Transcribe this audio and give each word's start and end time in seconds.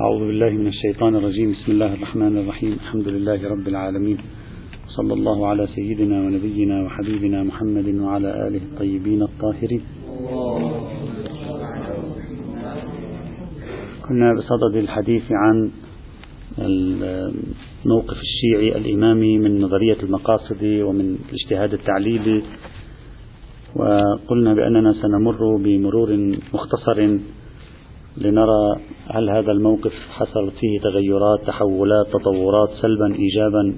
أعوذ 0.00 0.26
بالله 0.26 0.50
من 0.50 0.66
الشيطان 0.66 1.16
الرجيم. 1.16 1.52
بسم 1.52 1.72
الله 1.72 1.94
الرحمن 1.94 2.38
الرحيم. 2.38 2.72
الحمد 2.72 3.08
لله 3.08 3.48
رب 3.48 3.68
العالمين. 3.68 4.18
صلى 4.96 5.12
الله 5.12 5.46
على 5.46 5.66
سيدنا 5.66 6.16
ونبينا 6.20 6.82
وحبيبنا 6.84 7.42
محمد 7.42 7.88
وعلى 8.04 8.30
آله 8.46 8.60
الطيبين 8.68 9.22
الطاهرين. 9.22 9.82
كنا 14.08 14.28
بصدد 14.38 14.76
الحديث 14.76 15.24
عن 15.32 15.70
الموقف 16.58 18.18
الشيعي 18.28 18.76
الإمامي 18.76 19.38
من 19.38 19.60
نظرية 19.60 20.00
المقاصد 20.02 20.62
ومن 20.62 21.06
الاجتهاد 21.28 21.72
التعليلي 21.72 22.42
وقلنا 23.76 24.54
بأننا 24.54 24.92
سنمر 24.92 25.56
بمرور 25.64 26.10
مختصر 26.54 26.98
لنرى 28.16 28.64
هل 29.08 29.30
هذا 29.30 29.52
الموقف 29.52 29.92
حصلت 30.10 30.54
فيه 30.60 30.80
تغيرات 30.80 31.46
تحولات 31.46 32.06
تطورات 32.06 32.70
سلبا 32.82 33.14
ايجابا؟ 33.14 33.74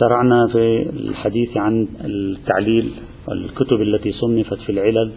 شرعنا 0.00 0.46
في 0.52 0.82
الحديث 0.90 1.56
عن 1.56 1.88
التعليل 2.04 2.90
والكتب 3.28 3.82
التي 3.82 4.12
صنفت 4.12 4.58
في 4.58 4.72
العلل 4.72 5.12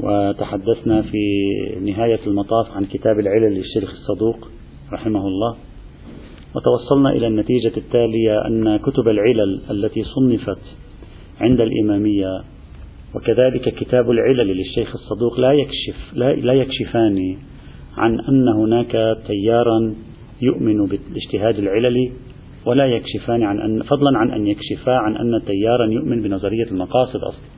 وتحدثنا 0.00 1.02
في 1.02 1.18
نهاية 1.80 2.20
المطاف 2.26 2.76
عن 2.76 2.84
كتاب 2.84 3.20
العلل 3.20 3.54
للشيخ 3.54 3.90
الصدوق 3.90 4.48
رحمه 4.92 5.26
الله 5.26 5.56
وتوصلنا 6.54 7.10
إلى 7.10 7.26
النتيجة 7.26 7.72
التالية 7.76 8.46
أن 8.46 8.76
كتب 8.76 9.08
العلل 9.08 9.60
التي 9.70 10.04
صنفت 10.04 10.62
عند 11.40 11.60
الإمامية 11.60 12.42
وكذلك 13.14 13.74
كتاب 13.74 14.10
العلل 14.10 14.46
للشيخ 14.46 14.94
الصدوق 14.94 15.40
لا 15.40 15.52
يكشف 15.52 15.96
لا, 16.12 16.34
لا 16.34 16.52
يكشفان 16.52 17.36
عن 17.96 18.20
أن 18.20 18.48
هناك 18.48 19.18
تيارا 19.26 19.94
يؤمن 20.42 20.86
بالاجتهاد 20.86 21.58
العللي 21.58 22.12
ولا 22.66 22.86
يكشفان 22.86 23.42
عن 23.42 23.60
أن 23.60 23.82
فضلا 23.82 24.18
عن 24.18 24.30
أن 24.30 24.46
يكشفا 24.46 24.92
عن 24.92 25.16
أن 25.16 25.44
تيارا 25.46 25.86
يؤمن 25.86 26.22
بنظرية 26.22 26.64
المقاصد 26.70 27.20
أصلا. 27.20 27.50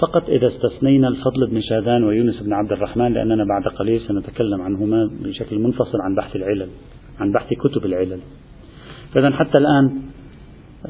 فقط 0.00 0.28
إذا 0.28 0.48
استثنينا 0.48 1.08
الفضل 1.08 1.46
بن 1.50 1.60
شاذان 1.60 2.04
ويونس 2.04 2.42
بن 2.42 2.52
عبد 2.52 2.72
الرحمن 2.72 3.12
لأننا 3.12 3.44
بعد 3.44 3.74
قليل 3.74 4.00
سنتكلم 4.00 4.62
عنهما 4.62 5.10
بشكل 5.24 5.58
منفصل 5.58 6.00
عن 6.00 6.14
بحث 6.14 6.36
العلل 6.36 6.68
عن 7.20 7.32
بحث 7.32 7.54
كتب 7.54 7.86
العلل. 7.86 8.20
فإذا 9.14 9.30
حتى 9.30 9.58
الآن 9.58 10.07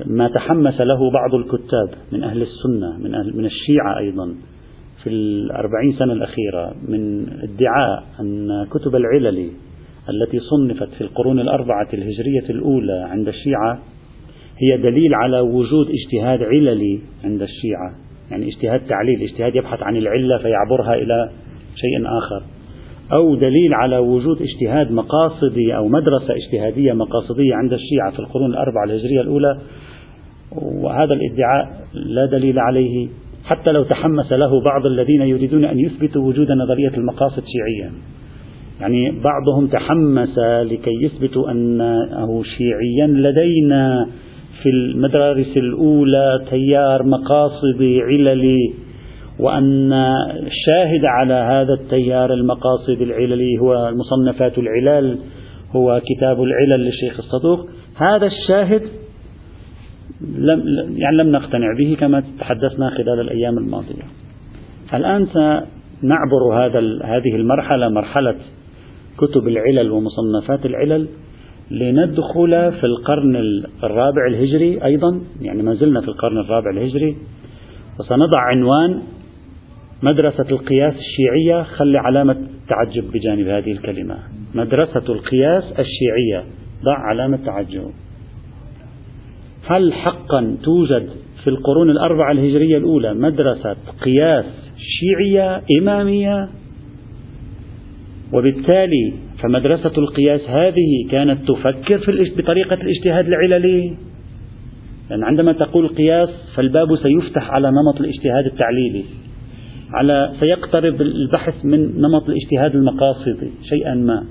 ما 0.07 0.29
تحمس 0.29 0.81
له 0.81 1.11
بعض 1.11 1.35
الكتاب 1.35 1.91
من 2.13 2.25
أهل 2.25 2.43
السنة 2.43 2.99
من, 2.99 3.15
أهل 3.15 3.37
من 3.37 3.45
الشيعة 3.45 3.99
أيضا 3.99 4.35
في 5.03 5.11
الأربعين 5.11 5.93
سنة 5.99 6.13
الأخيرة 6.13 6.75
من 6.89 7.27
ادعاء 7.43 8.05
أن 8.21 8.67
كتب 8.71 8.97
العلل 8.97 9.51
التي 10.09 10.41
صنفت 10.41 10.89
في 10.95 11.01
القرون 11.01 11.41
الأربعة 11.41 11.89
الهجرية 11.95 12.51
الأولى 12.51 13.07
عند 13.11 13.29
الشيعة 13.29 13.79
هي 14.59 14.77
دليل 14.77 15.15
على 15.15 15.41
وجود 15.41 15.91
اجتهاد 15.91 16.43
عللي 16.43 17.01
عند 17.25 17.43
الشيعة. 17.43 17.95
يعني 18.31 18.49
اجتهاد 18.49 18.81
تعليل 18.81 19.23
اجتهاد 19.23 19.57
يبحث 19.57 19.83
عن 19.83 19.97
العلة 19.97 20.39
فيعبرها 20.39 20.95
إلى 20.95 21.31
شيء 21.75 22.07
آخر. 22.07 22.43
أو 23.13 23.35
دليل 23.35 23.75
على 23.75 23.99
وجود 23.99 24.43
اجتهاد 24.43 24.93
مقاصدي 24.93 25.77
أو 25.77 25.89
مدرسة 25.89 26.35
اجتهادية 26.35 26.93
مقاصدية 26.93 27.55
عند 27.55 27.73
الشيعة 27.73 28.11
في 28.11 28.19
القرون 28.19 28.51
الأربعة 28.51 28.85
الهجرية 28.85 29.21
الأولى 29.21 29.59
وهذا 30.57 31.15
الادعاء 31.15 31.69
لا 31.95 32.27
دليل 32.27 32.59
عليه 32.59 33.09
حتى 33.45 33.73
لو 33.73 33.83
تحمس 33.83 34.33
له 34.33 34.61
بعض 34.61 34.87
الذين 34.87 35.23
يريدون 35.23 35.65
أن 35.65 35.79
يثبتوا 35.79 36.23
وجود 36.23 36.51
نظرية 36.53 36.93
المقاصد 36.97 37.43
شيعيا. 37.47 37.93
يعني 38.81 39.21
بعضهم 39.21 39.67
تحمس 39.67 40.39
لكي 40.39 40.95
يثبتوا 41.03 41.51
أنه 41.51 42.43
شيعيا 42.43 43.07
لدينا 43.07 44.09
في 44.63 44.69
المدارس 44.69 45.57
الأولى 45.57 46.45
تيار 46.51 47.03
مقاصدي 47.03 48.03
عللي 48.03 48.73
وأن 49.41 49.93
الشاهد 50.47 51.05
على 51.05 51.35
هذا 51.35 51.75
التيار 51.75 52.33
المقاصد 52.33 53.01
العللي 53.01 53.59
هو 53.59 53.89
المصنفات 53.89 54.59
العلل 54.59 55.19
هو 55.77 56.01
كتاب 56.07 56.43
العلل 56.43 56.85
للشيخ 56.85 57.19
الصدوق. 57.19 57.69
هذا 57.97 58.27
الشاهد 58.27 58.83
لم 60.21 60.63
يعني 60.97 61.17
لم 61.17 61.33
نقتنع 61.33 61.67
به 61.79 61.97
كما 62.01 62.23
تحدثنا 62.39 62.91
خلال 62.91 63.21
الأيام 63.21 63.59
الماضية. 63.59 64.03
الآن 64.95 65.27
سنعبر 65.27 66.55
هذا 66.55 66.79
هذه 67.05 67.37
المرحلة 67.37 67.89
مرحلة 67.89 68.37
كتب 69.19 69.49
العلل 69.49 69.91
ومصنفات 69.91 70.67
العلل 70.67 71.09
لندخل 71.71 72.73
في 72.73 72.85
القرن 72.85 73.37
الرابع 73.85 74.27
الهجري 74.31 74.85
أيضا. 74.85 75.21
يعني 75.41 75.63
ما 75.63 75.75
زلنا 75.75 76.01
في 76.01 76.09
القرن 76.09 76.39
الرابع 76.39 76.71
الهجري. 76.71 77.17
وسنضع 78.01 78.41
عنوان 78.41 79.03
مدرسة 80.03 80.47
القياس 80.51 80.95
الشيعية. 80.95 81.63
خلي 81.63 81.99
علامة 81.99 82.37
تعجب 82.69 83.11
بجانب 83.13 83.47
هذه 83.49 83.73
الكلمة. 83.73 84.19
مدرسة 84.55 85.05
القياس 85.09 85.65
الشيعية. 85.65 86.45
ضع 86.85 86.99
علامة 87.11 87.37
تعجب. 87.47 87.91
هل 89.69 89.93
حقا 89.93 90.57
توجد 90.63 91.09
في 91.45 91.51
القرون 91.51 91.91
الأربعة 91.91 92.33
الهجرية 92.33 92.79
الأولى 92.79 93.15
مدرسة 93.15 93.77
قياس 94.03 94.45
شيعية 94.79 95.63
إمامية؟ 95.81 96.49
وبالتالي 98.33 99.13
فمدرسة 99.43 99.93
القياس 99.99 100.41
هذه 100.41 101.09
كانت 101.11 101.49
تفكر 101.49 101.99
في 101.99 102.33
بطريقة 102.37 102.75
الاجتهاد 102.75 103.27
العللي؟ 103.27 103.97
لأن 105.11 105.25
عندما 105.25 105.53
تقول 105.53 105.89
قياس 105.89 106.29
فالباب 106.55 106.97
سيفتح 106.97 107.51
على 107.51 107.71
نمط 107.71 108.01
الاجتهاد 108.01 108.47
التعليلي 108.47 109.05
على 109.93 110.33
سيقترب 110.41 111.01
البحث 111.01 111.65
من 111.65 112.01
نمط 112.01 112.29
الاجتهاد 112.29 112.75
المقاصدي 112.75 113.51
شيئا 113.69 113.95
ما. 113.95 114.25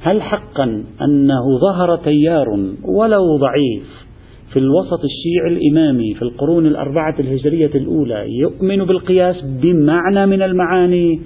هل 0.00 0.22
حقا 0.22 0.84
أنه 1.02 1.58
ظهر 1.60 1.96
تيار 1.96 2.46
ولو 2.84 3.36
ضعيف 3.36 4.05
في 4.52 4.58
الوسط 4.58 5.00
الشيعي 5.04 5.52
الإمامي 5.52 6.14
في 6.14 6.22
القرون 6.22 6.66
الأربعة 6.66 7.14
الهجرية 7.20 7.70
الأولى 7.74 8.38
يؤمن 8.38 8.84
بالقياس 8.84 9.36
بمعنى 9.62 10.26
من 10.26 10.42
المعاني 10.42 11.20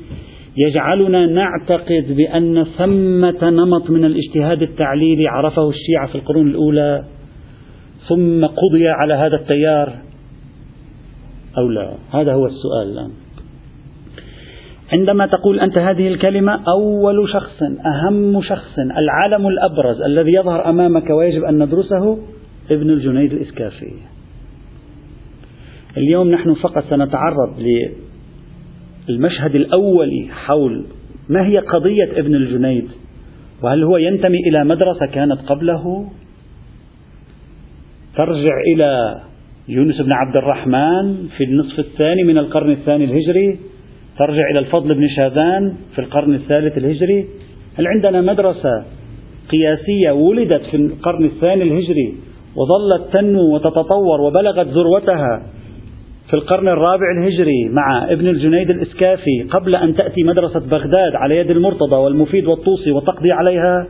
يجعلنا 0.57 1.27
نعتقد 1.27 2.17
بأن 2.17 2.65
ثمة 2.65 3.51
نمط 3.51 3.91
من 3.91 4.05
الاجتهاد 4.05 4.63
التعليلي 4.63 5.29
عرفه 5.29 5.69
الشيعة 5.69 6.07
في 6.07 6.15
القرون 6.15 6.49
الأولى 6.49 7.05
ثم 8.09 8.47
قضي 8.47 8.89
على 8.89 9.15
هذا 9.15 9.37
التيار 9.37 9.93
أو 11.59 11.69
لا؟ 11.69 11.95
هذا 12.13 12.33
هو 12.33 12.47
السؤال 12.47 12.93
الآن. 12.93 13.11
عندما 14.93 15.27
تقول 15.27 15.61
أنت 15.61 15.79
هذه 15.79 16.09
الكلمة 16.09 16.61
أول 16.69 17.29
شخص 17.29 17.63
أهم 17.63 18.43
شخص 18.43 18.79
العالم 18.79 19.49
الأبرز 19.49 20.03
الذي 20.03 20.33
يظهر 20.33 20.69
أمامك 20.69 21.11
ويجب 21.11 21.45
أن 21.45 21.63
ندرسه 21.63 22.19
ابن 22.71 22.91
الجنيد 22.91 23.33
الإسكافي. 23.33 23.93
اليوم 25.97 26.31
نحن 26.31 26.55
فقط 26.55 26.85
سنتعرض 26.91 27.67
للمشهد 29.09 29.55
الأولي 29.55 30.29
حول 30.31 30.85
ما 31.29 31.47
هي 31.47 31.59
قضية 31.59 32.11
ابن 32.13 32.35
الجنيد 32.35 32.89
وهل 33.63 33.85
هو 33.85 33.97
ينتمي 33.97 34.39
إلى 34.49 34.65
مدرسة 34.65 35.07
كانت 35.07 35.41
قبله؟ 35.41 36.11
ترجع 38.17 38.55
إلى 38.75 39.21
يونس 39.69 40.01
بن 40.01 40.13
عبد 40.13 40.37
الرحمن 40.37 41.29
في 41.37 41.45
النصف 41.45 41.79
الثاني 41.79 42.23
من 42.25 42.39
القرن 42.39 42.71
الثاني 42.71 43.05
الهجري 43.05 43.59
ترجع 44.19 44.51
إلى 44.51 44.59
الفضل 44.59 44.95
بن 44.95 45.09
شاذان 45.09 45.75
في 45.95 45.99
القرن 45.99 46.35
الثالث 46.35 46.79
الهجري. 46.79 47.27
هل 47.79 47.87
عندنا 47.87 48.21
مدرسة 48.21 48.85
قياسية 49.51 50.11
ولدت 50.11 50.63
في 50.71 50.77
القرن 50.77 51.25
الثاني 51.25 51.63
الهجري 51.63 52.15
وظلت 52.57 53.13
تنمو 53.13 53.55
وتتطور 53.55 54.21
وبلغت 54.21 54.67
ذروتها 54.67 55.43
في 56.31 56.37
القرن 56.37 56.69
الرابع 56.69 57.13
الهجري 57.17 57.69
مع 57.69 58.13
ابن 58.13 58.29
الجنيد 58.29 58.71
الإسكافي 58.71 59.43
قبل 59.51 59.77
أن 59.77 59.97
تأتي 59.97 60.23
مدرسة 60.23 60.61
بغداد 60.61 61.15
على 61.15 61.37
يد 61.37 61.51
المرتضى 61.51 61.97
والمفيد 61.97 62.47
والطوسي 62.47 62.91
وتقضي 62.93 63.33
عليها 63.33 63.87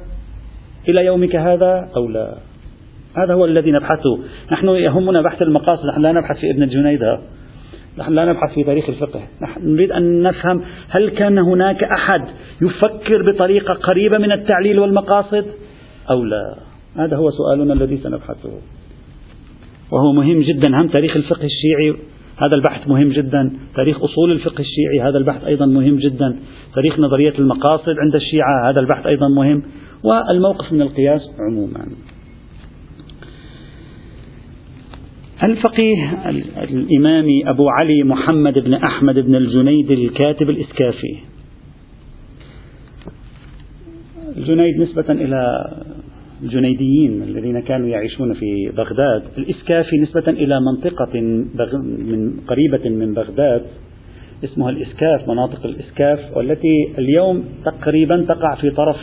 إلى 0.89 1.05
يومك 1.05 1.37
هذا 1.37 1.89
أو 1.97 2.09
لا. 2.09 2.35
هذا 3.17 3.35
هو 3.35 3.45
الذي 3.45 3.71
نبحثه 3.71 4.19
نحن 4.53 4.69
يهمنا 4.69 5.23
بحث 5.23 5.43
المقاصد. 5.43 5.87
نحن 5.87 6.01
لا 6.01 6.13
نبحث 6.13 6.37
في 6.37 6.51
ابن 6.51 6.63
الجنيد. 6.63 7.01
نحن 7.99 8.13
لا 8.13 8.25
نبحث 8.25 8.55
في 8.55 8.65
تاريخ 8.65 8.89
الفقه. 8.89 9.21
نحن 9.43 9.75
نريد 9.75 9.93
أن 9.93 10.23
نفهم 10.23 10.65
هل 10.89 11.09
كان 11.09 11.39
هناك 11.39 11.85
أحد 11.85 12.25
يفكر 12.63 13.33
بطريقة 13.33 13.75
قريبة 13.75 14.19
من 14.19 14.33
التعليل 14.33 14.79
والمقاصد 14.79 15.47
أو 16.11 16.25
لا. 16.25 16.70
هذا 16.97 17.17
هو 17.17 17.31
سؤالنا 17.31 17.73
الذي 17.73 17.97
سنبحثه. 17.97 18.51
وهو 19.91 20.13
مهم 20.13 20.41
جدا 20.43 20.81
هم 20.81 20.89
تاريخ 20.89 21.17
الفقه 21.17 21.45
الشيعي 21.45 21.97
هذا 22.37 22.55
البحث 22.55 22.89
مهم 22.89 23.09
جدا. 23.09 23.53
تاريخ 23.77 24.03
أصول 24.03 24.33
الفقه 24.33 24.61
الشيعي 24.61 25.09
هذا 25.09 25.19
البحث 25.19 25.45
أيضا 25.45 25.67
مهم 25.67 25.97
جدا. 25.97 26.39
تاريخ 26.75 26.99
نظرية 26.99 27.35
المقاصد 27.39 27.95
عند 27.99 28.15
الشيعة 28.15 28.71
هذا 28.71 28.81
البحث 28.81 29.07
أيضا 29.07 29.29
مهم. 29.29 29.63
والموقف 30.05 30.73
من 30.73 30.83
القياس 30.83 31.21
عموما. 31.51 31.87
الفقيه 35.43 36.29
الإمامي 36.57 37.51
أبو 37.51 37.69
علي 37.69 38.03
محمد 38.05 38.59
بن 38.59 38.75
أحمد 38.75 39.19
بن 39.19 39.35
الجنيد 39.35 39.91
الكاتب 39.91 40.51
الإسكافي. 40.51 41.17
الجنيد 44.37 44.81
نسبة 44.81 45.13
إلى 45.13 45.71
الجنيديين 46.43 47.23
الذين 47.23 47.61
كانوا 47.61 47.89
يعيشون 47.89 48.35
في 48.35 48.73
بغداد 48.77 49.23
الإسكافي 49.39 49.97
نسبة 49.97 50.29
إلى 50.29 50.61
منطقة 50.61 51.21
من 51.21 52.41
قريبة 52.49 52.89
من 52.89 53.15
بغداد 53.15 53.63
اسمها 54.45 54.71
الإسكاف 54.71 55.29
مناطق 55.29 55.67
الإسكاف 55.67 56.37
والتي 56.37 56.93
اليوم 56.99 57.45
تقريبا 57.65 58.25
تقع 58.29 58.55
في 58.55 58.71
طرف 58.71 58.97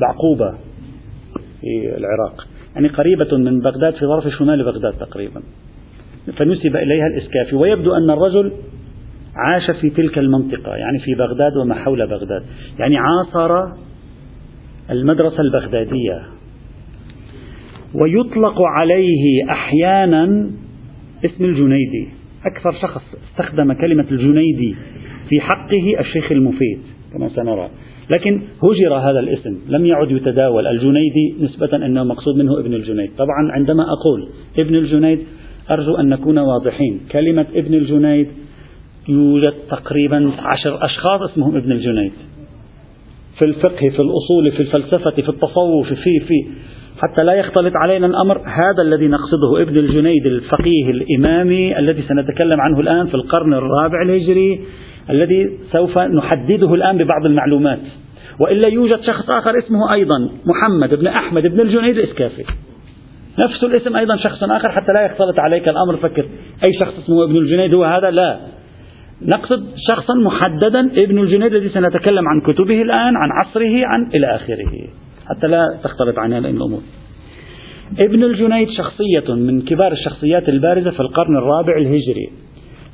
بعقوبة 0.00 0.50
في 1.60 1.96
العراق. 1.96 2.46
يعني 2.74 2.88
قريبة 2.88 3.36
من 3.36 3.60
بغداد 3.60 3.94
في 3.94 4.00
طرف 4.00 4.28
شمال 4.28 4.64
بغداد 4.64 4.92
تقريبا. 4.92 5.42
فنسب 6.36 6.76
إليها 6.76 7.06
الإسكافي 7.06 7.56
ويبدو 7.56 7.94
أن 7.94 8.10
الرجل 8.10 8.52
عاش 9.36 9.70
في 9.80 9.90
تلك 9.90 10.18
المنطقة 10.18 10.76
يعني 10.76 10.98
في 10.98 11.14
بغداد 11.14 11.56
وما 11.56 11.74
حول 11.74 12.06
بغداد. 12.06 12.42
يعني 12.78 12.96
عاصر 12.98 13.72
المدرسة 14.90 15.40
البغدادية. 15.40 16.22
ويطلق 17.94 18.62
عليه 18.62 19.50
أحيانا 19.50 20.50
اسم 21.24 21.44
الجنيدي. 21.44 22.08
أكثر 22.46 22.72
شخص 22.72 23.02
استخدم 23.30 23.72
كلمة 23.72 24.06
الجنيدي 24.10 24.76
في 25.28 25.40
حقه 25.40 26.00
الشيخ 26.00 26.32
المفيد 26.32 26.78
كما 27.12 27.28
سنرى. 27.28 27.70
لكن 28.10 28.42
هجر 28.62 28.94
هذا 28.94 29.20
الاسم 29.20 29.58
لم 29.68 29.86
يعد 29.86 30.10
يتداول. 30.10 30.66
الجنيدي 30.66 31.34
نسبة 31.40 31.86
أنه 31.86 32.04
مقصود 32.04 32.36
منه 32.36 32.58
ابن 32.60 32.74
الجنيد. 32.74 33.10
طبعا 33.18 33.52
عندما 33.52 33.82
أقول 33.82 34.28
ابن 34.58 34.74
الجنيد 34.74 35.18
أرجو 35.70 35.94
أن 35.94 36.08
نكون 36.08 36.38
واضحين. 36.38 37.00
كلمة 37.12 37.46
ابن 37.54 37.74
الجنيد 37.74 38.28
يوجد 39.08 39.54
تقريبا 39.70 40.32
عشر 40.38 40.84
أشخاص 40.84 41.22
اسمهم 41.22 41.56
ابن 41.56 41.72
الجنيد. 41.72 42.12
في 43.38 43.44
الفقه 43.44 43.88
في 43.88 44.02
الأصول 44.02 44.52
في 44.52 44.60
الفلسفة 44.60 45.10
في 45.10 45.28
التصوف 45.28 45.88
في 45.88 46.20
في. 46.20 46.46
حتى 47.02 47.22
لا 47.24 47.32
يختلط 47.32 47.72
علينا 47.76 48.06
الأمر. 48.06 48.38
هذا 48.38 48.82
الذي 48.82 49.08
نقصده 49.08 49.62
ابن 49.62 49.76
الجنيد 49.76 50.26
الفقيه 50.26 50.90
الإمامي 50.90 51.78
الذي 51.78 52.02
سنتكلم 52.02 52.60
عنه 52.60 52.80
الآن 52.80 53.06
في 53.06 53.14
القرن 53.14 53.54
الرابع 53.54 54.02
الهجري 54.02 54.60
الذي 55.10 55.58
سوف 55.72 55.98
نحدده 55.98 56.74
الآن 56.74 56.96
ببعض 56.98 57.26
المعلومات. 57.26 57.80
وإلا 58.40 58.68
يوجد 58.68 59.00
شخص 59.00 59.30
آخر 59.30 59.58
اسمه 59.58 59.92
أيضا 59.92 60.30
محمد 60.46 60.94
بن 60.94 61.06
أحمد 61.06 61.42
بن 61.42 61.60
الجنيد 61.60 61.98
الإسكافي. 61.98 62.44
نفس 63.38 63.64
الاسم 63.64 63.96
أيضا 63.96 64.16
شخص 64.16 64.42
آخر 64.42 64.68
حتى 64.68 64.94
لا 64.94 65.04
يختلط 65.04 65.38
عليك 65.38 65.68
الأمر. 65.68 65.96
فكر 65.96 66.26
أي 66.68 66.78
شخص 66.80 66.98
اسمه 66.98 67.24
ابن 67.24 67.36
الجنيد 67.36 67.74
هو 67.74 67.84
هذا؟ 67.84 68.10
لا. 68.10 68.40
نقصد 69.22 69.64
شخصا 69.90 70.14
محددا 70.14 70.80
ابن 70.80 71.18
الجنيد 71.18 71.54
الذي 71.54 71.68
سنتكلم 71.68 72.28
عن 72.28 72.40
كتبه 72.40 72.82
الآن 72.82 73.16
عن 73.16 73.28
عصره 73.32 73.86
عن 73.86 74.10
إلى 74.14 74.36
آخره. 74.36 74.88
حتى 75.36 75.46
لا 75.46 75.78
تختلط 75.84 76.18
علينا 76.18 76.48
الأمور. 76.48 76.82
ابن 77.98 78.24
الجنيد 78.24 78.68
شخصية 78.68 79.34
من 79.34 79.62
كبار 79.62 79.92
الشخصيات 79.92 80.48
البارزة 80.48 80.90
في 80.90 81.00
القرن 81.00 81.36
الرابع 81.36 81.76
الهجري. 81.76 82.30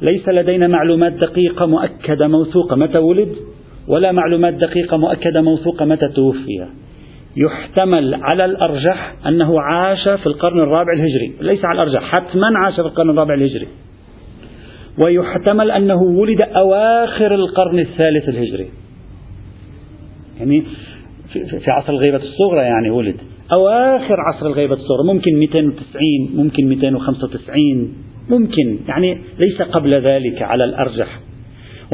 ليس 0.02 0.28
لدينا 0.28 0.66
معلومات 0.66 1.12
دقيقة 1.12 1.66
مؤكدة 1.66 2.28
موثوقة 2.28 2.76
متى 2.76 2.98
ولد 2.98 3.36
ولا 3.88 4.12
معلومات 4.12 4.54
دقيقة 4.54 4.96
مؤكدة 4.96 5.40
موثوقة 5.40 5.84
متى 5.84 6.08
توفي. 6.08 6.66
يحتمل 7.36 8.14
على 8.14 8.44
الأرجح 8.44 9.14
أنه 9.26 9.60
عاش 9.60 10.08
في 10.08 10.26
القرن 10.26 10.60
الرابع 10.60 10.92
الهجري. 10.92 11.32
ليس 11.40 11.64
على 11.64 11.82
الأرجح 11.82 12.02
حتما 12.02 12.46
عاش 12.64 12.74
في 12.74 12.80
القرن 12.80 13.10
الرابع 13.10 13.34
الهجري. 13.34 13.68
ويحتمل 15.04 15.70
أنه 15.70 16.02
ولد 16.02 16.40
أواخر 16.60 17.34
القرن 17.34 17.78
الثالث 17.78 18.28
الهجري. 18.28 18.68
يعني 20.40 20.64
في 21.46 21.70
عصر 21.70 21.92
الغيبة 21.92 22.16
الصغرى 22.16 22.60
يعني 22.60 22.90
ولد. 22.90 23.16
أواخر 23.52 24.16
عصر 24.20 24.46
الغيبة 24.46 24.74
الصغرى 24.74 25.14
ممكن 25.14 25.38
290 25.38 25.84
ممكن 26.34 26.68
295 26.68 27.94
ممكن 28.30 28.78
يعني 28.88 29.18
ليس 29.38 29.62
قبل 29.62 29.94
ذلك 29.94 30.42
على 30.42 30.64
الأرجح. 30.64 31.20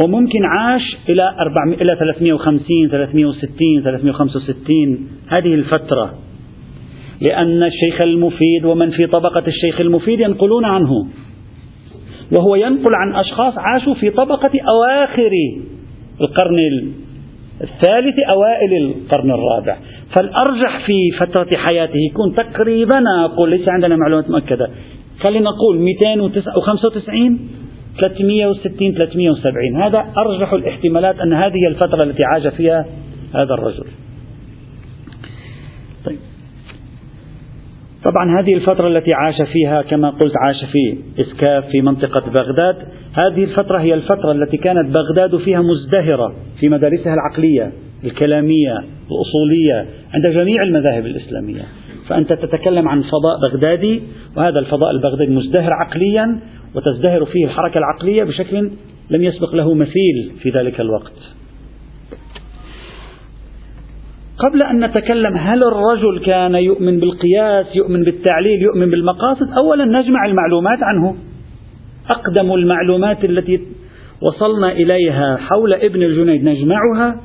وممكن 0.05 0.45
عاش 0.45 0.97
إلى 1.09 1.35
400 1.41 1.83
إلى 1.83 1.97
350 1.99 2.89
360 2.91 3.83
365 3.85 5.09
هذه 5.29 5.55
الفترة. 5.55 6.15
لأن 7.21 7.63
الشيخ 7.63 8.01
المفيد 8.01 8.65
ومن 8.65 8.91
في 8.91 9.07
طبقة 9.07 9.43
الشيخ 9.47 9.81
المفيد 9.81 10.21
ينقلون 10.21 10.65
عنه. 10.65 11.07
وهو 12.33 12.55
ينقل 12.55 12.95
عن 12.95 13.15
أشخاص 13.15 13.55
عاشوا 13.57 13.95
في 13.95 14.11
طبقة 14.11 14.51
أواخر 14.69 15.31
القرن 16.21 16.59
الثالث 17.61 18.15
أوائل 18.31 18.77
القرن 18.77 19.31
الرابع. 19.31 19.77
فالأرجح 20.17 20.87
في 20.87 21.11
فترة 21.21 21.49
حياته 21.57 21.99
يكون 22.11 22.35
تقريبا 22.35 23.03
أقول 23.25 23.51
ليس 23.51 23.69
عندنا 23.69 23.97
معلومات 23.97 24.31
مؤكدة. 24.31 24.69
خلينا 25.21 25.51
نقول 25.51 25.79
295 25.79 27.39
360 28.01 28.95
370 28.95 29.83
هذا 29.83 30.05
أرجح 30.19 30.53
الاحتمالات 30.53 31.21
أن 31.21 31.33
هذه 31.33 31.67
الفترة 31.69 32.05
التي 32.05 32.25
عاش 32.25 32.47
فيها 32.47 32.87
هذا 33.35 33.55
الرجل. 33.55 33.87
طبعا 38.05 38.41
هذه 38.41 38.55
الفترة 38.55 38.89
التي 38.89 39.13
عاش 39.13 39.43
فيها 39.43 39.83
كما 39.83 40.11
قلت 40.11 40.33
عاش 40.37 40.65
في 40.65 40.99
إسكاف 41.21 41.67
في 41.67 41.83
منطقة 41.83 42.31
بغداد 42.31 42.77
هذه 43.15 43.45
الفترة 43.45 43.79
هي 43.79 43.95
الفترة 43.95 44.33
التي 44.33 44.57
كانت 44.57 44.97
بغداد 44.99 45.37
فيها 45.37 45.63
مزدهرة 45.63 46.35
في 46.61 46.69
مدارسها 46.69 47.15
العقلية 47.15 47.73
الكلامية 48.05 48.79
الأصولية 49.11 49.87
عند 50.15 50.27
جميع 50.35 50.63
المذاهب 50.63 51.07
الإسلامية. 51.07 51.63
فأنت 52.09 52.33
تتكلم 52.33 52.89
عن 52.89 53.03
فضاء 53.03 53.41
بغدادي 53.43 54.03
وهذا 54.37 54.59
الفضاء 54.59 54.91
البغدادي 54.91 55.31
مزدهر 55.33 55.73
عقليا 55.73 56.39
وتزدهر 56.75 57.25
فيه 57.25 57.45
الحركة 57.45 57.79
العقلية 57.79 58.25
بشكل 58.25 58.71
لم 59.11 59.23
يسبق 59.23 59.55
له 59.55 59.75
مثيل 59.75 60.33
في 60.43 60.51
ذلك 60.51 60.81
الوقت. 60.81 61.35
قبل 64.39 64.63
أن 64.63 64.85
نتكلم 64.85 65.37
هل 65.37 65.61
الرجل 65.65 66.25
كان 66.27 66.55
يؤمن 66.55 67.01
بالقياس 67.01 67.67
يؤمن 67.77 68.03
بالتعليل 68.05 68.63
يؤمن 68.63 68.91
بالمقاصد 68.91 69.51
أولا 69.57 69.85
نجمع 69.85 70.27
المعلومات 70.27 70.79
عنه. 70.83 71.17
أقدم 72.11 72.53
المعلومات 72.53 73.25
التي 73.25 73.61
وصلنا 74.23 74.73
إليها 74.73 75.37
حول 75.37 75.75
ابن 75.75 76.03
الجنيد 76.03 76.45
نجمعها 76.45 77.21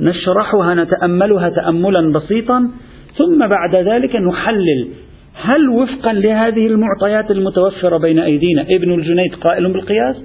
نشرحها 0.00 0.74
نتأملها 0.74 1.48
تأملا 1.48 2.12
بسيطا 2.12 2.70
ثم 3.18 3.46
بعد 3.46 3.76
ذلك 3.76 4.16
نحلل 4.16 4.88
هل 5.34 5.68
وفقا 5.68 6.12
لهذه 6.12 6.66
المعطيات 6.66 7.30
المتوفرة 7.30 7.98
بين 7.98 8.18
أيدينا 8.18 8.62
ابن 8.62 8.94
الجنيد 8.94 9.34
قائل 9.34 9.72
بالقياس؟ 9.72 10.16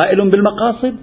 قائل 0.00 0.30
بالمقاصد؟ 0.30 0.96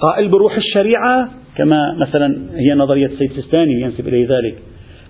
قائل 0.00 0.28
بروح 0.28 0.56
الشريعة؟ 0.56 1.30
كما 1.56 1.94
مثلا 2.00 2.36
هي 2.54 2.74
نظرية 2.74 3.06
السيد 3.06 3.32
سيستاني 3.32 3.80
ينسب 3.80 4.08
إليه 4.08 4.28
ذلك. 4.28 4.58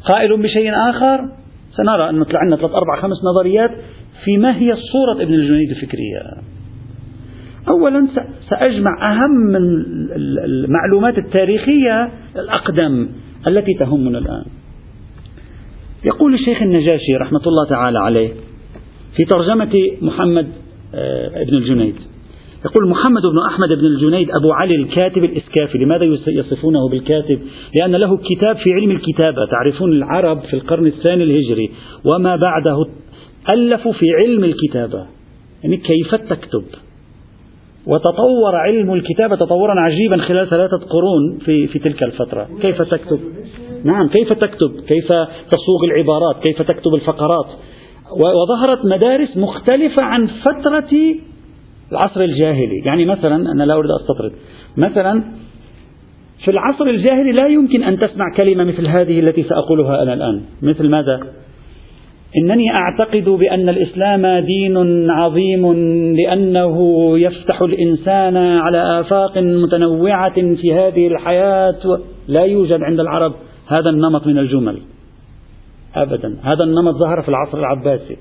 قائل 0.05 0.43
بشيء 0.43 0.71
آخر 0.91 1.29
سنرى 1.77 2.11
أن 2.11 2.19
نطلع 2.19 2.41
عندنا 2.41 2.57
ثلاث 2.57 2.71
أربع 2.71 3.01
خمس 3.03 3.17
نظريات 3.25 3.71
في 4.25 4.37
ما 4.37 4.57
هي 4.57 4.77
صورة 4.93 5.23
ابن 5.23 5.35
الجنيد 5.35 5.71
الفكرية. 5.71 6.23
أولا 7.71 8.07
سأجمع 8.51 9.13
أهم 9.13 9.57
المعلومات 10.47 11.19
التاريخية 11.19 12.11
الأقدم 12.37 13.09
التي 13.47 13.75
تهمنا 13.75 14.19
الآن. 14.19 14.45
يقول 16.05 16.35
الشيخ 16.35 16.63
النجاشي 16.63 17.17
رحمة 17.21 17.41
الله 17.47 17.69
تعالى 17.69 17.99
عليه 17.99 18.31
في 19.17 19.25
ترجمة 19.25 19.73
محمد 20.03 20.49
آه، 20.95 21.45
بن 21.45 21.57
الجنيد 21.57 21.95
يقول 22.64 22.88
محمد 22.88 23.23
بن 23.23 23.38
أحمد 23.49 23.68
بن 23.68 23.87
الجنيد 23.87 24.28
أبو 24.40 24.52
علي 24.52 24.75
الكاتب 24.75 25.25
الإسكافي 25.25 25.78
لماذا 25.78 26.04
يصفونه 26.28 26.88
بالكاتب؟ 26.90 27.38
لأن 27.80 27.97
له 27.97 28.16
كتاب 28.16 28.56
في 28.56 28.75
علم 28.75 28.90
الكتابة 28.90 29.47
تعرفون 29.50 29.92
العرب 29.92 30.40
في 30.40 30.54
القرن 30.54 30.87
الثاني 30.87 31.23
الهجري 31.23 31.71
وما 32.04 32.37
بعده 32.37 32.76
ألفوا 33.49 33.92
في 33.92 34.06
علم 34.21 34.44
الكتابة. 34.44 35.06
يعني 35.62 35.76
كيف 35.76 36.14
تكتب؟ 36.14 36.64
وتطور 37.87 38.56
علم 38.56 38.92
الكتابة 38.92 39.37
تطورا 39.37 39.80
عجيبا 39.80 40.16
خلال 40.16 40.50
ثلاثة 40.50 40.76
قرون 40.76 41.38
في, 41.44 41.66
في 41.66 41.78
تلك 41.78 42.02
الفترة. 42.02 42.49
كيف 42.62 42.83
تكتب؟ 42.83 43.21
نعم 43.85 44.09
كيف 44.09 44.33
تكتب؟ 44.33 44.71
كيف 44.88 45.06
تصوغ 45.50 45.85
العبارات؟ 45.85 46.37
كيف 46.42 46.62
تكتب 46.62 46.94
الفقرات؟ 46.94 47.47
وظهرت 48.21 48.85
مدارس 48.85 49.37
مختلفة 49.37 50.02
عن 50.02 50.26
فترة 50.26 51.14
العصر 51.95 52.21
الجاهلي. 52.21 52.83
يعني 52.87 53.05
مثلا 53.05 53.37
أنا 53.37 53.63
لا 53.63 53.75
أريد 53.75 53.91
أستطرد. 54.01 54.33
مثلا 54.77 55.23
في 56.45 56.51
العصر 56.51 56.85
الجاهلي 56.85 57.33
لا 57.33 57.47
يمكن 57.47 57.83
أن 57.83 57.99
تسمع 57.99 58.25
كلمة 58.37 58.65
مثل 58.65 58.87
هذه 58.87 59.21
التي 59.21 59.43
سأقولها 59.43 60.03
أنا 60.03 60.15
الآن. 60.15 60.43
مثل 60.63 60.89
ماذا؟ 60.89 61.21
إنني 62.43 62.71
أعتقد 62.71 63.25
بأن 63.25 63.69
الإسلام 63.69 64.45
دين 64.47 65.11
عظيم 65.11 65.73
لأنه 66.17 66.79
يفتح 67.19 67.63
الإنسان 67.63 68.37
على 68.37 69.01
آفاق 69.01 69.39
متنوعة 69.39 70.35
في 70.35 70.75
هذه 70.75 71.07
الحياة. 71.07 72.01
لا 72.29 72.45
يوجد 72.45 72.83
عند 72.83 73.01
العرب 73.01 73.35
هذا 73.69 73.91
النمط 73.91 74.27
من 74.27 74.39
الجمل. 74.39 74.79
أبدا. 75.95 76.37
هذا 76.43 76.65
النمط 76.65 76.95
ظهر 76.95 77.23
في 77.23 77.29
العصر 77.29 77.59
العباسي. 77.59 78.17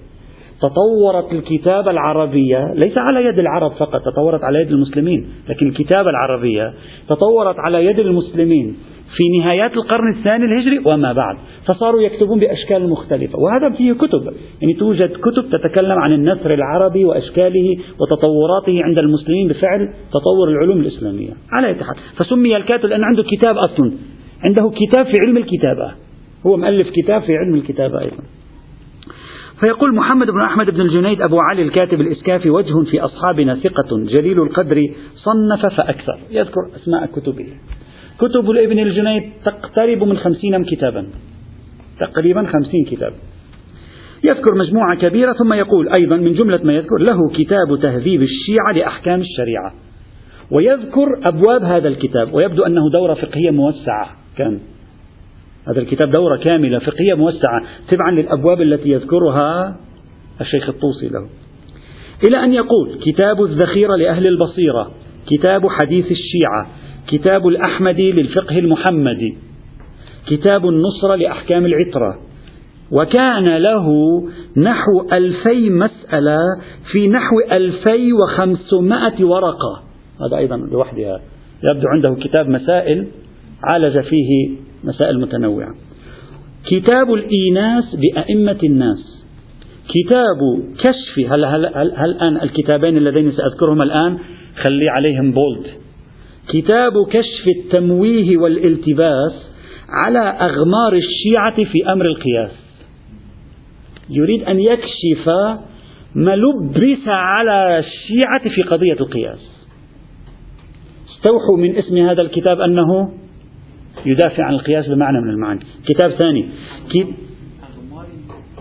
تطورت 0.64 1.32
الكتابة 1.34 1.92
العربية 1.92 2.74
ليس 2.76 2.98
على 2.98 3.26
يد 3.26 3.40
العرب 3.40 3.72
فقط 3.72 4.02
تطورت 4.02 4.44
على 4.44 4.62
يد 4.62 4.72
المسلمين 4.72 5.30
لكن 5.50 5.68
الكتابة 5.68 6.10
العربية 6.10 6.74
تطورت 7.10 7.56
على 7.60 7.86
يد 7.86 8.00
المسلمين 8.00 8.76
في 9.18 9.40
نهايات 9.40 9.74
القرن 9.74 10.14
الثاني 10.18 10.46
الهجري 10.46 10.80
وما 10.94 11.14
بعد 11.14 11.38
فصاروا 11.68 12.02
يكتبون 12.02 12.40
بأشكال 12.40 12.90
مختلفة 12.90 13.40
وهذا 13.40 13.76
فيه 13.78 13.94
كتب 13.94 14.34
يعني 14.62 14.74
توجد 14.74 15.10
كتب 15.10 15.46
تتكلم 15.52 16.00
عن 16.00 16.14
النثر 16.14 16.54
العربي 16.54 17.06
وأشكاله 17.06 17.76
وتطوراته 18.02 18.84
عند 18.84 18.98
المسلمين 18.98 19.48
بفعل 19.48 19.94
تطور 20.10 20.50
العلوم 20.50 20.80
الإسلامية 20.80 21.32
على 21.52 21.72
اتحاد 21.72 21.96
فسمي 22.18 22.58
الكاتب 22.58 22.86
لأن 22.86 23.04
عنده 23.04 23.24
كتاب 23.24 23.58
أصلا 23.58 23.92
عنده 24.48 24.72
كتاب 24.76 25.06
في 25.06 25.14
علم 25.28 25.38
الكتابة 25.38 25.92
هو 26.46 26.58
مؤلف 26.58 26.90
كتاب 26.90 27.22
في 27.22 27.36
علم 27.38 27.56
الكتابة 27.56 28.00
أيضا. 28.02 28.24
فيقول 29.64 29.96
محمد 29.96 30.28
بن 30.28 30.42
أحمد 30.42 30.70
بن 30.70 30.82
الجنيد 30.82 31.22
أبو 31.22 31.40
علي 31.40 31.62
الكاتب 31.62 32.02
الإسكافي 32.02 32.50
وجه 32.50 32.84
في 32.92 33.02
أصحابنا 33.02 33.56
ثقة 33.56 33.98
جليل 34.08 34.42
القدر 34.42 34.90
صنف 35.16 35.66
فأكثر. 35.66 36.20
يذكر 36.32 36.62
أسماء 36.76 37.06
كتبه 37.06 37.48
كتب 38.18 38.52
الابن 38.52 38.80
الجنيد 38.80 39.24
تقترب 39.46 40.04
من 40.04 40.18
خمسين 40.18 40.64
كتابا. 40.64 41.08
تقريبا 42.00 42.48
خمسين 42.48 42.86
كتاب. 42.86 43.14
يذكر 44.24 44.56
مجموعة 44.56 44.98
كبيرة 45.02 45.34
ثم 45.34 45.54
يقول 45.54 45.90
أيضا 46.00 46.18
من 46.18 46.34
جملة 46.34 46.60
ما 46.64 46.74
يذكر 46.74 46.98
له 46.98 47.18
كتاب 47.34 47.80
تهذيب 47.82 48.22
الشيعة 48.22 48.72
لأحكام 48.76 49.22
الشريعة. 49.22 49.74
ويذكر 50.52 51.08
أبواب 51.26 51.64
هذا 51.64 51.88
الكتاب 51.88 52.34
ويبدو 52.34 52.64
أنه 52.64 52.90
دورة 52.92 53.14
فقهية 53.14 53.52
موسعة. 53.52 54.10
كان 54.38 54.60
هذا 55.68 55.80
الكتاب 55.80 56.12
دورة 56.12 56.38
كاملة 56.38 56.80
فقهية 56.80 57.14
موسعة 57.14 57.64
تبعا 57.92 58.12
للأبواب 58.12 58.62
التي 58.62 58.90
يذكرها 58.90 59.78
الشيخ 60.42 60.70
الطوسي 60.70 61.08
له. 61.08 61.28
إلى 62.28 62.44
أن 62.44 62.54
يقول 62.54 63.00
كتاب 63.06 63.44
الذخيرة 63.44 63.96
لأهل 63.96 64.28
البصيرة 64.28 64.92
كتاب 65.28 65.62
حديث 65.68 66.06
الشيعة 66.12 66.68
كتاب 67.08 67.48
الأحمدي 67.48 68.12
للفقه 68.12 68.60
المحمدي 68.60 69.38
كتاب 70.28 70.68
النصرة 70.68 71.16
لأحكام 71.16 71.66
العترة. 71.66 72.20
وكان 72.92 73.58
له 73.58 73.88
نحو 74.58 75.08
ألفي 75.14 75.70
مسألة 75.70 76.40
في 76.92 77.08
نحو 77.08 77.40
ألفي 77.52 78.14
وخمسمائة 78.14 79.26
ورقة. 79.26 79.84
هذا 80.28 80.38
أيضا 80.38 80.58
لوحدها. 80.58 81.22
يبدو 81.72 81.88
عنده 81.88 82.16
كتاب 82.24 82.50
مسائل 82.50 83.08
عالج 83.64 84.00
فيه 84.00 84.50
مسائل 84.84 85.20
متنوعة. 85.20 85.76
كتاب 86.66 87.14
الإيناس 87.14 87.84
بأئمة 87.96 88.60
الناس. 88.64 89.14
كتاب 89.88 90.40
كشف 90.78 91.32
هل, 91.32 91.46
هل, 91.46 91.66
هل, 91.66 91.94
هل 91.96 92.10
الآن 92.10 92.42
الكتابين 92.42 92.98
اللذين 92.98 93.32
سأذكرهما 93.32 93.84
الآن 93.84 94.20
خلي 94.64 94.90
عليهم 94.90 95.32
بولد 95.32 95.66
كتاب 96.48 96.94
كشف 97.12 97.48
التمويه 97.48 98.38
والالتباس 98.38 99.34
على 99.90 100.40
أغمار 100.46 100.94
الشيعة 100.94 101.64
في 101.64 101.92
أمر 101.92 102.06
القياس. 102.06 102.52
يريد 104.10 104.44
أن 104.44 104.60
يكشف 104.60 105.30
ما 106.16 106.36
لبس 106.36 107.08
على 107.08 107.80
الشيعة 107.80 108.50
في 108.56 108.62
قضية 108.62 108.94
القياس. 108.94 109.40
استوحوا 111.16 111.58
من 111.58 111.76
اسم 111.76 111.98
هذا 111.98 112.22
الكتاب 112.22 112.62
أنه 112.62 113.12
يدافع 114.06 114.44
عن 114.44 114.54
القياس 114.54 114.88
بمعنى 114.88 115.22
من 115.22 115.30
المعاني. 115.30 115.60
كتاب 115.86 116.12
ثاني. 116.12 116.50
كيف؟ 116.92 117.08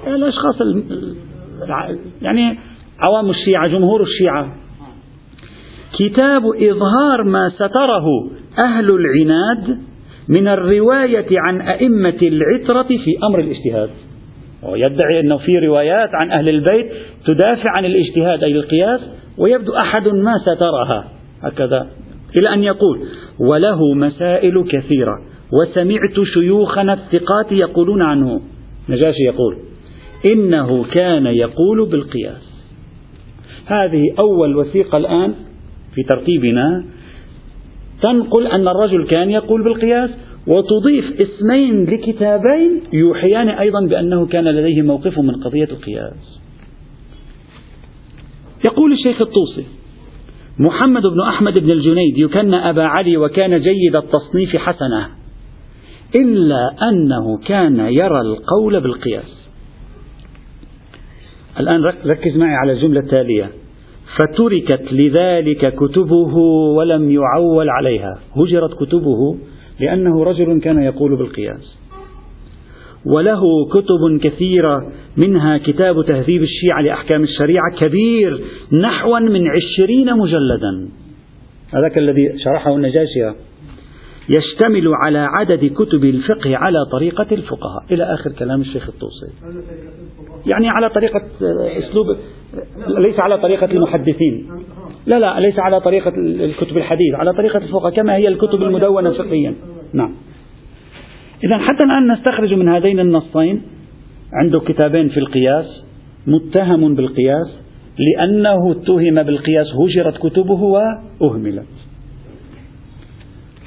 الأشخاص 0.06 0.56
يعني 2.22 2.58
عوام 3.06 3.30
الشيعة 3.30 3.68
جمهور 3.68 4.02
الشيعة. 4.02 4.54
كتاب 5.98 6.42
إظهار 6.46 7.22
ما 7.22 7.48
ستره 7.48 8.04
أهل 8.58 8.90
العناد 8.90 9.78
من 10.28 10.48
الرواية 10.48 11.26
عن 11.30 11.60
أئمة 11.60 12.18
العترة 12.22 12.88
في 12.88 13.18
أمر 13.24 13.40
الاجتهاد. 13.40 13.90
ويدعي 14.62 15.20
أنه 15.20 15.36
في 15.36 15.58
روايات 15.58 16.08
عن 16.14 16.30
أهل 16.30 16.48
البيت 16.48 16.92
تدافع 17.26 17.70
عن 17.70 17.84
الاجتهاد 17.84 18.44
أي 18.44 18.52
القياس 18.52 19.00
ويبدو 19.38 19.72
أحد 19.72 20.08
ما 20.08 20.32
سترها. 20.38 21.04
هكذا. 21.42 21.86
إلى 22.36 22.54
أن 22.54 22.64
يقول 22.64 22.98
وله 23.38 23.94
مسائل 23.94 24.64
كثيرة. 24.68 25.31
وسمعت 25.52 26.26
شيوخنا 26.34 26.92
الثقات 26.92 27.52
يقولون 27.52 28.02
عنه. 28.02 28.40
نجاشي 28.88 29.22
يقول 29.22 29.56
إنه 30.26 30.84
كان 30.84 31.26
يقول 31.26 31.88
بالقياس. 31.90 32.52
هذه 33.66 34.14
أول 34.20 34.56
وثيقة 34.56 34.98
الآن 34.98 35.34
في 35.94 36.02
ترتيبنا. 36.02 36.84
تنقل 38.02 38.46
أن 38.46 38.68
الرجل 38.68 39.06
كان 39.06 39.30
يقول 39.30 39.64
بالقياس 39.64 40.10
وتضيف 40.46 41.20
اسمين 41.20 41.84
لكتابين 41.84 42.80
يوحيان 42.92 43.48
أيضا 43.48 43.86
بأنه 43.86 44.26
كان 44.26 44.44
لديه 44.44 44.82
موقف 44.82 45.18
من 45.18 45.34
قضية 45.34 45.64
القياس. 45.64 46.40
يقول 48.66 48.92
الشيخ 48.92 49.20
الطوسي 49.20 49.66
محمد 50.58 51.02
بن 51.02 51.20
أحمد 51.28 51.58
بن 51.58 51.70
الجنيد 51.70 52.18
يكن 52.18 52.54
أبا 52.54 52.82
علي 52.82 53.16
وكان 53.16 53.60
جيد 53.60 53.96
التصنيف 53.96 54.56
حسنة. 54.56 55.21
إلا 56.16 56.88
أنه 56.88 57.38
كان 57.38 57.78
يرى 57.80 58.20
القول 58.20 58.80
بالقياس. 58.80 59.48
الآن 61.60 61.84
ركز 61.84 62.36
معي 62.36 62.54
على 62.54 62.72
الجملة 62.72 63.00
التالية. 63.00 63.50
فتركت 64.18 64.92
لذلك 64.92 65.74
كتبه 65.74 66.36
ولم 66.76 67.10
يعول 67.10 67.70
عليها. 67.70 68.20
هجرت 68.36 68.74
كتبه 68.74 69.36
لأنه 69.80 70.24
رجل 70.24 70.60
كان 70.60 70.82
يقول 70.82 71.16
بالقياس. 71.16 71.78
وله 73.06 73.42
كتب 73.70 74.20
كثيرة 74.22 74.92
منها 75.16 75.58
كتاب 75.58 76.04
تهذيب 76.04 76.42
الشيعة 76.42 76.80
لأحكام 76.80 77.22
الشريعة 77.22 77.70
كبير 77.80 78.40
نحوا 78.82 79.18
من 79.18 79.48
عشرين 79.48 80.18
مجلدا. 80.18 80.88
هذاك 81.74 81.98
الذي 81.98 82.38
شرحه 82.44 82.76
النجاشية 82.76 83.34
يشتمل 84.28 84.94
على 84.94 85.18
عدد 85.18 85.72
كتب 85.74 86.04
الفقه 86.04 86.56
على 86.56 86.78
طريقة 86.92 87.26
الفقهاء. 87.32 87.84
إلى 87.90 88.04
آخر 88.04 88.32
كلام 88.32 88.60
الشيخ 88.60 88.88
الطوسي. 88.88 89.26
يعني 90.46 90.68
على 90.68 90.90
طريقة 90.90 91.22
أسلوب 91.78 92.06
ليس 92.98 93.20
على 93.20 93.38
طريقة 93.38 93.66
المحدثين. 93.66 94.50
لا 95.06 95.18
لا 95.18 95.40
ليس 95.40 95.58
على 95.58 95.80
طريقة 95.80 96.12
الكتب 96.16 96.76
الحديث 96.76 97.14
على 97.14 97.32
طريقة 97.32 97.56
الفقهاء 97.56 97.94
كما 97.94 98.16
هي 98.16 98.28
الكتب 98.28 98.62
المدونة 98.62 99.10
فقهيا. 99.10 99.54
نعم. 99.92 100.14
إذا 101.44 101.58
حتى 101.58 101.84
الآن 101.84 102.12
نستخرج 102.12 102.54
من 102.54 102.68
هذين 102.68 103.00
النصين 103.00 103.62
عنده 104.32 104.60
كتابين 104.60 105.08
في 105.08 105.20
القياس 105.20 105.84
متهم 106.26 106.94
بالقياس 106.94 107.58
لأنه 107.98 108.72
اتهم 108.72 109.22
بالقياس 109.22 109.66
هجرت 109.74 110.18
كتبه 110.18 110.62
وأهملت. 111.20 111.66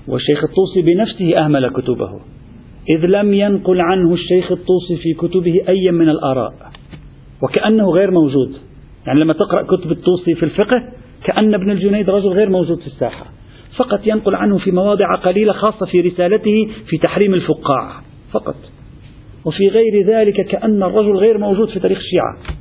والشيخ 0.08 0.44
الطوسي 0.44 0.82
بنفسه 0.82 1.46
أهمل 1.46 1.70
كتبه 1.70 2.20
إذ 2.90 3.06
لم 3.06 3.34
ينقل 3.34 3.82
عنه 3.82 4.14
الشيخ 4.14 4.52
الطوسي 4.52 4.96
في 4.98 5.14
كتبه 5.14 5.62
أي 5.70 5.92
من 5.92 6.10
الآراء 6.10 6.54
وكأنه 7.44 7.90
غير 7.90 8.12
موجود. 8.12 8.56
يعني 9.08 9.20
لما 9.20 9.34
تقرأ 9.34 9.62
كتب 9.62 9.92
الطوسي 9.92 10.36
في 10.36 10.44
الفقه 10.44 10.84
كأن 11.24 11.54
ابن 11.54 11.72
الجنيد 11.72 12.10
رجل 12.10 12.30
غير 12.30 12.50
موجود 12.50 12.80
في 12.80 12.88
الساحة 12.88 13.26
فقط 13.78 14.08
ينقل 14.08 14.36
عنه 14.36 14.58
في 14.58 14.72
مواضع 14.72 15.16
قليلة 15.16 15.54
خاصة 15.54 15.86
في 15.86 16.02
رسالته 16.02 16.68
في 16.88 16.98
تحريم 16.98 17.34
الفقاع 17.34 17.92
فقط. 18.32 18.56
وفي 19.46 19.68
غير 19.68 20.08
ذلك 20.08 20.48
كأن 20.48 20.84
الرجل 20.84 21.16
غير 21.16 21.38
موجود 21.38 21.70
في 21.70 21.80
تاريخ 21.80 21.98
الشيعة. 21.98 22.58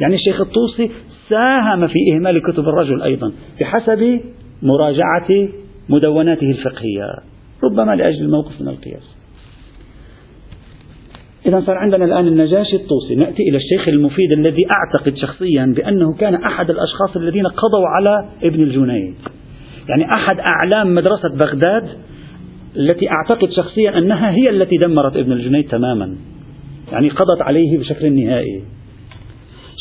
يعني 0.00 0.14
الشيخ 0.14 0.40
الطوسي 0.40 0.90
ساهم 1.28 1.86
في 1.86 1.98
إهمال 2.14 2.42
كتب 2.42 2.68
الرجل 2.68 3.02
أيضا 3.02 3.32
بحسب 3.60 4.20
مراجعة 4.62 5.48
مدوناته 5.88 6.50
الفقهية 6.50 7.08
ربما 7.64 7.94
لأجل 7.94 8.22
الموقف 8.22 8.60
من 8.60 8.68
القياس. 8.68 9.16
إذا 11.46 11.62
صار 11.66 11.78
عندنا 11.78 12.04
الآن 12.04 12.26
النجاشي 12.26 12.76
الطوسي 12.76 13.14
نأتي 13.14 13.42
إلى 13.42 13.56
الشيخ 13.56 13.88
المفيد 13.88 14.32
الذي 14.38 14.62
أعتقد 14.70 15.16
شخصيا 15.16 15.74
بأنه 15.76 16.14
كان 16.14 16.34
أحد 16.34 16.70
الأشخاص 16.70 17.16
الذين 17.16 17.46
قضوا 17.46 17.86
على 17.88 18.28
ابن 18.42 18.62
الجنيد. 18.62 19.14
يعني 19.88 20.14
أحد 20.14 20.36
أعلام 20.38 20.94
مدرسة 20.94 21.28
بغداد 21.28 21.88
التي 22.76 23.08
أعتقد 23.10 23.50
شخصيا 23.50 23.98
أنها 23.98 24.30
هي 24.30 24.50
التي 24.50 24.76
دمرت 24.76 25.16
ابن 25.16 25.32
الجنيد 25.32 25.68
تماما. 25.68 26.16
يعني 26.92 27.08
قضت 27.08 27.42
عليه 27.42 27.78
بشكل 27.78 28.12
نهائي. 28.12 28.62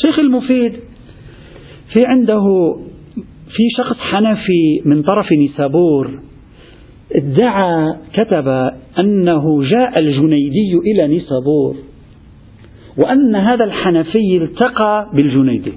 شيخ 0.05 0.19
المفيد 0.19 0.73
في 1.93 2.05
عنده 2.05 2.43
في 3.55 3.63
شخص 3.77 3.97
حنفي 3.97 4.81
من 4.85 5.03
طرف 5.03 5.25
نيسابور 5.31 6.19
ادعى 7.15 7.95
كتب 8.13 8.47
أنه 8.99 9.63
جاء 9.63 9.99
الجنيدي 9.99 10.73
إلى 10.91 11.07
نيسابور 11.07 11.75
وأن 12.97 13.35
هذا 13.35 13.65
الحنفي 13.65 14.37
التقى 14.37 15.09
بالجنيدي. 15.13 15.73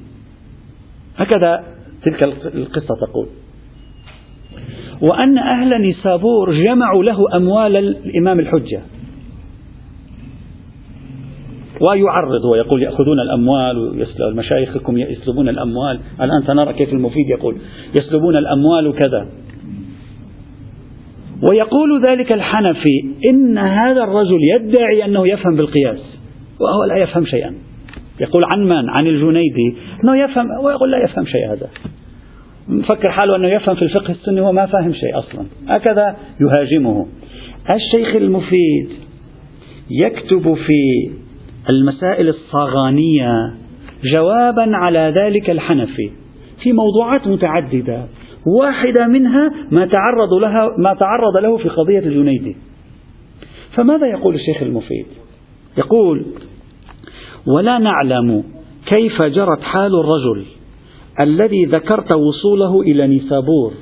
هكذا 1.17 1.65
تلك 2.05 2.23
القصة 2.55 2.95
تقول. 3.07 3.27
وأن 5.03 5.39
أهل 5.39 5.81
نيسابور 5.81 6.53
جمعوا 6.65 7.05
له 7.05 7.17
أموال 7.37 7.77
الإمام 7.77 8.41
الحجة. 8.41 8.83
ويعرض 11.81 12.45
ويقول 12.53 12.83
يأخذون 12.83 13.21
الأموال 13.21 14.07
مشايخكم 14.37 14.99
يسلبون 14.99 15.49
الأموال. 15.49 16.01
الآن 16.21 16.43
سنرى 16.47 16.73
كيف 16.73 16.93
المفيد 16.93 17.29
يقول 17.29 17.57
يسلبون 18.01 18.37
الأموال 18.37 18.95
كذا. 18.95 19.29
ويقول 21.51 22.03
ذلك 22.09 22.33
الحنفي 22.33 23.05
إن 23.31 23.59
هذا 23.59 24.05
الرجل 24.05 24.39
يدعي 24.55 25.05
أنه 25.05 25.29
يفهم 25.29 25.57
بالقياس 25.57 25.99
وهو 26.61 26.85
لا 26.85 27.03
يفهم 27.03 27.25
شيئا. 27.27 27.55
يقول 28.21 28.43
عن 28.55 28.65
من؟ 28.65 28.91
عن 28.91 29.07
الجنيدي 29.07 29.77
أنه 30.05 30.17
يفهم 30.17 30.47
ويقول 30.65 30.91
لا 30.91 30.99
يفهم 30.99 31.25
شيء 31.27 31.53
هذا. 31.53 31.69
مفكر 32.69 33.11
حاله 33.11 33.37
أنه 33.37 33.49
يفهم 33.49 33.75
في 33.75 33.83
الفقه 33.83 34.11
السني 34.11 34.41
وهو 34.41 34.53
ما 34.53 34.67
فاهم 34.67 34.93
شيء 34.93 35.19
أصلا. 35.19 35.47
هكذا 35.69 36.17
يهاجمه. 36.41 37.07
الشيخ 37.75 38.17
المفيد 38.17 38.89
يكتب 39.91 40.55
في 40.55 41.11
المسائل 41.71 42.29
الصاغانية 42.29 43.55
جوابا 44.13 44.67
على 44.77 45.13
ذلك 45.17 45.51
الحنفي 45.51 46.11
في 46.63 46.73
موضوعات 46.73 47.27
متعددة. 47.27 48.05
واحدة 48.47 49.07
منها 49.07 49.51
ما 49.71 49.87
تعرض 49.87 50.33
لها 50.41 50.69
ما 50.79 50.95
تعرض 50.95 51.37
له 51.37 51.57
في 51.57 51.69
قضية 51.69 51.99
الجنيدي. 51.99 52.57
فماذا 53.75 54.07
يقول 54.07 54.35
الشيخ 54.35 54.63
المفيد؟ 54.63 55.07
يقول 55.79 56.25
ولا 57.47 57.79
نعلم 57.79 58.45
كيف 58.93 59.23
جرت 59.23 59.61
حال 59.63 59.93
الرجل 59.95 60.45
الذي 61.21 61.65
ذكرت 61.65 62.15
وصوله 62.15 62.81
إلى 62.81 63.07
نيسابور 63.07 63.73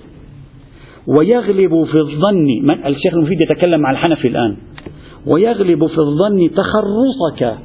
ويغلب 1.06 1.84
في 1.84 1.98
الظن 1.98 2.46
من 2.62 2.86
الشيخ 2.86 3.14
المفيد 3.14 3.38
يتكلم 3.40 3.80
مع 3.80 3.90
الحنفي 3.90 4.28
الآن. 4.28 4.56
ويغلب 5.26 5.86
في 5.86 5.98
الظن 5.98 6.50
تخرصك 6.50 7.58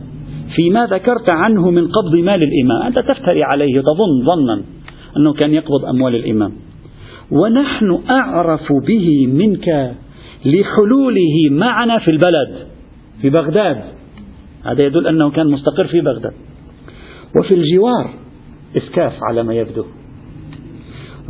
فيما 0.58 0.86
ذكرت 0.86 1.32
عنه 1.32 1.72
من 1.72 1.88
قبض 1.88 2.16
مال 2.16 2.44
الإمام. 2.44 2.82
أنت 2.88 3.00
تفتري 3.00 3.44
عليه 3.44 3.82
تظن 3.82 4.26
ظنا 4.26 4.64
أنه 5.18 5.34
كان 5.34 5.54
يقبض 5.54 5.86
أموال 5.86 6.16
الإمام. 6.16 6.52
ونحن 7.32 8.00
أعرف 8.10 8.68
به 8.88 9.28
منك 9.28 9.96
لحلوله 10.46 11.36
معنا 11.52 12.00
في 12.00 12.12
البلد 12.12 12.68
في 13.22 13.30
بغداد. 13.30 13.84
هذا 14.64 14.86
يدل 14.86 15.08
أنه 15.08 15.30
كان 15.30 15.48
مستقر 15.48 15.88
في 15.88 16.02
بغداد. 16.02 16.34
وفي 17.40 17.54
الجوار 17.54 18.14
إسكاف 18.78 19.14
على 19.24 19.44
ما 19.44 19.54
يبدو. 19.54 19.86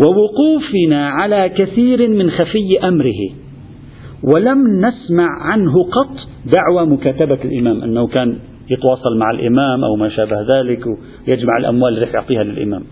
ووقوفنا 0.06 1.10
على 1.10 1.50
كثير 1.50 2.10
من 2.10 2.32
خفي 2.32 2.80
أمره. 2.84 3.22
ولم 4.24 4.58
نسمع 4.86 5.28
عنه 5.42 5.74
قط 5.84 6.16
دعوى 6.46 6.88
مكاتبة 6.88 7.40
الإمام 7.46 7.84
أنه 7.84 8.08
كان 8.08 8.38
يتواصل 8.70 9.18
مع 9.18 9.32
الإمام 9.32 9.84
أو 9.84 9.96
ما 9.96 10.10
شابه 10.10 10.42
ذلك 10.42 10.86
ويجمع 11.28 11.58
الأموال 11.58 11.94
اللي 11.94 12.08
يعطيها 12.14 12.44
للإمام. 12.44 12.84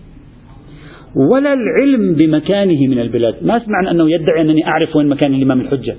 ولا 1.30 1.52
العلم 1.52 2.14
بمكانه 2.14 2.86
من 2.88 2.98
البلاد. 2.98 3.34
ما 3.42 3.58
سمعنا 3.58 3.90
أنه 3.90 4.10
يدعي 4.10 4.40
أنني 4.40 4.66
أعرف 4.66 4.96
وين 4.96 5.08
مكان 5.08 5.34
الإمام 5.34 5.60
الحجة. 5.60 5.96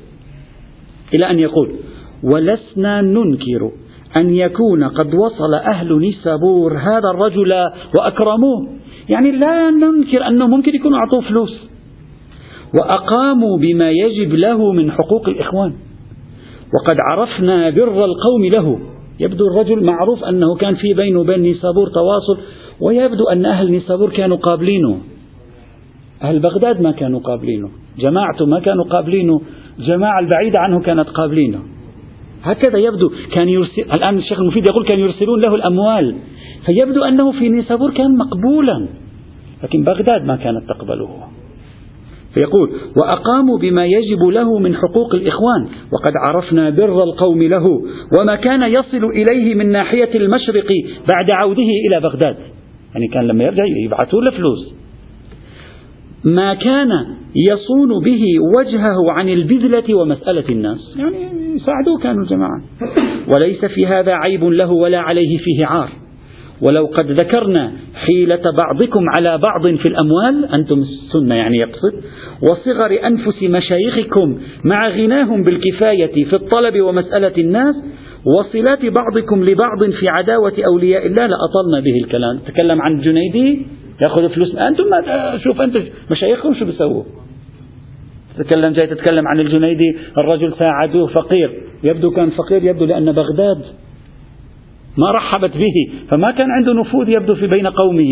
إلى 1.16 1.30
أن 1.30 1.40
يقول 1.40 1.72
ولسنا 2.24 3.02
ننكر 3.02 3.72
أن 4.16 4.30
يكون 4.30 4.84
قد 4.84 5.13
وصل 5.13 5.54
أهل 5.54 6.00
نيسابور 6.00 6.78
هذا 6.78 7.10
الرجل 7.13 7.54
وأكرموه. 7.98 8.68
يعني 9.10 9.32
لا 9.32 9.70
ننكر 9.70 10.28
أنه 10.28 10.48
ممكن 10.48 10.76
يكونوا 10.76 10.98
أعطوه 10.98 11.22
فلوس. 11.22 11.70
وأقاموا 12.74 13.58
بما 13.58 13.92
يجب 13.92 14.34
له 14.34 14.72
من 14.72 14.92
حقوق 14.92 15.30
الإخوان. 15.30 15.74
وقد 16.74 16.96
عرفنا 17.10 17.70
بر 17.70 18.06
القوم 18.06 18.46
له 18.56 18.80
يبدو 19.19 19.47
الرجل 19.47 19.84
معروف 19.84 20.23
أنه 20.23 20.56
كان 20.56 20.75
في 20.75 20.93
بينه 20.93 21.19
وبين 21.19 21.39
نيسابور 21.39 21.88
تواصل 21.88 22.38
ويبدو 22.82 23.23
أن 23.23 23.45
أهل 23.45 23.71
نيسابور 23.71 24.10
كانوا 24.10 24.38
قابلينه. 24.38 24.97
أهل 26.23 26.39
بغداد 26.39 26.82
ما 26.82 26.91
كانوا 26.91 27.19
قابلينه 27.19 27.69
جماعته 27.99 28.45
ما 28.45 28.60
كانوا 28.60 28.86
قابلينه 28.86 29.41
جماعة 29.80 30.19
البعيدة 30.19 30.60
عنه 30.60 30.82
كانت 30.82 31.10
قابلينه. 31.10 31.60
هكذا 32.43 32.77
يبدو 32.77 33.12
كان 33.32 33.49
يرسل 33.49 33.82
الآن 33.93 34.17
الشيخ 34.17 34.39
المفيد 34.39 34.65
يقول 34.69 34.86
كانوا 34.86 35.08
يرسلون 35.08 35.41
له 35.41 35.56
الأموال 35.56 36.15
فيبدو 36.65 37.03
أنه 37.03 37.32
في 37.32 37.49
نيسابور 37.49 37.93
كان 37.93 38.17
مقبولا 38.17 38.88
لكن 39.63 39.84
بغداد 39.84 40.25
ما 40.25 40.36
كانت 40.36 40.69
تقبله. 40.69 41.10
فيقول 42.38 42.71
وأقاموا 42.95 43.58
بما 43.58 43.86
يجب 43.86 44.23
له 44.23 44.60
من 44.60 44.76
حقوق 44.76 45.15
الإخوان 45.15 45.67
وقد 45.91 46.12
عرفنا 46.21 46.69
بر 46.69 47.04
القوم 47.04 47.43
له 47.43 47.65
وما 48.19 48.36
كان 48.36 48.63
يصل 48.63 49.06
إليه 49.06 49.56
من 49.56 49.71
ناحية 49.71 50.10
المشرق 50.15 50.67
بعد 51.12 51.30
عوده 51.30 51.69
إلى 51.88 52.00
بغداد. 52.00 52.38
يعني 52.93 53.08
كان 53.08 53.28
لما 53.28 53.43
يرجع 53.43 53.63
يبعثوا 53.86 54.21
له 54.21 54.38
فلوس. 54.38 54.73
ما 56.23 56.54
كان 56.54 56.89
يصون 57.52 58.04
به 58.04 58.23
وجهه 58.58 59.12
عن 59.12 59.30
البذلة 59.30 59.95
ومسألة 59.95 60.50
الناس. 60.50 60.95
يعني 60.97 61.17
يساعدوه 61.56 61.97
كانوا 62.04 62.23
الجماعة 62.23 62.62
وليس 63.36 63.65
في 63.65 63.86
هذا 63.86 64.13
عيب 64.13 64.43
له 64.43 64.71
ولا 64.71 65.00
عليه 65.00 65.38
فيه 65.38 65.65
عار. 65.65 65.89
ولو 66.62 66.86
قد 66.86 67.12
ذكرنا 67.12 67.71
حيلة 67.95 68.41
بعضكم 68.58 69.02
على 69.17 69.38
بعض 69.38 69.76
في 69.76 69.88
الأموال 69.88 70.45
أنتم 70.54 70.80
السنة 70.80 71.36
يعني 71.36 71.58
يقصد 71.58 71.93
وصغر 72.41 73.08
أنفس 73.08 73.43
مشايخكم 73.43 74.39
مع 74.63 74.89
غناهم 74.89 75.43
بالكفاية 75.43 76.26
في 76.26 76.36
الطلب 76.36 76.82
ومسألة 76.82 77.34
الناس 77.38 77.76
وصلات 78.26 78.86
بعضكم 78.86 79.43
لبعض 79.43 79.89
في 80.00 80.10
عداوة 80.10 80.54
أولياء 80.65 81.06
الله. 81.06 81.28
لأطلنا 81.28 81.80
به 81.80 81.97
الكلام. 82.04 82.39
تكلم 82.47 82.82
عن 82.82 82.91
الجنيدي 82.91 83.65
يأخذ 84.08 84.30
فلوس 84.30 84.56
أنتم 84.56 84.84
شوف 85.43 85.62
أنت 85.62 85.78
مشايخكم 86.12 86.54
شو 86.54 86.65
بيسووا. 86.65 87.04
تتكلم 88.38 88.73
جاي 88.73 88.88
تتكلم 88.88 89.28
عن 89.28 89.39
الجنيدي 89.39 89.97
الرجل 90.17 90.54
ساعدوه 90.60 91.08
فقير. 91.08 91.52
يبدو 91.84 92.12
كان 92.12 92.30
فقير 92.30 92.63
يبدو 92.63 92.86
لأن 92.86 93.12
بغداد 93.12 93.62
ما 94.97 95.12
رحبت 95.12 95.58
به 95.58 95.93
فما 96.10 96.32
كان 96.32 96.47
عنده 96.52 96.73
نفوذ 96.73 97.10
يبدو 97.10 97.36
في 97.36 97.47
بين 97.47 97.67
قومه. 97.67 98.12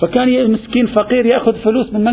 فكان 0.00 0.50
مسكين 0.50 0.86
فقير 0.86 1.26
يأخذ 1.26 1.54
فلوس 1.54 1.92
من 1.94 2.04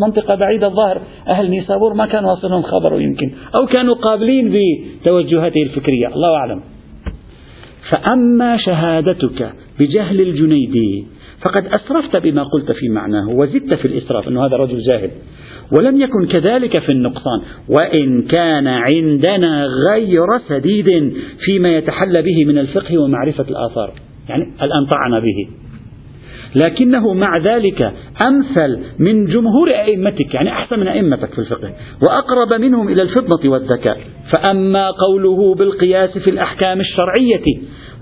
منطقه 0.00 0.34
بعيدة 0.34 0.66
الظاهر. 0.66 1.00
أهل 1.28 1.50
نيسابور 1.50 1.94
ما 1.94 2.06
كان 2.06 2.24
واصلهم 2.24 2.62
خبر 2.62 3.00
يمكن. 3.00 3.30
أو 3.54 3.66
كانوا 3.66 3.94
قابلين 3.94 4.54
بتوجهاته 5.02 5.62
الفكرية. 5.62 6.06
الله 6.06 6.36
أعلم. 6.36 6.60
فأما 7.90 8.56
شهادتك 8.56 9.52
بجهل 9.80 10.20
الجنيدي 10.20 11.06
فقد 11.40 11.66
أسرفت 11.66 12.16
بما 12.16 12.42
قلت 12.42 12.72
في 12.72 12.88
معناه 12.88 13.28
وزدت 13.30 13.74
في 13.74 13.84
الإسراف 13.84 14.28
أنه 14.28 14.46
هذا 14.46 14.56
رجل 14.56 14.82
جاهل. 14.82 15.10
ولم 15.78 16.00
يكن 16.00 16.26
كذلك 16.26 16.78
في 16.78 16.92
النقصان. 16.92 17.40
وإن 17.68 18.22
كان 18.22 18.66
عندنا 18.66 19.66
غير 19.90 20.26
سديد 20.48 21.14
فيما 21.44 21.76
يتحلى 21.76 22.22
به 22.22 22.44
من 22.44 22.58
الفقه 22.58 22.98
ومعرفة 22.98 23.44
الآثار. 23.48 23.92
يعني 24.28 24.42
الآن 24.62 24.86
طعن 24.86 25.20
به. 25.20 25.65
لكنه 26.56 27.14
مع 27.14 27.38
ذلك 27.38 27.92
أمثل 28.20 28.78
من 28.98 29.24
جمهور 29.26 29.70
أئمتك 29.70 30.34
يعني 30.34 30.50
أحسن 30.50 30.80
من 30.80 30.88
أئمتك 30.88 31.32
في 31.32 31.38
الفقه 31.38 31.72
وأقرب 32.02 32.60
منهم 32.60 32.88
إلى 32.88 33.02
الفطنة 33.02 33.50
والذكاء. 33.50 33.98
فأما 34.32 34.90
قوله 34.90 35.54
بالقياس 35.54 36.18
في 36.18 36.30
الأحكام 36.30 36.80
الشرعية 36.80 37.44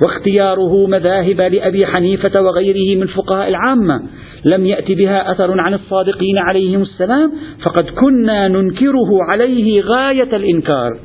واختياره 0.02 0.86
مذاهب 0.86 1.40
لأبي 1.40 1.86
حنيفة 1.86 2.42
وغيره 2.42 3.00
من 3.00 3.06
فقهاء 3.06 3.48
العامة 3.48 4.02
لم 4.44 4.66
يأت 4.66 4.92
بها 4.92 5.32
أثر 5.32 5.60
عن 5.60 5.74
الصادقين 5.74 6.38
عليهم 6.38 6.82
السلام 6.82 7.32
فقد 7.66 7.90
كنا 7.90 8.48
ننكره 8.48 9.18
عليه 9.28 9.82
غاية 9.82 10.36
الإنكار. 10.36 10.98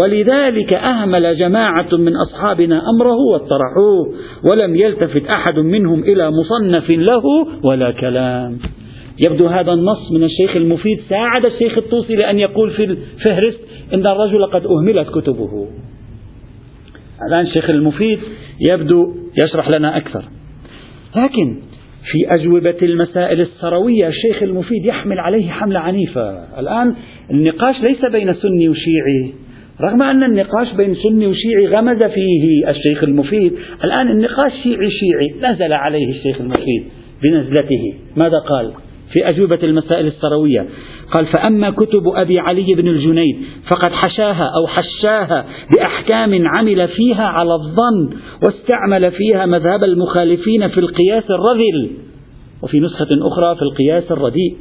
ولذلك 0.00 0.72
أهمل 0.72 1.38
جماعة 1.38 1.88
من 1.92 2.12
أصحابنا 2.16 2.82
أمره 2.96 3.16
واطرحوه 3.32 4.14
ولم 4.44 4.76
يلتفت 4.76 5.26
أحد 5.26 5.58
منهم 5.58 6.02
إلى 6.02 6.30
مصنف 6.30 6.90
له 6.90 7.22
ولا 7.70 7.90
كلام. 7.90 8.58
يبدو 9.26 9.46
هذا 9.46 9.72
النص 9.72 10.12
من 10.12 10.24
الشيخ 10.24 10.56
المفيد 10.56 11.00
ساعد 11.08 11.44
الشيخ 11.44 11.78
الطوسي 11.78 12.14
لأن 12.14 12.38
يقول 12.38 12.70
في 12.70 12.84
الفهرست 12.84 13.60
إن 13.94 14.06
الرجل 14.06 14.46
قد 14.46 14.66
أهملت 14.66 15.08
كتبه. 15.08 15.68
الآن 17.28 17.46
الشيخ 17.46 17.70
المفيد 17.70 18.18
يبدو 18.68 19.14
يشرح 19.44 19.68
لنا 19.68 19.96
أكثر. 19.96 20.24
لكن 21.16 21.60
في 22.04 22.34
أجوبة 22.34 22.76
المسائل 22.82 23.40
الثروية 23.40 24.08
الشيخ 24.08 24.42
المفيد 24.42 24.84
يحمل 24.84 25.18
عليه 25.18 25.50
حملة 25.50 25.80
عنيفة. 25.80 26.60
الآن 26.60 26.94
النقاش 27.30 27.76
ليس 27.88 28.12
بين 28.12 28.34
سني 28.34 28.68
وشيعي. 28.68 29.41
رغم 29.80 30.02
أن 30.02 30.22
النقاش 30.22 30.72
بين 30.72 30.94
سني 30.94 31.26
وشيعي 31.26 31.66
غمز 31.66 32.04
فيه 32.04 32.70
الشيخ 32.70 33.04
المفيد 33.04 33.52
الآن 33.84 34.10
النقاش 34.10 34.52
شيعي 34.62 34.90
شيعي 34.90 35.52
نزل 35.52 35.72
عليه 35.72 36.08
الشيخ 36.08 36.40
المفيد 36.40 36.84
بنزلته. 37.22 37.94
ماذا 38.22 38.38
قال؟ 38.38 38.70
في 39.12 39.28
أجوبة 39.28 39.58
المسائل 39.62 40.06
الثروية 40.06 40.66
قال 41.12 41.26
فأما 41.26 41.70
كتب 41.70 42.02
أبي 42.14 42.38
علي 42.38 42.74
بن 42.74 42.88
الجنيد 42.88 43.36
فقد 43.70 43.92
حشاها 43.92 44.50
أو 44.56 44.66
حشاها 44.66 45.46
بأحكام 45.76 46.48
عمل 46.48 46.88
فيها 46.88 47.24
على 47.24 47.54
الظن 47.54 48.16
واستعمل 48.44 49.12
فيها 49.12 49.46
مذهب 49.46 49.84
المخالفين 49.84 50.68
في 50.68 50.80
القياس 50.80 51.30
الرذل. 51.30 51.90
وفي 52.62 52.80
نسخة 52.80 53.08
أخرى 53.12 53.56
في 53.56 53.62
القياس 53.62 54.12
الرديء. 54.12 54.56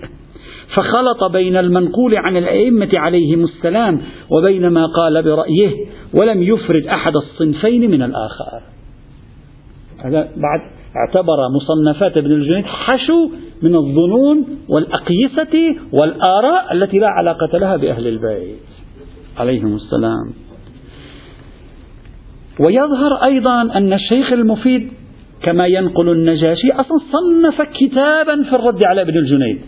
فخلط 0.76 1.32
بين 1.32 1.58
المنقول 1.58 2.16
عن 2.16 2.38
الأئمة 2.38 2.90
عليهم 2.96 3.44
السلام 3.44 4.02
وبين 4.30 4.68
ما 4.68 4.86
قال 4.86 5.24
برأيه 5.24 5.86
ولم 6.14 6.44
يفرد 6.44 6.88
أحد 6.88 7.14
الصنفين 7.16 7.92
من 7.92 8.02
الآخر. 8.02 8.62
هذا 10.06 10.22
بعد 10.22 10.60
اعتبر 10.96 11.38
مصنفات 11.56 12.18
ابن 12.18 12.32
الجنيد 12.32 12.66
حشو 12.66 13.30
من 13.62 13.76
الظنون 13.76 14.46
والأقيسة 14.70 15.76
والآراء 15.94 16.74
التي 16.74 16.98
لا 16.98 17.08
علاقة 17.08 17.58
لها 17.58 17.78
بأهل 17.78 18.08
البيت. 18.08 18.60
عليهم 19.38 19.76
السلام. 19.76 20.34
ويظهر 22.60 23.14
أيضا 23.24 23.62
أن 23.62 23.94
الشيخ 23.94 24.32
المفيد 24.32 24.92
كما 25.44 25.68
ينقل 25.68 26.10
النجاشي 26.10 26.72
أصلا 26.72 26.98
صنف 27.12 27.62
كتابا 27.62 28.44
في 28.44 28.56
الرد 28.56 28.86
على 28.86 29.02
ابن 29.02 29.18
الجنيد. 29.18 29.62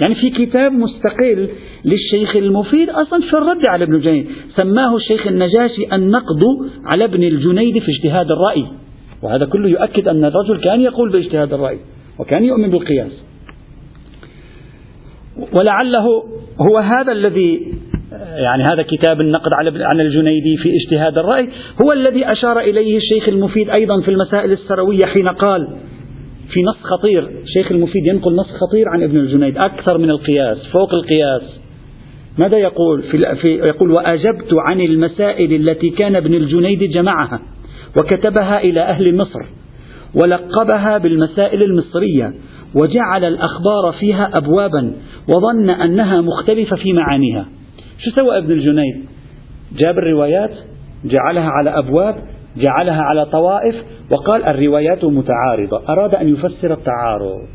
يعني 0.00 0.14
في 0.14 0.30
كتاب 0.30 0.72
مستقل 0.72 1.48
للشيخ 1.84 2.36
المفيد 2.36 2.90
أصلا 2.90 3.20
في 3.20 3.36
الرد 3.36 3.62
على 3.68 3.84
ابن 3.84 3.94
الجنيد 3.94 4.26
سماه 4.56 4.96
الشيخ 4.96 5.26
النجاشي 5.26 5.86
النقد 5.92 6.42
على 6.94 7.04
ابن 7.04 7.22
الجنيد 7.22 7.78
في 7.78 7.90
اجتهاد 7.90 8.30
الرأي. 8.30 8.66
وهذا 9.22 9.44
كله 9.44 9.68
يؤكد 9.68 10.08
أن 10.08 10.24
الرجل 10.24 10.60
كان 10.60 10.80
يقول 10.80 11.12
باجتهاد 11.12 11.52
الرأي 11.52 11.78
وكان 12.18 12.44
يؤمن 12.44 12.70
بالقياس. 12.70 13.12
ولعله 15.58 16.06
هو 16.60 16.78
هذا 16.78 17.12
الذي 17.12 17.74
يعني 18.36 18.62
هذا 18.62 18.82
كتاب 18.82 19.20
النقد 19.20 19.50
على 19.54 19.84
عن 19.84 20.00
الجنيدي 20.00 20.56
في 20.56 20.68
اجتهاد 20.76 21.18
الرأي 21.18 21.48
هو 21.84 21.92
الذي 21.92 22.32
أشار 22.32 22.60
إليه 22.60 22.96
الشيخ 22.96 23.28
المفيد 23.28 23.70
أيضا 23.70 24.00
في 24.00 24.10
المسائل 24.10 24.52
السروية 24.52 25.06
حين 25.06 25.28
قال 25.28 25.68
في 26.50 26.62
نص 26.62 26.82
خطير. 26.82 27.28
الشيخ 27.42 27.72
المفيد 27.72 28.06
ينقل 28.06 28.34
نص 28.34 28.46
خطير 28.46 28.88
عن 28.88 29.02
ابن 29.02 29.16
الجنيد 29.16 29.58
أكثر 29.58 29.98
من 29.98 30.10
القياس 30.10 30.66
فوق 30.72 30.94
القياس. 30.94 31.42
ماذا 32.38 32.58
يقول؟ 32.58 33.02
في, 33.02 33.36
في 33.36 33.48
يقول 33.48 33.90
وأجبت 33.90 34.52
عن 34.52 34.80
المسائل 34.80 35.52
التي 35.52 35.90
كان 35.90 36.16
ابن 36.16 36.34
الجنيد 36.34 36.78
جمعها 36.78 37.40
وكتبها 37.98 38.60
إلى 38.60 38.80
أهل 38.80 39.16
مصر 39.16 39.40
ولقبها 40.22 40.98
بالمسائل 40.98 41.62
المصرية 41.62 42.34
وجعل 42.74 43.24
الأخبار 43.24 43.92
فيها 44.00 44.30
أبوابا 44.34 44.94
وظن 45.28 45.70
أنها 45.70 46.20
مختلفة 46.20 46.76
في 46.76 46.92
معانيها. 46.92 47.46
شو 47.98 48.10
سوى 48.10 48.38
ابن 48.38 48.52
الجنيد 48.52 49.04
جاب 49.78 49.98
الروايات 49.98 50.50
جعلها 51.04 51.50
على 51.50 51.70
أبواب 51.78 52.33
جعلها 52.56 53.02
على 53.02 53.26
طوائف 53.26 53.74
وقال 54.10 54.44
الروايات 54.44 55.04
متعارضة. 55.04 55.82
أراد 55.88 56.14
أن 56.14 56.28
يفسر 56.28 56.72
التعارض. 56.72 57.46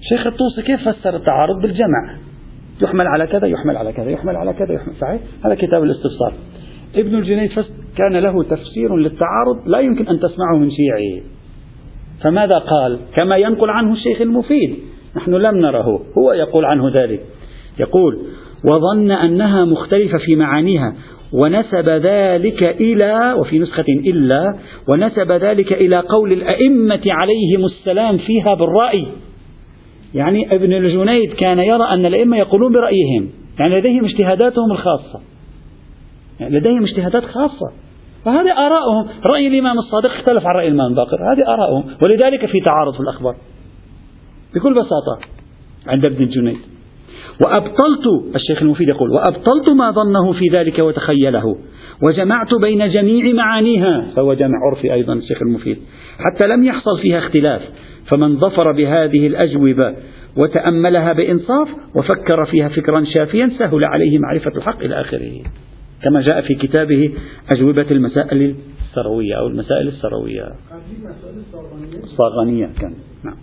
شيخ 0.00 0.26
الطوسي 0.26 0.62
كيف 0.62 0.88
فسر 0.88 1.16
التعارض 1.16 1.62
بالجمع؟ 1.62 2.14
يحمل 2.82 3.06
على 3.06 3.26
كذا 3.26 3.46
يحمل 3.46 3.76
على 3.76 3.92
كذا 3.92 4.10
يحمل 4.10 4.36
على 4.36 4.52
كذا 4.52 4.72
يحمل 4.72 4.94
صحيح؟ 5.00 5.20
هذا 5.44 5.54
كتاب 5.54 5.82
الاستفسار. 5.82 6.32
ابن 6.96 7.14
الجنيد 7.14 7.50
كان 7.96 8.16
له 8.16 8.42
تفسير 8.42 8.96
للتعارض 8.96 9.68
لا 9.68 9.78
يمكن 9.78 10.08
أن 10.08 10.20
تسمعه 10.20 10.56
من 10.58 10.70
شيعي. 10.70 11.22
فماذا 12.22 12.58
قال؟ 12.58 12.98
كما 13.16 13.36
ينقل 13.36 13.70
عنه 13.70 13.92
الشيخ 13.92 14.20
المفيد. 14.20 14.76
نحن 15.16 15.34
لم 15.34 15.56
نره. 15.56 16.00
هو 16.18 16.32
يقول 16.32 16.64
عنه 16.64 16.88
ذلك. 17.00 17.20
يقول 17.80 18.18
وظن 18.64 19.10
أنها 19.10 19.64
مختلفة 19.64 20.18
في 20.18 20.36
معانيها 20.36 20.94
ونسب 21.32 21.88
ذلك 21.88 22.62
إلى 22.62 23.34
وفي 23.38 23.58
نسخة 23.58 23.84
إلا 23.88 24.58
ونسب 24.88 25.32
ذلك 25.32 25.72
إلى 25.72 25.98
قول 25.98 26.32
الأئمة 26.32 27.02
عليهم 27.06 27.64
السلام 27.64 28.18
فيها 28.18 28.54
بالرأي. 28.54 29.06
يعني 30.14 30.54
ابن 30.54 30.72
الجنيد 30.72 31.32
كان 31.32 31.58
يرى 31.58 31.84
أن 31.84 32.06
الأئمة 32.06 32.36
يقولون 32.36 32.72
برأيهم. 32.72 33.30
يعني 33.58 33.80
لديهم 33.80 34.04
اجتهاداتهم 34.04 34.72
الخاصة. 34.72 35.20
يعني 36.40 36.58
لديهم 36.58 36.84
اجتهادات 36.84 37.24
خاصة. 37.24 37.72
فهذه 38.24 38.52
آراءهم 38.52 39.08
رأي 39.26 39.46
الإمام 39.46 39.78
الصادق 39.78 40.10
اختلف 40.16 40.46
عن 40.46 40.54
رأي 40.54 40.68
الإمام 40.68 40.94
باقر. 40.94 41.32
هذه 41.32 41.48
آراءهم 41.48 41.84
ولذلك 42.04 42.46
في 42.46 42.60
تعارض 42.60 42.94
في 42.94 43.00
الأخبار. 43.00 43.36
بكل 44.54 44.74
بساطة 44.74 45.18
عند 45.86 46.06
ابن 46.06 46.24
الجنيد. 46.24 46.77
وأبطلت 47.44 48.34
الشيخ 48.36 48.62
المفيد 48.62 48.88
يقول 48.88 49.10
وأبطلت 49.10 49.70
ما 49.70 49.90
ظنه 49.90 50.32
في 50.32 50.44
ذلك 50.52 50.78
وتخيله 50.78 51.58
وجمعت 52.02 52.54
بين 52.60 52.90
جميع 52.90 53.34
معانيها 53.34 54.10
فهو 54.16 54.34
جمع 54.34 54.58
عرفي 54.66 54.92
أيضا 54.92 55.12
الشيخ 55.12 55.42
المفيد 55.42 55.78
حتى 56.18 56.46
لم 56.46 56.64
يحصل 56.64 56.98
فيها 57.02 57.18
اختلاف 57.18 57.62
فمن 58.06 58.36
ظفر 58.36 58.72
بهذه 58.72 59.26
الأجوبة 59.26 59.94
وتأملها 60.36 61.12
بإنصاف 61.12 61.68
وفكر 61.96 62.44
فيها 62.44 62.68
فكرا 62.68 63.04
شافيا 63.16 63.50
سهل 63.58 63.84
عليه 63.84 64.18
معرفة 64.18 64.52
الحق 64.56 64.82
إلى 64.82 65.00
آخره. 65.00 65.32
كما 66.04 66.22
جاء 66.22 66.40
في 66.40 66.54
كتابه 66.54 67.10
أجوبة 67.50 67.86
المسائل 67.90 68.54
الثروية 68.88 69.34
أو 69.34 69.46
المسائل 69.46 69.88
الثروية 69.88 70.42
الصاغانية 72.04 72.70
كان. 72.80 72.94
نعم. 73.24 73.36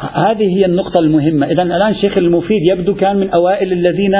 هذه 0.00 0.56
هي 0.56 0.64
النقطة 0.64 1.00
المهمة. 1.00 1.46
إذا 1.46 1.62
الآن 1.62 1.94
شيخ 1.94 2.18
المفيد 2.18 2.62
يبدو 2.62 2.94
كان 2.94 3.16
من 3.16 3.30
أوائل 3.30 3.72
الذين 3.72 4.14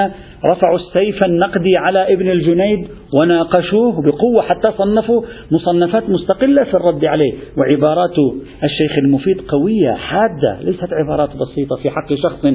رفعوا 0.53 0.79
السيف 0.79 1.25
النقدي 1.27 1.77
على 1.77 2.13
ابن 2.13 2.31
الجنيد 2.31 2.89
وناقشوه 3.21 4.03
بقوة 4.03 4.43
حتى 4.43 4.73
صنفوا 4.79 5.23
مصنفات 5.51 6.11
مستقلة 6.11 6.65
في 6.65 6.75
الرد 6.75 7.05
عليه. 7.05 7.33
وعبارات 7.57 8.19
الشيخ 8.65 8.99
المفيد 8.99 9.41
قوية 9.41 9.93
حادة 9.93 10.59
ليست 10.63 10.89
عبارات 10.93 11.31
بسيطة. 11.37 11.77
في 11.77 11.91
حق 11.91 12.15
شخص 12.15 12.47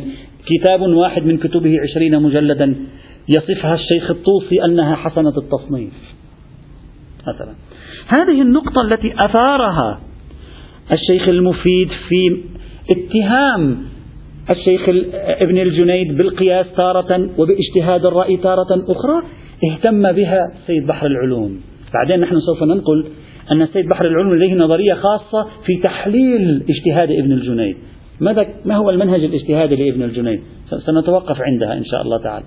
كتاب 0.45 0.81
واحد 0.81 1.25
من 1.25 1.37
كتبه 1.37 1.81
عشرين 1.81 2.21
مجلدا 2.21 2.75
يصفها 3.29 3.73
الشيخ 3.73 4.11
الطوسي 4.11 4.65
أنها 4.65 4.95
حسنة 4.95 5.33
التصنيف. 5.37 5.93
مثلا. 7.21 7.53
هذه 8.07 8.41
النقطة 8.41 8.81
التي 8.81 9.13
أثارها 9.25 9.99
الشيخ 10.91 11.27
المفيد 11.27 11.89
في 12.09 12.41
اتهام 12.91 13.77
الشيخ 14.49 14.89
ابن 15.41 15.57
الجنيد 15.57 16.17
بالقياس 16.17 16.65
تارة 16.77 17.29
وباجتهاد 17.37 18.05
الرأي 18.05 18.37
تارة 18.37 18.83
أخرى 18.89 19.21
اهتم 19.71 20.11
بها 20.11 20.51
سيد 20.67 20.87
بحر 20.87 21.07
العلوم. 21.07 21.59
بعدين 21.93 22.19
نحن 22.19 22.39
سوف 22.39 22.63
ننقل 22.63 23.05
أن 23.51 23.67
سيد 23.67 23.87
بحر 23.87 24.05
العلوم 24.05 24.35
لديه 24.35 24.55
نظرية 24.55 24.93
خاصة 24.93 25.47
في 25.65 25.75
تحليل 25.83 26.63
اجتهاد 26.69 27.11
ابن 27.11 27.31
الجنيد. 27.31 27.75
ماذا 28.19 28.47
ما 28.65 28.75
هو 28.75 28.89
المنهج 28.89 29.23
الاجتهادي 29.23 29.75
لابن 29.75 30.03
الجنيد؟ 30.03 30.39
سنتوقف 30.85 31.41
عندها 31.41 31.73
إن 31.73 31.85
شاء 31.85 32.01
الله 32.01 32.23
تعالى. 32.23 32.45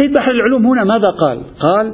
سيد 0.00 0.12
بحر 0.12 0.30
العلوم 0.30 0.66
هنا 0.66 0.84
ماذا 0.84 1.10
قال؟ 1.10 1.40
قال 1.60 1.92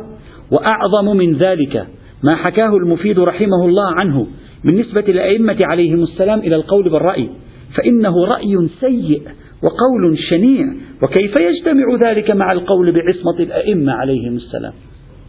وأعظم 0.52 1.16
من 1.16 1.36
ذلك 1.36 1.86
ما 2.22 2.34
حكاه 2.36 2.76
المفيد 2.76 3.18
رحمه 3.18 3.64
الله 3.64 3.94
عنه 3.94 4.26
بالنسبة 4.64 5.00
للأئمة 5.00 5.56
عليهم 5.62 6.02
السلام 6.02 6.38
إلى 6.38 6.56
القول 6.56 6.90
بالرأي 6.90 7.28
فإنه 7.76 8.24
رأي 8.24 8.68
سيء 8.80 9.22
وقول 9.62 10.18
شنيع 10.30 10.66
وكيف 11.02 11.34
يجتمع 11.40 12.10
ذلك 12.10 12.30
مع 12.30 12.52
القول 12.52 12.92
بعصمة 12.92 13.40
الأئمة 13.40 13.92
عليهم 13.92 14.36
السلام؟ 14.36 14.72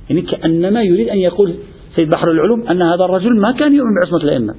يعني 0.10 0.22
كأنما 0.22 0.84
يريد 0.84 1.10
أن 1.10 1.18
يقول 1.18 1.54
سيد 1.96 2.10
بحر 2.10 2.32
العلوم 2.32 2.68
أن 2.68 2.82
هذا 2.82 3.06
الرجل 3.06 3.40
ما 3.40 3.52
كان 3.52 3.76
يؤمن 3.76 3.92
بعصمة 4.02 4.24
الأئمة. 4.24 4.56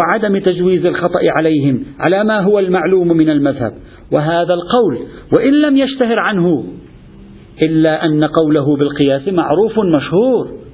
وعدم 0.00 0.38
تجويز 0.38 0.86
الخطأ 0.86 1.20
عليهم 1.38 1.82
على 1.98 2.24
ما 2.24 2.40
هو 2.40 2.58
المعلوم 2.58 3.08
من 3.08 3.30
المذهب. 3.30 3.72
وهذا 4.12 4.54
القول 4.54 4.98
وإن 5.36 5.52
لم 5.52 5.76
يشتهر 5.76 6.18
عنه 6.18 6.64
إلا 7.66 8.04
أن 8.04 8.24
قوله 8.24 8.76
بالقياس 8.76 9.28
معروف 9.28 9.78
مشهور 9.78 10.64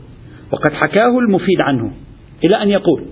وقد 0.53 0.73
حكاه 0.73 1.19
المفيد 1.19 1.61
عنه 1.61 1.93
إلى 2.45 2.63
أن 2.63 2.69
يقول 2.71 3.05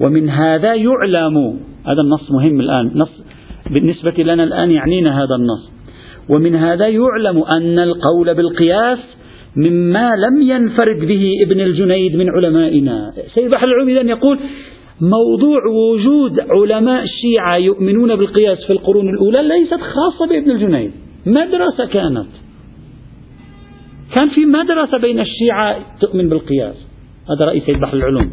ومن 0.00 0.28
هذا 0.28 0.74
يعلم 0.74 1.60
هذا 1.86 2.00
النص 2.04 2.30
مهم 2.30 2.60
الآن. 2.60 2.90
نص 2.94 3.22
بالنسبة 3.70 4.22
لنا 4.22 4.44
الآن 4.44 4.70
يعنينا 4.70 5.22
هذا 5.22 5.34
النص. 5.34 5.70
ومن 6.28 6.54
هذا 6.54 6.88
يعلم 6.88 7.44
أن 7.56 7.78
القول 7.78 8.34
بالقياس 8.34 8.98
مما 9.56 10.10
لم 10.16 10.42
ينفرد 10.42 10.98
به 10.98 11.34
ابن 11.46 11.60
الجنيد 11.60 12.16
من 12.16 12.30
علمائنا. 12.30 13.12
سيد 13.34 13.50
بحر 13.50 13.66
العلوم 13.66 13.88
إذن 13.88 14.08
يقول 14.08 14.38
موضوع 15.00 15.60
وجود 15.66 16.40
علماء 16.40 17.02
الشيعة 17.02 17.56
يؤمنون 17.56 18.16
بالقياس 18.16 18.58
في 18.66 18.72
القرون 18.72 19.08
الأولى 19.08 19.42
ليست 19.42 19.80
خاصة 19.80 20.26
بابن 20.28 20.50
الجنيد. 20.50 20.92
مدرسة 21.26 21.86
كانت. 21.86 22.28
كان 24.14 24.28
في 24.28 24.46
مدرسة 24.46 24.98
بين 24.98 25.20
الشيعة 25.20 25.76
تؤمن 26.00 26.28
بالقياس. 26.28 26.76
هذا 27.30 27.44
رأي 27.44 27.60
سيد 27.60 27.80
بحر 27.80 27.96
العلوم. 27.96 28.30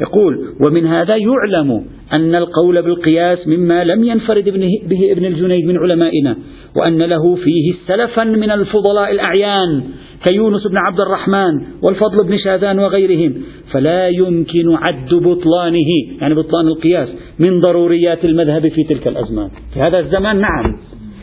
يقول 0.00 0.54
ومن 0.66 0.86
هذا 0.86 1.16
يعلم 1.16 1.84
أن 2.12 2.34
القول 2.34 2.82
بالقياس 2.82 3.38
مما 3.48 3.84
لم 3.84 4.04
ينفرد 4.04 4.44
به 4.44 5.12
ابن 5.12 5.24
الجنيد 5.24 5.66
من 5.66 5.76
علمائنا 5.76 6.36
وأن 6.76 7.02
له 7.02 7.34
فيه 7.34 7.74
سلفا 7.88 8.24
من 8.24 8.50
الفضلاء 8.50 9.12
الأعيان 9.12 9.82
كيونس 10.24 10.66
بن 10.66 10.76
عبد 10.76 11.00
الرحمن 11.00 11.60
والفضل 11.82 12.28
بن 12.28 12.38
شاذان 12.38 12.78
وغيرهم. 12.78 13.34
فلا 13.72 14.08
يمكن 14.08 14.74
عد 14.74 15.14
بطلانه 15.14 15.90
يعني 16.20 16.34
بطلان 16.34 16.66
القياس 16.66 17.08
من 17.38 17.60
ضروريات 17.60 18.24
المذهب 18.24 18.68
في 18.68 18.84
تلك 18.84 19.08
الأزمان. 19.08 19.50
في 19.74 19.80
هذا 19.80 19.98
الزمان 19.98 20.40
نعم 20.40 20.76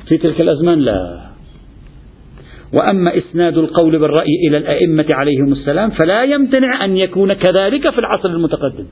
في 0.08 0.18
تلك 0.18 0.42
الأزمان 0.42 0.80
لا. 0.80 1.33
وأما 2.74 3.18
إسناد 3.18 3.58
القول 3.58 4.00
بالرأي 4.00 4.48
إلى 4.48 4.58
الأئمة 4.58 5.06
عليهم 5.14 5.52
السلام 5.52 5.90
فلا 5.90 6.24
يمتنع 6.24 6.86
أن 6.86 6.98
يكون 6.98 7.34
كذلك 7.34 7.90
في 7.90 8.00
العصر 8.00 8.30
المتقدم. 8.30 8.86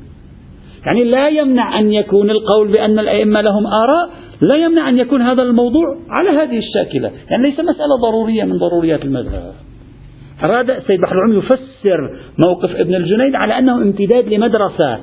يعني 0.85 1.03
لا 1.03 1.29
يمنع 1.29 1.79
أن 1.79 1.91
يكون 1.91 2.29
القول 2.29 2.71
بأن 2.71 2.99
الأئمة 2.99 3.41
لهم 3.41 3.67
آراء 3.67 4.09
لا 4.41 4.55
يمنع 4.55 4.89
أن 4.89 4.97
يكون 4.97 5.21
هذا 5.21 5.41
الموضوع 5.41 5.97
على 6.09 6.29
هذه 6.29 6.57
الشاكلة. 6.57 7.11
يعني 7.29 7.43
ليس 7.43 7.59
مسألة 7.59 7.95
ضرورية 8.01 8.43
من 8.43 8.57
ضروريات 8.57 9.05
المذهب. 9.05 9.53
أراد 10.43 10.83
سيد 10.87 11.01
بحر 11.01 11.15
العلوم 11.15 11.37
يفسر 11.37 12.19
موقف 12.47 12.75
ابن 12.75 12.95
الجنيد 12.95 13.35
على 13.35 13.59
أنه 13.59 13.75
امتداد 13.75 14.33
لمدرسة 14.33 14.99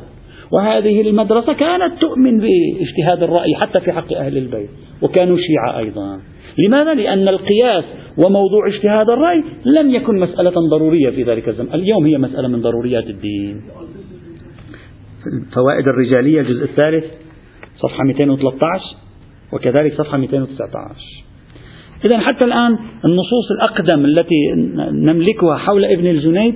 وهذه 0.52 1.00
المدرسة 1.00 1.52
كانت 1.52 2.00
تؤمن 2.00 2.40
باجتهاد 2.40 3.22
الرأي 3.22 3.54
حتى 3.54 3.80
في 3.80 3.92
حق 3.92 4.12
أهل 4.12 4.38
البيت 4.38 4.70
وكانوا 5.02 5.36
شيعة 5.36 5.78
أيضا. 5.78 6.20
لماذا؟ 6.66 6.94
لأن 6.94 7.29
القياس 7.29 7.85
وموضوع 8.18 8.68
اجتهاد 8.68 9.11
الرأي 9.11 9.44
لم 9.64 9.94
يكن 9.94 10.18
مسألة 10.18 10.68
ضرورية 10.71 11.11
في 11.11 11.23
ذلك 11.23 11.49
الزمن. 11.49 11.75
اليوم 11.75 12.07
هي 12.07 12.18
مسألة 12.18 12.49
من 12.49 12.61
ضروريات 12.61 13.07
الدين. 13.07 13.62
الفوائد 15.27 15.88
الرجالية 15.88 16.40
الجزء 16.40 16.64
الثالث 16.64 17.05
صفحة 17.77 18.05
213 18.05 18.97
وكذلك 19.53 19.94
صفحة 19.94 20.18
219 20.18 21.25
إذا 22.05 22.18
حتى 22.18 22.44
الآن 22.44 22.79
النصوص 23.05 23.51
الأقدم 23.51 24.05
التي 24.05 24.55
نملكها 24.92 25.57
حول 25.57 25.85
ابن 25.85 26.07
الجنيد 26.07 26.55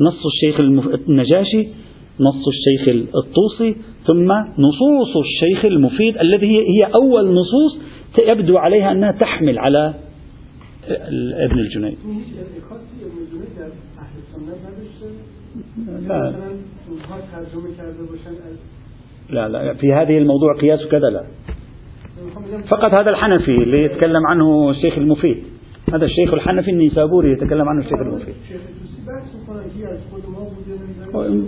نص 0.00 0.26
الشيخ 0.26 0.60
النجاشي 1.08 1.68
نص 2.20 2.48
الشيخ 2.48 3.06
الطوسي 3.16 3.76
ثم 4.06 4.32
نصوص 4.58 5.16
الشيخ 5.16 5.64
المفيد 5.64 6.18
الذي 6.18 6.58
هي 6.58 6.84
أول 6.94 7.24
نصوص 7.24 7.78
يبدو 8.18 8.58
عليها 8.58 8.92
أنها 8.92 9.12
تحمل 9.12 9.58
على 9.58 9.94
ابن 11.44 11.58
الجنيد. 11.58 11.98
لا. 16.08 16.34
لا 19.30 19.48
لا 19.48 19.74
في 19.74 19.92
هذه 19.92 20.18
الموضوع 20.18 20.56
قياس 20.60 20.86
كذا 20.86 21.10
لا. 21.10 21.24
فقط 22.70 23.00
هذا 23.00 23.10
الحنفي 23.10 23.50
اللي 23.62 23.84
يتكلم 23.84 24.26
عنه 24.26 24.70
الشيخ 24.70 24.98
المفيد. 24.98 25.44
هذا 25.94 26.04
الشيخ 26.04 26.34
الحنفي 26.34 26.70
النيسابوري 26.70 27.32
يتكلم 27.32 27.68
عنه 27.68 27.80
الشيخ 27.80 27.98
المفيد. 28.00 28.34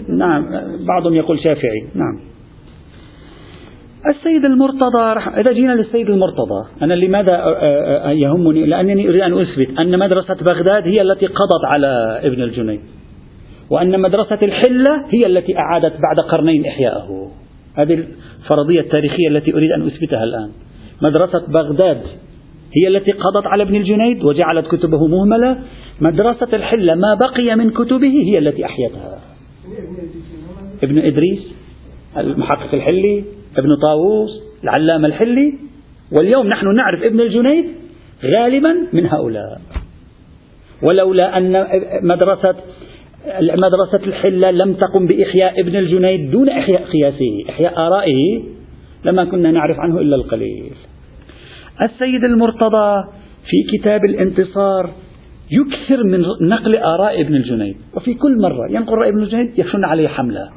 نعم 0.09 0.46
بعضهم 0.87 1.14
يقول 1.14 1.40
شافعي. 1.40 1.87
نعم. 1.94 2.20
السيد 4.11 4.44
المرتضى 4.44 5.20
إذا 5.40 5.52
جينا 5.52 5.72
للسيد 5.72 6.11
المرتضى 6.11 6.68
أنا 6.82 6.94
لماذا 6.94 7.32
يهمني؟ 8.12 8.66
لأنني 8.66 9.09
أريد 9.09 9.20
أن 9.20 9.40
أثبت 9.40 9.78
أن 9.80 9.98
مدرسة 9.98 10.35
بغداد 10.35 10.82
هي 10.82 11.02
التي 11.02 11.26
قضت 11.26 11.64
على 11.64 12.20
ابن 12.22 12.42
الجنيد 12.42 12.80
وأن 13.70 14.00
مدرسة 14.00 14.38
الحلة 14.42 15.04
هي 15.11 15.26
التي 15.26 15.59
أعادت 15.59 15.92
بعد 15.92 16.20
قرنين 16.28 16.66
إحياءه. 16.66 17.30
هذه 17.74 18.04
الفرضية 18.44 18.80
التاريخية 18.80 19.28
التي 19.28 19.54
أريد 19.54 19.70
أن 19.70 19.87
أثبتها 19.87 20.24
الآن. 20.24 20.50
مدرسة 21.02 21.46
بغداد 21.48 22.00
هي 22.76 22.88
التي 22.88 23.12
قضت 23.12 23.46
على 23.46 23.62
ابن 23.62 23.74
الجنيد 23.74 24.24
وجعلت 24.24 24.66
كتبه 24.66 25.06
مهملة. 25.06 25.59
مدرسة 26.00 26.48
الحلة 26.52 26.94
ما 26.94 27.14
بقي 27.14 27.56
من 27.56 27.70
كتبه 27.70 28.22
هي 28.26 28.38
التي 28.38 28.64
أحيتها. 28.64 29.18
ابن 30.82 30.98
إدريس 30.98 31.42
المحقق 32.18 32.74
الحلي 32.74 33.24
ابن 33.59 33.77
طاووس 33.83 34.31
العلامة 34.64 35.07
الحلي 35.09 35.59
واليوم 36.12 36.47
نحن 36.47 36.75
نعرف 36.75 37.03
ابن 37.03 37.21
الجنيد 37.21 37.64
غالبا 38.25 38.77
من 38.92 39.07
هؤلاء. 39.07 39.61
ولولا 40.83 41.38
أن 41.38 41.66
مدرسة 42.03 42.55
مدرسة 43.40 44.07
الحلة 44.07 44.51
لم 44.51 44.73
تقم 44.73 45.07
بإحياء 45.07 45.61
ابن 45.61 45.77
الجنيد 45.77 46.31
دون 46.31 46.49
إحياء 46.49 46.83
قياسه 46.83 47.45
إحياء 47.49 47.79
آرائه 47.79 48.42
لما 49.05 49.25
كنا 49.25 49.51
نعرف 49.51 49.77
عنه 49.79 50.01
إلا 50.01 50.16
القليل. 50.16 50.73
السيد 51.83 52.25
المرتضى 52.25 53.05
في 53.51 53.79
كتاب 53.79 54.05
الانتصار 54.05 54.90
يكثر 55.51 56.05
من 56.05 56.21
نقل 56.49 56.77
آراء 56.77 57.21
ابن 57.21 57.35
الجنيد 57.35 57.77
وفي 57.95 58.14
كل 58.14 58.40
مرة 58.40 58.71
ينقل 58.71 58.95
رأي 58.95 59.09
ابن 59.09 59.23
الجنيد 59.23 59.59
يخشون 59.59 59.85
عليه 59.85 60.09
حملة. 60.09 60.49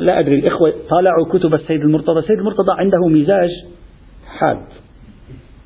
لا 0.00 0.18
أدري 0.18 0.34
الإخوة 0.34 0.74
طالعوا 0.90 1.24
كتب 1.24 1.54
السيد 1.54 1.80
المرتضى. 1.80 2.18
السيد 2.18 2.38
المرتضى 2.38 2.72
عنده 2.78 3.08
مزاج 3.08 3.50
حاد. 4.38 4.64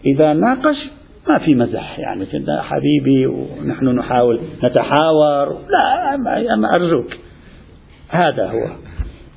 إذا 0.07 0.33
ناقش 0.33 0.77
ما 1.29 1.39
في 1.39 1.55
مزح 1.55 1.99
يعني 1.99 2.27
حبيبي 2.63 3.27
ونحن 3.27 3.89
نحاول 3.89 4.41
نتحاور. 4.65 5.59
لا 5.69 6.75
أرجوك. 6.75 7.17
هذا 8.09 8.47
هو. 8.47 8.77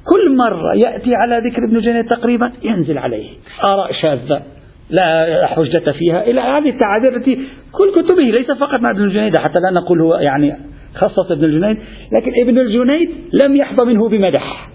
كل 0.05 0.35
مرة 0.37 0.75
يأتي 0.75 1.15
على 1.15 1.49
ذكر 1.49 1.63
ابن 1.63 1.79
جنيد 1.79 2.05
تقريبا 2.05 2.51
ينزل 2.63 2.97
عليه 2.97 3.29
آراء 3.63 3.91
شاذة 4.01 4.41
لا 4.89 5.47
حجة 5.47 5.91
فيها. 5.91 6.23
إلى 6.23 6.41
هذه 6.41 6.69
التعابير 6.69 7.15
التي 7.15 7.47
كل 7.71 8.01
كتبه 8.01 8.23
ليس 8.23 8.51
فقط 8.51 8.79
مع 8.79 8.91
ابن 8.91 9.03
الجنيد 9.03 9.37
حتى 9.37 9.59
لا 9.59 9.71
نقول 9.71 10.01
هو 10.01 10.15
يعني 10.15 10.55
خصص 10.97 11.31
ابن 11.31 11.43
الجنيد 11.43 11.77
لكن 12.11 12.31
ابن 12.41 12.59
الجنيد 12.59 13.09
لم 13.43 13.55
يحظى 13.55 13.85
منه 13.85 14.09
بمدح. 14.09 14.69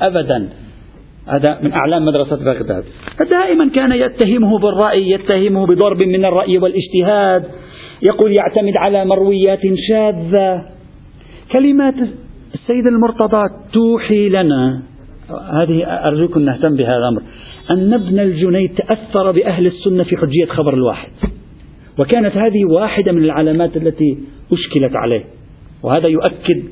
أبدا. 0.00 0.48
هذا 1.26 1.58
من 1.62 1.72
أعلام 1.72 2.04
مدرسة 2.04 2.36
بغداد. 2.36 2.84
فدائما 3.20 3.68
كان 3.68 3.92
يتهمه 3.92 4.58
بالرأي 4.58 5.10
يتهمه 5.10 5.66
بضرب 5.66 6.04
من 6.04 6.24
الرأي 6.24 6.58
والاجتهاد. 6.58 7.44
يقول 8.08 8.32
يعتمد 8.32 8.76
على 8.76 9.04
مرويات 9.04 9.60
شاذة. 9.88 10.66
كلمات 11.52 11.94
السيد 12.54 12.86
المرتضى 12.86 13.42
توحي 13.72 14.28
لنا. 14.28 14.82
هذه 15.52 15.84
أرجوكم 15.84 16.40
نهتم 16.40 16.76
بهذا 16.76 16.98
الأمر. 16.98 17.22
أن 17.70 17.92
ابن 17.92 18.20
الجنيد 18.20 18.74
تأثر 18.74 19.30
بأهل 19.30 19.66
السنة 19.66 20.02
في 20.02 20.16
حجية 20.16 20.46
خبر 20.46 20.74
الواحد. 20.74 21.10
وكانت 22.00 22.36
هذه 22.36 22.64
واحدة 22.64 23.12
من 23.12 23.24
العلامات 23.24 23.76
التي 23.76 24.18
أشكلت 24.52 24.96
عليه. 24.96 25.24
وهذا 25.82 26.08
يؤكد 26.08 26.62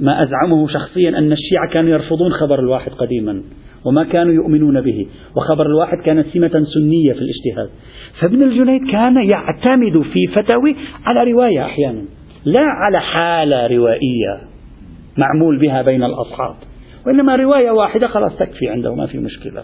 ما 0.00 0.22
أزعمه 0.22 0.68
شخصيا 0.68 1.08
أن 1.08 1.32
الشيعة 1.32 1.70
كانوا 1.72 1.90
يرفضون 1.90 2.32
خبر 2.32 2.58
الواحد 2.58 2.92
قديما 2.92 3.42
وما 3.84 4.04
كانوا 4.04 4.32
يؤمنون 4.32 4.80
به. 4.80 5.06
وخبر 5.36 5.66
الواحد 5.66 5.98
كانت 6.04 6.26
سمة 6.26 6.64
سنية 6.74 7.12
في 7.12 7.18
الاجتهاد. 7.18 7.68
فابن 8.20 8.42
الجنيد 8.42 8.90
كان 8.92 9.22
يعتمد 9.22 10.02
في 10.02 10.26
فتاوي 10.34 10.76
على 11.04 11.32
رواية 11.32 11.64
أحيانا 11.64 12.02
لا 12.44 12.62
على 12.62 13.00
حالة 13.00 13.66
روائية 13.66 14.40
معمول 15.16 15.58
بها 15.58 15.82
بين 15.82 16.04
الأصحاب 16.04 16.54
وإنما 17.06 17.36
رواية 17.36 17.70
واحدة 17.70 18.06
خلاص 18.06 18.36
تكفي 18.38 18.68
عنده 18.68 18.94
ما 18.94 19.06
في 19.06 19.18
مشكلة. 19.18 19.62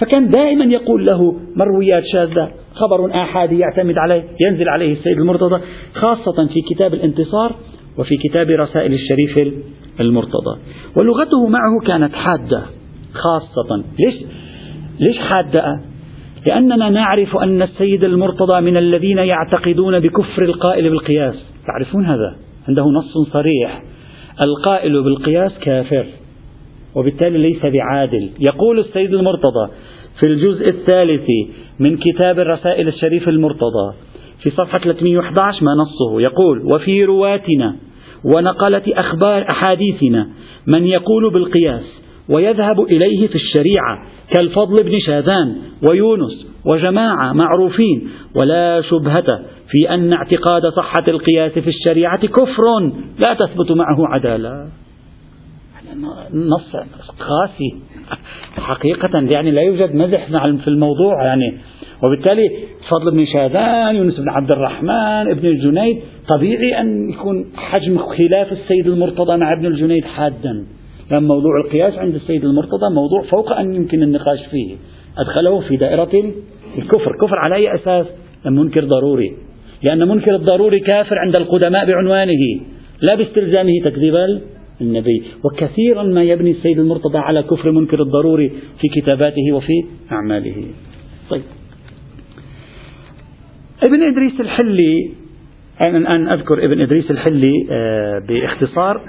فكان 0.00 0.28
دائما 0.28 0.64
يقول 0.64 1.06
له 1.06 1.40
مرويات 1.56 2.02
شاذة 2.12 2.48
خبر 2.74 3.22
آحادي 3.22 3.58
يعتمد 3.58 3.98
عليه 3.98 4.24
ينزل 4.40 4.68
عليه 4.68 4.92
السيد 4.92 5.18
المرتضى 5.18 5.60
خاصة 5.94 6.46
في 6.46 6.74
كتاب 6.74 6.94
الانتصار 6.94 7.54
وفي 7.98 8.16
كتاب 8.16 8.50
رسائل 8.50 8.92
الشريف 8.94 9.54
المرتضى. 10.00 10.60
ولغته 10.96 11.48
معه 11.48 11.80
كانت 11.86 12.14
حادة 12.14 12.62
خاصة. 13.12 13.84
ليش؟ 13.98 14.14
ليش 15.00 15.18
حادة؟ 15.18 15.80
لأننا 16.46 16.90
نعرف 16.90 17.36
أن 17.36 17.62
السيد 17.62 18.04
المرتضى 18.04 18.60
من 18.60 18.76
الذين 18.76 19.18
يعتقدون 19.18 20.00
بكفر 20.00 20.42
القائل 20.42 20.90
بالقياس. 20.90 21.34
تعرفون 21.66 22.04
هذا؟ 22.06 22.36
عنده 22.68 22.84
نص 22.84 23.32
صريح. 23.32 23.82
القائل 24.46 25.02
بالقياس 25.02 25.52
كافر 25.58 26.06
وبالتالي 26.94 27.38
ليس 27.38 27.62
بعادل. 27.62 28.30
يقول 28.40 28.78
السيد 28.78 29.14
المرتضى 29.14 29.70
في 30.20 30.26
الجزء 30.26 30.68
الثالث 30.68 31.26
من 31.80 31.96
كتاب 31.96 32.38
الرسائل 32.38 32.88
الشريف 32.88 33.28
المرتضى 33.28 33.94
في 34.42 34.50
صفحة 34.50 34.78
311 34.78 35.64
ما 35.64 35.72
نصه 35.74 36.20
يقول 36.20 36.72
وفي 36.72 37.04
رواتنا 37.04 37.76
ونقلة 38.24 38.82
أخبار 38.88 39.42
أحاديثنا 39.50 40.28
من 40.66 40.86
يقول 40.86 41.32
بالقياس 41.32 41.82
ويذهب 42.28 42.80
إليه 42.80 43.26
في 43.28 43.34
الشريعة 43.34 44.06
كالفضل 44.34 44.82
بن 44.82 45.00
شاذان 45.00 45.56
ويونس 45.88 46.46
وجماعة 46.66 47.32
معروفين 47.32 48.08
ولا 48.40 48.82
شبهة 48.90 49.26
في 49.70 49.94
أن 49.94 50.12
اعتقاد 50.12 50.62
صحة 50.76 51.04
القياس 51.10 51.52
في 51.52 51.68
الشريعة 51.70 52.26
كفر 52.26 52.62
لا 53.18 53.34
تثبت 53.34 53.72
معه 53.72 54.06
عدالة 54.14 54.68
نص 56.34 56.76
قاسي. 57.18 57.76
حقيقة 58.56 59.20
يعني 59.20 59.50
لا 59.50 59.62
يوجد 59.62 59.94
مزح 59.94 60.26
في 60.40 60.68
الموضوع 60.68 61.24
يعني. 61.24 61.58
وبالتالي 62.04 62.50
فضل 62.90 63.10
بن 63.10 63.26
شاذان 63.26 63.96
يونس 63.96 64.20
بن 64.20 64.28
عبد 64.28 64.52
الرحمن 64.52 65.30
ابن 65.30 65.48
الجنيد 65.48 65.98
طبيعي 66.34 66.80
أن 66.80 67.10
يكون 67.10 67.46
حجم 67.56 67.98
خلاف 67.98 68.52
السيد 68.52 68.86
المرتضى 68.86 69.36
مع 69.36 69.52
ابن 69.52 69.66
الجنيد 69.66 70.04
حادا. 70.04 70.66
لأن 71.10 71.22
موضوع 71.22 71.60
القياس 71.64 71.98
عند 71.98 72.14
السيد 72.14 72.44
المرتضى 72.44 72.94
موضوع 72.94 73.22
فوق 73.22 73.52
أن 73.52 73.74
يمكن 73.74 74.02
النقاش 74.02 74.46
فيه. 74.50 74.74
أدخله 75.18 75.60
في 75.60 75.76
دائرة 75.76 76.32
الكفر. 76.78 77.12
كفر 77.20 77.38
على 77.38 77.54
أي 77.54 77.74
أساس؟ 77.74 78.06
منكر 78.46 78.84
ضروري. 78.84 79.32
لأن 79.88 80.08
منكر 80.08 80.34
الضروري 80.34 80.80
كافر 80.80 81.18
عند 81.18 81.36
القدماء 81.36 81.86
بعنوانه 81.86 82.60
لا 83.02 83.14
باستلزامه 83.14 83.72
تكذيب 83.84 84.14
النبي. 84.80 85.22
وكثيرا 85.44 86.02
ما 86.02 86.22
يبني 86.22 86.50
السيد 86.50 86.78
المرتضى 86.78 87.18
على 87.18 87.42
كفر 87.42 87.70
منكر 87.70 88.02
الضروري 88.02 88.48
في 88.80 89.00
كتاباته 89.00 89.52
وفي 89.52 89.84
أعماله. 90.12 90.64
طيب. 91.30 91.42
ابن 93.86 94.02
إدريس 94.02 94.40
الحلي 94.40 95.10
أنا 95.88 95.98
الآن 95.98 96.28
أذكر 96.28 96.64
ابن 96.64 96.80
إدريس 96.80 97.10
الحلي 97.10 97.52
آه، 97.70 98.18
باختصار 98.28 99.00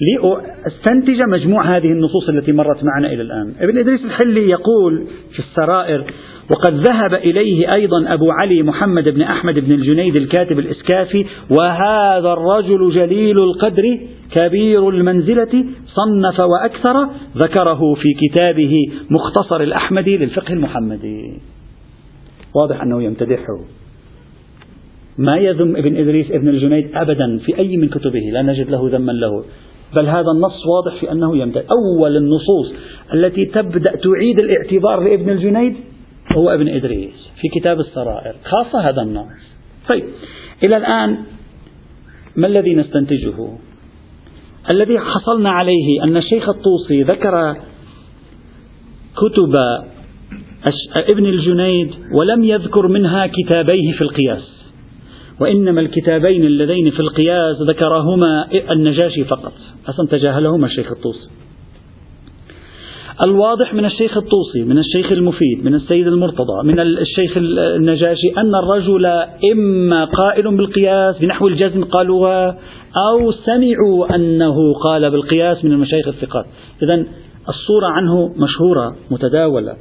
لأستنتج 0.00 1.22
مجموع 1.28 1.76
هذه 1.76 1.92
النصوص 1.92 2.28
التي 2.28 2.52
مرت 2.52 2.84
معنا 2.84 3.12
إلى 3.12 3.22
الآن. 3.22 3.54
ابن 3.60 3.78
إدريس 3.78 4.04
الحلي 4.04 4.50
يقول 4.50 5.06
في 5.32 5.38
السرائر 5.38 6.04
وقد 6.50 6.74
ذهب 6.74 7.10
إليه 7.16 7.66
أيضا 7.76 8.14
أبو 8.14 8.30
علي 8.30 8.62
محمد 8.62 9.08
بن 9.08 9.22
أحمد 9.22 9.58
بن 9.58 9.72
الجنيد 9.72 10.16
الكاتب 10.16 10.58
الإسكافي 10.58 11.26
وهذا 11.50 12.32
الرجل 12.32 12.90
جليل 12.90 13.36
القدر 13.38 13.98
كبير 14.34 14.88
المنزلة 14.88 15.64
صنف 15.86 16.40
وأكثر 16.40 17.08
ذكره 17.36 17.94
في 17.94 18.08
كتابه 18.20 18.74
مختصر 19.10 19.60
الأحمدي 19.60 20.16
للفقه 20.16 20.52
المحمدي. 20.52 21.40
واضح 22.62 22.82
أنه 22.82 23.02
يمتدحه. 23.02 23.58
ما 25.18 25.36
يذم 25.36 25.76
ابن 25.76 25.96
إدريس 25.96 26.30
ابن 26.30 26.48
الجنيد 26.48 26.90
أبدا 26.94 27.38
في 27.38 27.58
أي 27.58 27.76
من 27.76 27.88
كتبه 27.88 28.20
لا 28.32 28.42
نجد 28.42 28.70
له 28.70 28.88
ذما 28.92 29.12
له. 29.12 29.44
بل 29.94 30.06
هذا 30.06 30.30
النص 30.30 30.66
واضح 30.66 31.00
في 31.00 31.12
أنه 31.12 31.36
يمتد 31.36 31.64
أول 31.70 32.16
النصوص 32.16 32.74
التي 33.14 33.44
تبدأ 33.44 33.90
تعيد 33.90 34.38
الاعتبار 34.38 35.00
لابن 35.00 35.30
الجنيد 35.30 35.76
هو 36.36 36.50
ابن 36.50 36.68
إدريس 36.68 37.30
في 37.40 37.60
كتاب 37.60 37.80
السرائر 37.80 38.34
خاصة 38.44 38.88
هذا 38.88 39.02
النص. 39.02 39.26
طيب 39.88 40.04
إلى 40.66 40.76
الآن 40.76 41.18
ما 42.36 42.46
الذي 42.46 42.74
نستنتجه؟ 42.74 43.48
الذي 44.72 44.98
حصلنا 44.98 45.50
عليه 45.50 46.04
أن 46.04 46.16
الشيخ 46.16 46.48
الطوسي 46.48 47.02
ذكر 47.02 47.56
كتب 49.16 49.56
ابن 51.12 51.26
الجنيد 51.26 51.90
ولم 52.12 52.44
يذكر 52.44 52.88
منها 52.88 53.26
كتابيه 53.26 53.92
في 53.92 54.02
القياس 54.02 54.54
وإنما 55.40 55.80
الكتابين 55.80 56.44
اللذين 56.44 56.90
في 56.90 57.00
القياس 57.00 57.56
ذكرهما 57.70 58.46
النجاشي 58.70 59.24
فقط. 59.24 59.52
أصلا 59.88 60.06
تجاهلهما 60.06 60.66
الشيخ 60.66 60.92
الطوسي. 60.92 61.28
الواضح 63.26 63.74
من 63.74 63.84
الشيخ 63.84 64.16
الطوسي 64.16 64.62
من 64.62 64.78
الشيخ 64.78 65.12
المفيد 65.12 65.64
من 65.64 65.74
السيد 65.74 66.06
المرتضى 66.06 66.62
من 66.64 66.80
الشيخ 66.80 67.36
النجاشي 67.36 68.28
أن 68.38 68.54
الرجل 68.54 69.06
إما 69.52 70.04
قائل 70.04 70.56
بالقياس 70.56 71.18
بنحو 71.18 71.48
الجزم 71.48 71.84
قالوها 71.84 72.58
أو 72.96 73.32
سمعوا 73.32 74.14
أنه 74.14 74.74
قال 74.74 75.10
بالقياس 75.10 75.64
من 75.64 75.72
المشايخ 75.72 76.08
الثقات. 76.08 76.46
إذا 76.82 77.06
الصورة 77.48 77.86
عنه 77.86 78.34
مشهورة 78.36 78.96
متداولة. 79.10 79.76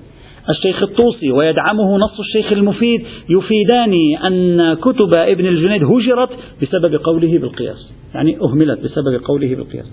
الشيخ 0.50 0.84
الطوسي 0.84 1.32
ويدعمه 1.32 1.98
نص 1.98 2.20
الشيخ 2.20 2.52
المفيد 2.52 3.06
يفيدان 3.30 3.94
أن 4.26 4.74
كتب 4.74 5.16
ابن 5.16 5.46
الجنيد 5.46 5.84
هجرت 5.84 6.30
بسبب 6.62 6.96
قوله 6.96 7.38
بالقياس. 7.38 7.94
يعني 8.16 8.38
أهملت 8.42 8.80
بسبب 8.80 9.22
قوله 9.26 9.56
بالقياس. 9.56 9.92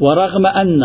ورغم 0.00 0.46
أن 0.46 0.82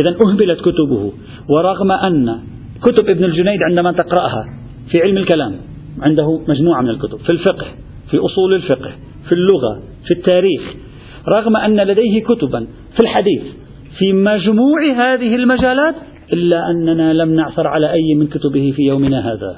إذا 0.00 0.16
أهملت 0.26 0.60
كتبه. 0.60 1.12
ورغم 1.48 1.92
أن 1.92 2.38
كتب 2.82 3.08
ابن 3.08 3.24
الجنيد 3.24 3.58
عندما 3.62 3.92
تقرأها 3.92 4.44
في 4.90 5.02
علم 5.02 5.16
الكلام 5.16 5.56
عنده 6.08 6.40
مجموعة 6.48 6.82
من 6.82 6.90
الكتب 6.90 7.18
في 7.18 7.30
الفقه 7.30 7.66
في 8.10 8.18
أصول 8.18 8.54
الفقه 8.54 8.92
في 9.28 9.32
اللغة 9.32 9.82
في 10.04 10.14
التاريخ 10.14 10.62
رغم 11.28 11.56
أن 11.56 11.80
لديه 11.80 12.22
كتبا 12.22 12.66
في 12.96 13.02
الحديث 13.02 13.42
في 13.98 14.12
مجموع 14.12 14.80
هذه 14.96 15.34
المجالات 15.34 15.94
إلا 16.32 16.70
أننا 16.70 17.12
لم 17.12 17.34
نعثر 17.34 17.66
على 17.66 17.92
أي 17.92 18.14
من 18.14 18.26
كتبه 18.26 18.72
في 18.76 18.82
يومنا 18.82 19.32
هذا. 19.32 19.56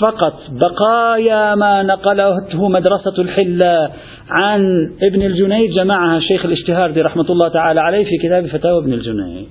فقط 0.00 0.40
بقايا 0.50 1.54
ما 1.54 1.82
نقلته 1.82 2.68
مدرسة 2.68 3.14
الحلة 3.18 3.90
عن 4.30 4.90
ابن 5.02 5.22
الجنيد 5.22 5.70
جمعها 5.70 6.18
الشيخ 6.18 6.44
الاشتهاردي 6.44 7.02
رحمة 7.02 7.26
الله 7.30 7.48
تعالى 7.48 7.80
عليه 7.80 8.04
في 8.04 8.18
كتاب 8.22 8.46
فتاوى 8.46 8.82
ابن 8.82 8.92
الجنيد. 8.92 9.48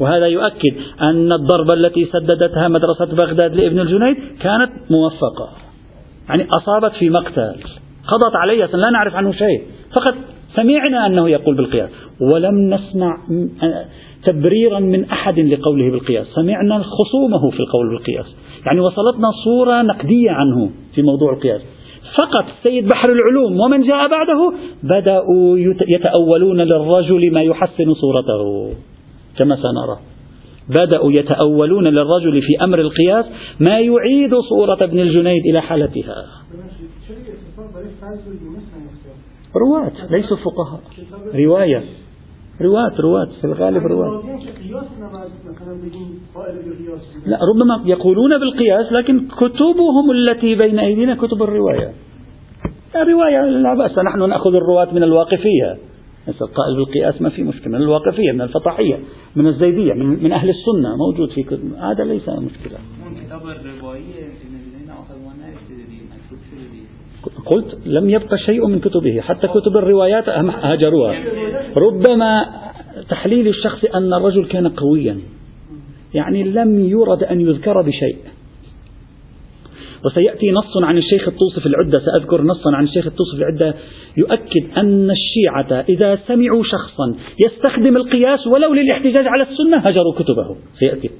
وهذا 0.00 0.26
يؤكد 0.26 0.74
أن 1.00 1.32
الضربة 1.32 1.74
التي 1.74 2.04
سددتها 2.12 2.68
مدرسة 2.68 3.16
بغداد 3.16 3.54
لابن 3.54 3.80
الجنيد 3.80 4.16
كانت 4.40 4.70
موفقة 4.90 5.48
يعني 6.28 6.46
أصابت 6.56 6.92
في 6.92 7.10
مقتل. 7.10 7.56
قضت 8.06 8.36
عليه 8.36 8.64
لا 8.64 8.90
نعرف 8.92 9.14
عنه 9.14 9.32
شيء. 9.32 9.62
فقط 9.96 10.14
سمعنا 10.54 11.06
أنه 11.06 11.28
يقول 11.30 11.56
بالقياس. 11.56 11.90
ولم 12.32 12.74
نسمع 12.74 13.18
تبريرا 14.24 14.78
من 14.78 15.04
أحد 15.04 15.38
لقوله 15.38 15.90
بالقياس. 15.90 16.26
سمعنا 16.26 16.82
خصومه 16.82 17.50
في 17.50 17.60
القول 17.60 17.88
بالقياس. 17.90 18.36
يعني 18.66 18.80
وصلتنا 18.80 19.30
صورة 19.44 19.82
نقدية 19.82 20.30
عنه 20.30 20.70
في 20.94 21.02
موضوع 21.02 21.32
القياس. 21.32 21.60
فقط 22.20 22.44
سيد 22.62 22.88
بحر 22.88 23.12
العلوم 23.12 23.60
ومن 23.60 23.82
جاء 23.82 24.08
بعده 24.08 24.52
بدأوا 24.82 25.58
يتأولون 25.88 26.60
للرجل 26.60 27.32
ما 27.32 27.42
يحسن 27.42 27.94
صورته. 27.94 28.70
كما 29.38 29.56
سنرى. 29.56 29.98
بدأوا 30.68 31.12
يتأولون 31.12 31.84
للرجل 31.84 32.42
في 32.42 32.64
أمر 32.64 32.78
القياس 32.78 33.24
ما 33.60 33.78
يعيد 33.78 34.34
صورة 34.48 34.84
ابن 34.84 34.98
الجنيد 34.98 35.42
إلى 35.46 35.60
حالتها. 35.62 36.24
رواة 39.56 39.92
ليسوا 40.10 40.36
فقهاء. 40.36 40.80
رواية. 41.34 41.84
رواة 42.60 43.00
رواة 43.00 43.28
في 43.40 43.44
الغالب 43.44 43.86
رواة. 43.86 44.22
لا 47.26 47.38
ربما 47.44 47.82
يقولون 47.84 48.30
بالقياس 48.30 48.92
لكن 48.92 49.28
كتبهم 49.28 50.10
التي 50.10 50.54
بين 50.54 50.78
أيدينا 50.78 51.14
كتب 51.14 51.42
الرواية. 51.42 51.92
الرواية 52.96 53.44
لا 53.44 53.74
بأس. 53.74 53.98
نحن 53.98 54.28
نأخذ 54.28 54.54
الرواة 54.54 54.94
من 54.94 55.02
الواقفية. 55.02 55.78
مثل 56.28 56.46
قائل 56.46 56.76
بالقياس 56.76 57.22
ما 57.22 57.28
في 57.28 57.42
مشكلة. 57.42 57.68
من 57.68 57.82
الواقفية 57.82 58.32
من 58.32 58.40
الفطحية 58.40 59.00
من 59.36 59.46
الزيدية 59.46 59.92
من, 59.92 60.24
من 60.24 60.32
أهل 60.32 60.50
السنة 60.50 60.96
موجود 60.96 61.30
في 61.30 61.42
كتب. 61.42 61.74
هذا 61.74 62.04
ليس 62.04 62.28
مشكلة. 62.28 62.78
قلت 67.46 67.78
لم 67.86 68.10
يبقى 68.10 68.38
شيء 68.38 68.66
من 68.66 68.80
كتبه 68.80 69.20
حتى 69.20 69.48
كتب 69.48 69.76
الروايات 69.76 70.28
هجروها 70.28 71.24
ربما 71.76 72.46
تحليل 73.08 73.48
الشخص 73.48 73.84
أن 73.84 74.14
الرجل 74.14 74.46
كان 74.46 74.68
قويا. 74.68 75.18
يعني 76.14 76.42
لم 76.42 76.80
يرد 76.88 77.22
أن 77.22 77.40
يذكر 77.40 77.82
بشيء. 77.82 78.16
وسيأتي 80.04 80.50
نص 80.50 80.84
عن 80.84 80.98
الشيخ 80.98 81.28
الطوسي 81.28 81.60
في 81.60 81.66
العدة 81.66 82.00
سأذكر 82.00 82.42
نصا 82.42 82.70
عن 82.74 82.84
الشيخ 82.84 83.06
الطوسي 83.06 83.36
في 83.36 83.42
العدة 83.42 83.74
يؤكد 84.16 84.78
أن 84.78 85.10
الشيعة 85.10 85.84
إذا 85.88 86.18
سمعوا 86.28 86.62
شخصا 86.64 87.14
يستخدم 87.46 87.96
القياس 87.96 88.46
ولو 88.46 88.74
للاحتجاج 88.74 89.26
على 89.26 89.42
السنة 89.42 89.82
هجروا 89.88 90.12
كتبه. 90.12 90.56
سيأتي. 90.78 91.10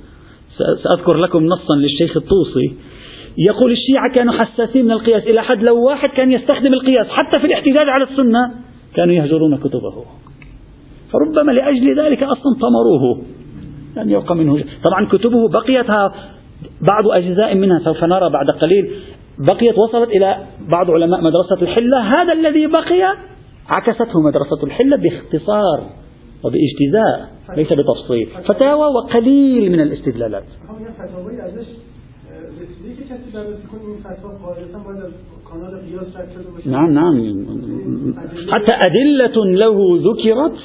سأذكر 0.82 1.14
لكم 1.14 1.46
نصا 1.46 1.74
للشيخ 1.74 2.16
الطوسي 2.16 2.74
يقول 3.38 3.72
الشيعة 3.72 4.12
كانوا 4.14 4.32
حساسين 4.32 4.84
من 4.84 4.90
القياس. 4.90 5.22
إلى 5.22 5.42
حد 5.42 5.68
لو 5.68 5.84
واحد 5.84 6.08
كان 6.08 6.32
يستخدم 6.32 6.72
القياس 6.72 7.06
حتى 7.06 7.40
في 7.40 7.46
الاحتجاج 7.46 7.88
على 7.88 8.04
السنة 8.04 8.50
كانوا 8.94 9.14
يهجرون 9.14 9.56
كتبه. 9.56 10.04
فربما 11.12 11.52
لأجل 11.52 12.00
ذلك 12.00 12.22
أصلا 12.22 12.56
طمروه. 12.60 13.22
لم 13.96 14.10
يبقى 14.10 14.36
منه 14.36 14.64
طبعا 14.84 15.06
كتبه 15.12 15.48
بقيتها 15.48 16.14
بعض 16.80 17.08
أجزاء 17.08 17.54
منها 17.54 17.78
سوف 17.78 18.04
نرى 18.04 18.30
بعد 18.30 18.50
قليل 18.50 18.90
بقيت 19.38 19.78
وصلت 19.78 20.08
إلى 20.08 20.36
بعض 20.68 20.90
علماء 20.90 21.20
مدرسة 21.20 21.62
الحلة. 21.62 22.00
هذا 22.00 22.32
الذي 22.32 22.66
بقي 22.66 23.16
عكسته 23.68 24.20
مدرسة 24.20 24.64
الحلة 24.64 24.96
باختصار 24.96 25.80
وباجتزاء 26.44 27.28
ليس 27.56 27.72
بتفصيل. 27.72 28.28
فتاوى 28.48 28.86
وقليل 28.86 29.72
من 29.72 29.80
الاستدلالات. 29.80 30.44
نعم 36.66 36.90
نعم 36.90 37.14
حتى 38.50 38.74
أدلة 38.88 39.44
له 39.44 39.76
ذكرت 40.08 40.58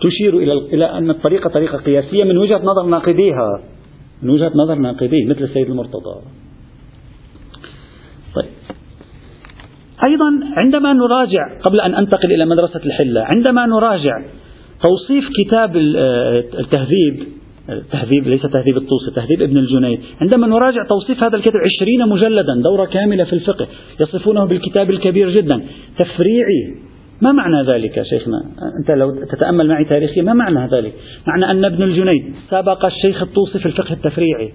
تشير 0.00 0.38
إلى 0.38 0.52
إلى 0.52 0.84
أن 0.84 1.10
الطريقة 1.10 1.50
طريقة 1.50 1.78
قياسية 1.78 2.24
من 2.24 2.38
وجهة 2.38 2.60
نظر 2.64 2.86
ناقديها. 2.86 3.62
من 4.22 4.30
وجهة 4.30 4.52
نظر 4.54 4.74
ناقديه 4.74 5.26
مثل 5.26 5.42
السيد 5.42 5.70
المرتضى. 5.70 6.16
طيب. 8.34 8.50
أيضا 10.08 10.40
عندما 10.56 10.92
نراجع 10.92 11.58
قبل 11.60 11.80
أن 11.80 11.94
أنتقل 11.94 12.32
إلى 12.32 12.44
مدرسة 12.46 12.80
الحلة 12.86 13.26
عندما 13.36 13.66
نراجع 13.66 14.22
توصيف 14.82 15.24
كتاب 15.44 15.76
التهذيب 15.76 17.39
تهذيب 17.92 18.26
ليس 18.26 18.42
تهذيب 18.42 18.76
الطوسي 18.76 19.10
تهذيب 19.16 19.42
ابن 19.42 19.56
الجنيد. 19.58 20.00
عندما 20.20 20.46
نراجع 20.46 20.84
توصيف 20.88 21.22
هذا 21.22 21.36
الكتاب 21.36 21.60
عشرين 21.66 22.08
مجلدا 22.08 22.62
دورة 22.62 22.84
كاملة 22.84 23.24
في 23.24 23.32
الفقه 23.32 23.66
يصفونه 24.00 24.44
بالكتاب 24.44 24.90
الكبير 24.90 25.30
جدا. 25.30 25.62
تفريعي 25.98 26.74
ما 27.22 27.32
معنى 27.32 27.62
ذلك 27.66 28.02
شيخنا؟ 28.02 28.42
أنت 28.80 28.90
لو 28.90 29.24
تتأمل 29.24 29.68
معي 29.68 29.84
تاريخيا 29.84 30.22
ما 30.22 30.32
معنى 30.32 30.70
ذلك؟ 30.70 30.92
معنى 31.26 31.50
أن 31.50 31.64
ابن 31.64 31.82
الجنيد 31.82 32.34
سبق 32.50 32.84
الشيخ 32.84 33.22
الطوسي 33.22 33.58
في 33.58 33.66
الفقه 33.66 33.92
التفريعي. 33.92 34.52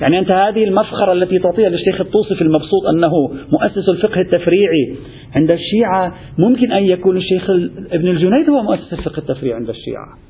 يعني 0.00 0.18
أنت 0.18 0.30
هذه 0.30 0.64
المفخرة 0.64 1.12
التي 1.12 1.38
تعطيها 1.38 1.68
للشيخ 1.68 2.00
الطوسي 2.00 2.34
في 2.34 2.42
المبسوط 2.42 2.86
أنه 2.94 3.10
مؤسس 3.52 3.88
الفقه 3.88 4.20
التفريعي. 4.20 4.96
عند 5.34 5.52
الشيعة 5.52 6.14
ممكن 6.38 6.72
أن 6.72 6.84
يكون 6.84 7.16
الشيخ 7.16 7.50
ابن 7.92 8.08
الجنيد 8.08 8.50
هو 8.50 8.62
مؤسس 8.62 8.92
الفقه 8.92 9.18
التفريعي 9.18 9.56
عند 9.56 9.68
الشيعة. 9.68 10.23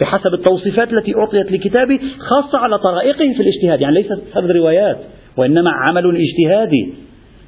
بحسب 0.00 0.34
التوصيفات 0.34 0.92
التي 0.92 1.14
أعطيت 1.16 1.52
لكتابه 1.52 2.00
خاصة 2.18 2.58
على 2.58 2.78
طرائقه 2.78 3.32
في 3.36 3.42
الاجتهاد 3.42 3.80
يعني 3.80 3.94
ليست 3.94 4.22
فرد 4.34 4.50
روايات 4.50 4.98
وإنما 5.36 5.70
عمل 5.70 6.16
اجتهادي. 6.16 6.92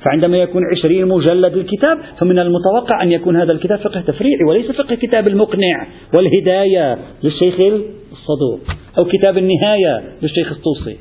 فعندما 0.04 0.36
يكون 0.36 0.62
عشرين 0.72 1.08
مجلد 1.08 1.56
الكتاب 1.56 1.98
فمن 2.18 2.38
المتوقع 2.38 3.02
أن 3.02 3.12
يكون 3.12 3.36
هذا 3.36 3.52
الكتاب 3.52 3.78
فقه 3.78 4.00
تفريعي 4.00 4.44
وليس 4.48 4.70
فقه 4.70 4.94
كتاب 4.94 5.28
المقنع 5.28 5.86
والهداية 6.14 6.98
للشيخ 7.22 7.54
الصدوق 8.12 8.60
أو 9.00 9.08
كتاب 9.08 9.38
النهاية 9.38 10.02
للشيخ 10.22 10.52
الطوسي. 10.52 10.96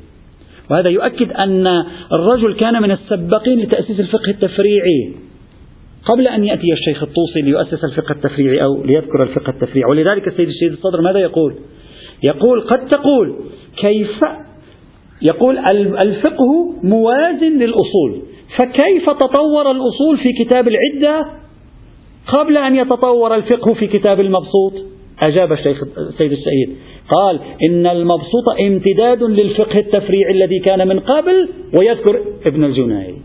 وهذا 0.72 0.89
يؤكد 0.89 1.32
أن 1.32 1.68
الرجل 2.16 2.56
كان 2.56 2.82
من 2.82 2.91
السباقين 2.91 3.60
لتأسيس 3.60 4.00
الفقه 4.00 4.30
التفريعي. 4.30 5.14
قبل 6.06 6.28
أن 6.28 6.43
يأتي 6.43 6.74
الشيخ 6.74 7.04
الطوسي 7.04 7.41
ليؤسس 7.41 7.84
الفقه 7.84 8.12
التفريعي 8.12 8.64
أو 8.64 8.84
ليذكر 8.84 9.24
الفقه 9.24 9.50
التفريعي. 9.50 9.89
ولذلك 9.89 10.28
السيد 10.28 10.47
الشهيد 10.47 10.72
الصدر 10.72 11.02
ماذا 11.02 11.20
يقول؟ 11.20 11.56
يقول 12.30 12.62
قد 12.62 12.86
تقول 12.86 13.36
كيف 13.78 14.20
يقول 15.22 15.58
الفقه 16.04 16.74
موازن 16.84 17.58
للأصول. 17.58 18.22
فكيف 18.58 19.06
تطور 19.06 19.72
الأصول 19.72 20.18
في 20.18 20.43
كتاب 20.43 20.68
العدة 20.68 21.26
قبل 22.28 22.58
أن 22.58 22.76
يتطور 22.76 23.36
الفقه 23.36 23.74
في 23.74 23.88
كتاب 23.88 24.20
المبسوط؟ 24.20 24.74
أجاب 25.20 25.52
الشيخ 25.52 25.84
السيد 25.97 26.32
السيد 26.32 26.76
قال 27.16 27.39
إن 27.70 27.88
المبسوط 27.88 28.43
امتداد 28.62 29.24
للفقه 29.24 29.80
التفريعي 29.80 30.32
الذي 30.32 30.60
كان 30.60 30.88
من 30.88 31.00
قبل 31.00 31.50
ويذكر 31.74 32.22
ابن 32.45 32.64
الجنيد. 32.64 33.22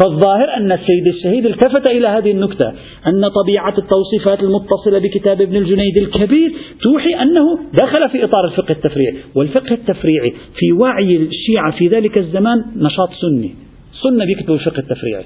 فالظاهر 0.00 0.56
أن 0.56 0.72
السيد 0.72 1.06
الشهيد 1.06 1.46
التفت 1.46 1.90
إلى 1.90 2.08
هذه 2.08 2.30
النكتة 2.30 2.68
أن 3.06 3.28
طبيعة 3.28 3.74
التوصيفات 3.78 4.40
المتصلة 4.42 4.98
بكتاب 4.98 5.40
ابن 5.40 5.56
الجنيد 5.56 5.96
الكبير 5.96 6.52
توحي 6.82 7.14
أنه 7.22 7.58
دخل 7.82 8.08
في 8.08 8.24
إطار 8.24 8.44
الفقه 8.44 8.72
التفريعي 8.72 9.16
والفقه 9.34 9.74
التفريعي 9.74 10.30
في 10.30 10.72
وعي 10.72 11.16
الشيعة 11.16 11.78
في 11.78 11.88
ذلك 11.88 12.18
الزمان 12.18 12.64
نشاط 12.76 13.10
سني 13.20 13.54
سنة 14.02 14.24
بيكتبوا 14.24 14.54
الفقه 14.54 14.78
التفريعي. 14.78 15.24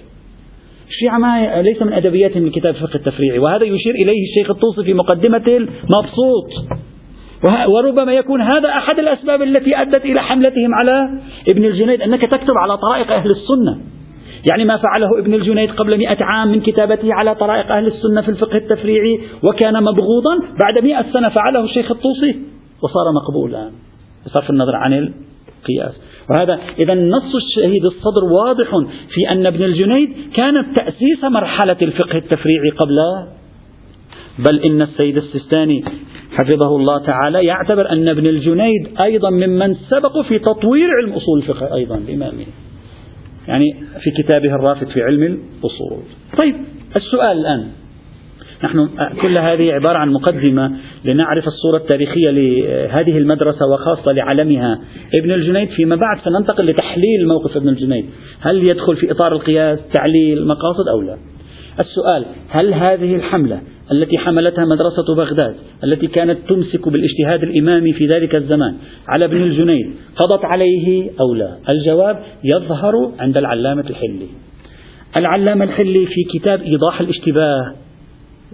الشيعة 0.89 1.19
ما 1.19 1.63
ليس 1.63 1.83
من 1.83 1.93
أدبياتهم 1.93 2.47
الكتاب 2.47 2.75
الفقه 2.75 2.95
التفريعي 2.95 3.39
وهذا 3.39 3.65
يشير 3.65 3.95
إليه 3.95 4.29
الشيخ 4.31 4.51
الطوسي 4.51 4.85
في 4.85 4.95
مقدمة 4.95 5.45
المبسوط 5.47 6.51
وربما 7.69 8.13
يكون 8.13 8.41
هذا 8.41 8.69
أحد 8.69 8.99
الأسباب 8.99 9.43
التي 9.43 9.77
أدت 9.77 10.05
إلى 10.05 10.23
حملتهم 10.23 10.75
على 10.75 11.19
ابن 11.51 11.65
الجنيد 11.65 12.03
أنك 12.03 12.21
تكتب 12.21 12.55
على 12.63 12.77
طرائق 12.77 13.13
أهل 13.13 13.27
السنة. 13.27 13.81
يعني 14.51 14.65
ما 14.65 14.77
فعله 14.77 15.19
ابن 15.19 15.35
الجنيد 15.35 15.71
قبل 15.71 15.99
مئة 15.99 16.25
عام 16.25 16.49
من 16.49 16.61
كتابته 16.61 17.15
على 17.15 17.35
طرائق 17.35 17.73
أهل 17.73 17.87
السنة 17.87 18.21
في 18.23 18.29
الفقه 18.29 18.57
التفريعي 18.57 19.21
وكان 19.43 19.83
مبغوضا. 19.83 20.39
بعد 20.63 20.85
مئة 20.85 21.13
سنة 21.13 21.29
فعله 21.29 21.65
الشيخ 21.65 21.91
الطوسي 21.91 22.39
وصار 22.83 23.13
مقبولا 23.15 23.71
بصرف 24.27 24.51
النظر 24.51 24.77
عن 24.77 24.93
القياس. 24.93 26.01
وهذا 26.31 26.61
إذا 26.79 26.95
نص 26.95 27.35
الشهيد 27.35 27.85
الصدر 27.85 28.25
واضح 28.25 28.71
في 29.15 29.37
أن 29.37 29.47
ابن 29.47 29.65
الجنيد 29.65 30.11
كان 30.35 30.75
تأسيس 30.75 31.25
مرحلة 31.25 31.77
الفقه 31.83 32.19
التفريعي 32.19 32.71
قبل. 32.71 33.27
بل 34.39 34.61
إن 34.71 34.83
السيد 34.83 35.17
السيستاني 35.17 35.85
حفظه 36.33 36.77
الله 36.77 36.99
تعالى 36.99 37.45
يعتبر 37.45 37.91
أن 37.93 38.09
ابن 38.09 38.27
الجنيد 38.27 39.01
أيضا 39.01 39.31
ممن 39.31 39.75
سبق 39.75 40.21
في 40.21 40.39
تطوير 40.39 40.89
علم 41.03 41.13
أصول 41.13 41.39
الفقه 41.39 41.75
أيضا 41.75 41.97
لإمامه. 41.97 42.47
يعني 43.49 43.75
في 44.03 44.11
كتابه 44.23 44.55
الرافد 44.55 44.89
في 44.89 45.03
علم 45.03 45.23
الأصول. 45.23 46.03
طيب 46.39 46.55
السؤال 46.97 47.39
الآن. 47.39 47.69
نحن 48.65 48.89
كل 49.23 49.39
هذه 49.39 49.73
عبارة 49.73 49.99
عن 49.99 50.13
مقدمة 50.13 50.73
لنعرف 51.05 51.47
الصورة 51.47 51.77
التاريخية 51.77 52.31
لهذه 52.31 53.19
المدرسة 53.19 53.67
وخاصة 53.67 54.13
لعلمها. 54.13 54.81
ابن 55.21 55.33
الجنيد 55.33 55.69
فيما 55.69 55.97
بعد 55.97 56.21
سننتقل 56.25 56.67
لتحليل 56.67 57.29
موقف 57.29 57.57
ابن 57.57 57.69
الجنيد. 57.69 58.07
هل 58.41 58.65
يدخل 58.65 58.97
في 58.97 59.11
إطار 59.11 59.33
القياس 59.33 59.79
تعليل 59.93 60.47
مقاصد 60.47 60.89
أو 60.89 61.01
لا؟ 61.01 61.17
السؤال 61.81 62.25
هل 62.49 62.75
هذه 62.75 63.17
الحملة 63.17 63.61
التي 63.93 64.19
حملتها 64.19 64.65
مدرسة 64.65 65.15
بغداد 65.17 65.55
التي 65.85 66.07
كانت 66.07 66.39
تمسك 66.49 66.89
بالاجتهاد 66.89 67.43
الإمامي 67.43 67.93
في 67.93 68.07
ذلك 68.07 68.35
الزمان. 68.35 68.75
على 69.09 69.25
ابن 69.25 69.43
الجنيد 69.43 69.95
قضت 70.17 70.45
عليه 70.45 71.11
أو 71.21 71.35
لا؟ 71.35 71.57
الجواب 71.69 72.23
يظهر 72.45 73.13
عند 73.19 73.37
العلامة 73.37 73.85
الحلي. 73.91 74.29
العلامة 75.17 75.65
الحلي 75.65 76.07
في 76.07 76.39
كتاب 76.39 76.63
إيضاح 76.63 77.01
الاشتباه 77.01 77.75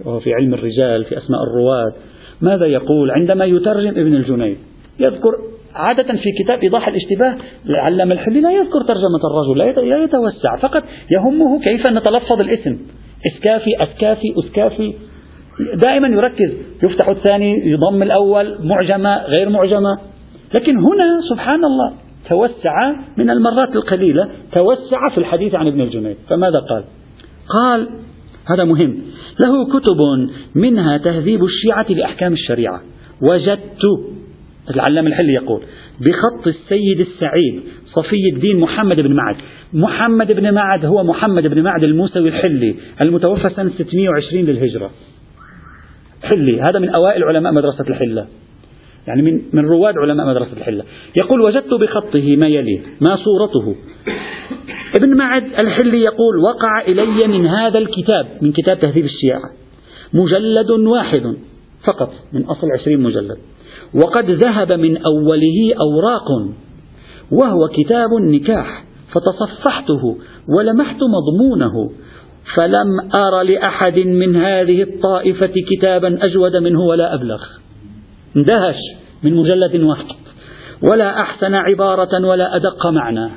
وهو 0.05 0.19
في 0.19 0.33
علم 0.33 0.53
الرجال 0.53 1.03
في 1.03 1.17
أسماء 1.17 1.43
الرواة. 1.43 1.93
ماذا 2.41 2.65
يقول؟ 2.65 3.11
عندما 3.11 3.45
يترجم 3.45 3.89
ابن 3.89 4.15
الجنيد 4.15 4.57
يذكر 4.99 5.31
عادة 5.75 6.13
في 6.13 6.31
كتاب 6.43 6.59
إيضاح 6.63 6.87
الاشتباه 6.87 7.35
العلامة 7.69 8.13
الحلي 8.13 8.41
لا 8.41 8.51
يذكر 8.51 8.81
ترجمة 8.81 9.21
الرجل 9.31 9.57
لا 9.89 10.03
يتوسع 10.03 10.55
فقط 10.55 10.83
يهمه 11.17 11.61
كيف 11.61 11.87
نتلفظ 11.87 12.39
الاسم. 12.39 12.77
إسكافي 13.27 13.83
أسكافي 13.83 14.33
أسكافي. 14.39 14.93
دائما 15.59 16.07
يركز. 16.07 16.53
يفتح 16.83 17.09
الثاني 17.09 17.71
يضم 17.71 18.03
الأول 18.03 18.57
معجمة 18.63 19.21
غير 19.37 19.49
معجمة. 19.49 19.99
لكن 20.53 20.77
هنا 20.77 21.21
سبحان 21.29 21.65
الله 21.65 21.93
توسع 22.29 22.91
من 23.17 23.29
المرات 23.29 23.75
القليلة 23.75 24.29
توسع 24.51 25.09
في 25.09 25.17
الحديث 25.17 25.55
عن 25.55 25.67
ابن 25.67 25.81
الجنيد. 25.81 26.15
فماذا 26.29 26.59
قال؟ 26.59 26.83
قال 27.49 27.87
هذا 28.45 28.63
مهم. 28.63 28.97
له 29.39 29.79
كتب 29.79 29.97
منها 30.55 30.97
تهذيب 30.97 31.43
الشيعة 31.43 31.85
لأحكام 31.89 32.33
الشريعة. 32.33 32.81
وجدت 33.31 33.81
العلامة 34.75 35.07
الحلي 35.07 35.33
يقول 35.33 35.61
بخط 35.99 36.47
السيد 36.47 36.99
السعيد 36.99 37.61
صفي 37.85 38.29
الدين 38.33 38.59
محمد 38.59 38.95
بن 38.99 39.13
معد. 39.13 39.35
محمد 39.73 40.31
بن 40.31 40.53
معد 40.53 40.85
هو 40.85 41.03
محمد 41.03 41.47
بن 41.47 41.61
معد 41.61 41.83
الموسوي 41.83 42.29
الحلي 42.29 42.75
المتوفى 43.01 43.49
سنة 43.55 43.71
620 43.77 44.45
للهجرة. 44.45 44.89
حلي. 46.23 46.61
هذا 46.61 46.79
من 46.79 46.89
أوائل 46.89 47.23
علماء 47.23 47.53
مدرسة 47.53 47.85
الحلة. 47.89 48.27
يعني 49.07 49.21
من 49.21 49.41
من 49.53 49.65
رواد 49.65 49.97
علماء 49.97 50.27
مدرسة 50.27 50.53
الحلة. 50.57 50.83
يقول 51.15 51.41
وجدت 51.41 51.73
بخطه 51.73 52.35
ما 52.35 52.47
يلي 52.47 52.81
ما 53.01 53.15
صورته. 53.15 53.75
ابن 54.99 55.17
معد 55.17 55.43
الحلي 55.43 56.01
يقول 56.01 56.37
وقع 56.37 56.81
إلي 56.87 57.27
من 57.27 57.45
هذا 57.45 57.79
الكتاب 57.79 58.27
من 58.41 58.51
كتاب 58.51 58.79
تهذيب 58.79 59.05
الشيعة 59.05 59.49
مجلد 60.13 60.69
واحد 60.69 61.35
فقط 61.83 62.13
من 62.33 62.45
أصل 62.45 62.67
عشرين 62.79 62.99
مجلد. 62.99 63.37
وقد 63.93 64.31
ذهب 64.31 64.71
من 64.71 64.97
أوله 64.97 65.73
أوراق 65.81 66.27
وهو 67.31 67.67
كتاب 67.67 68.09
النكاح 68.19 68.85
فتصفحته 69.13 70.17
ولمحت 70.57 70.97
مضمونه 71.03 71.91
فلم 72.55 72.87
أر 73.15 73.41
لأحد 73.41 73.99
من 73.99 74.35
هذه 74.35 74.81
الطائفة 74.81 75.53
كتابا 75.71 76.25
أجود 76.25 76.55
منه 76.55 76.81
ولا 76.81 77.13
أبلغ. 77.13 77.43
اندهش 78.37 78.75
من 79.23 79.35
مجلد 79.35 79.83
واحد. 79.83 80.05
ولا 80.91 81.21
أحسن 81.21 81.55
عبارة 81.55 82.27
ولا 82.27 82.55
أدق 82.55 82.87
معنى. 82.87 83.29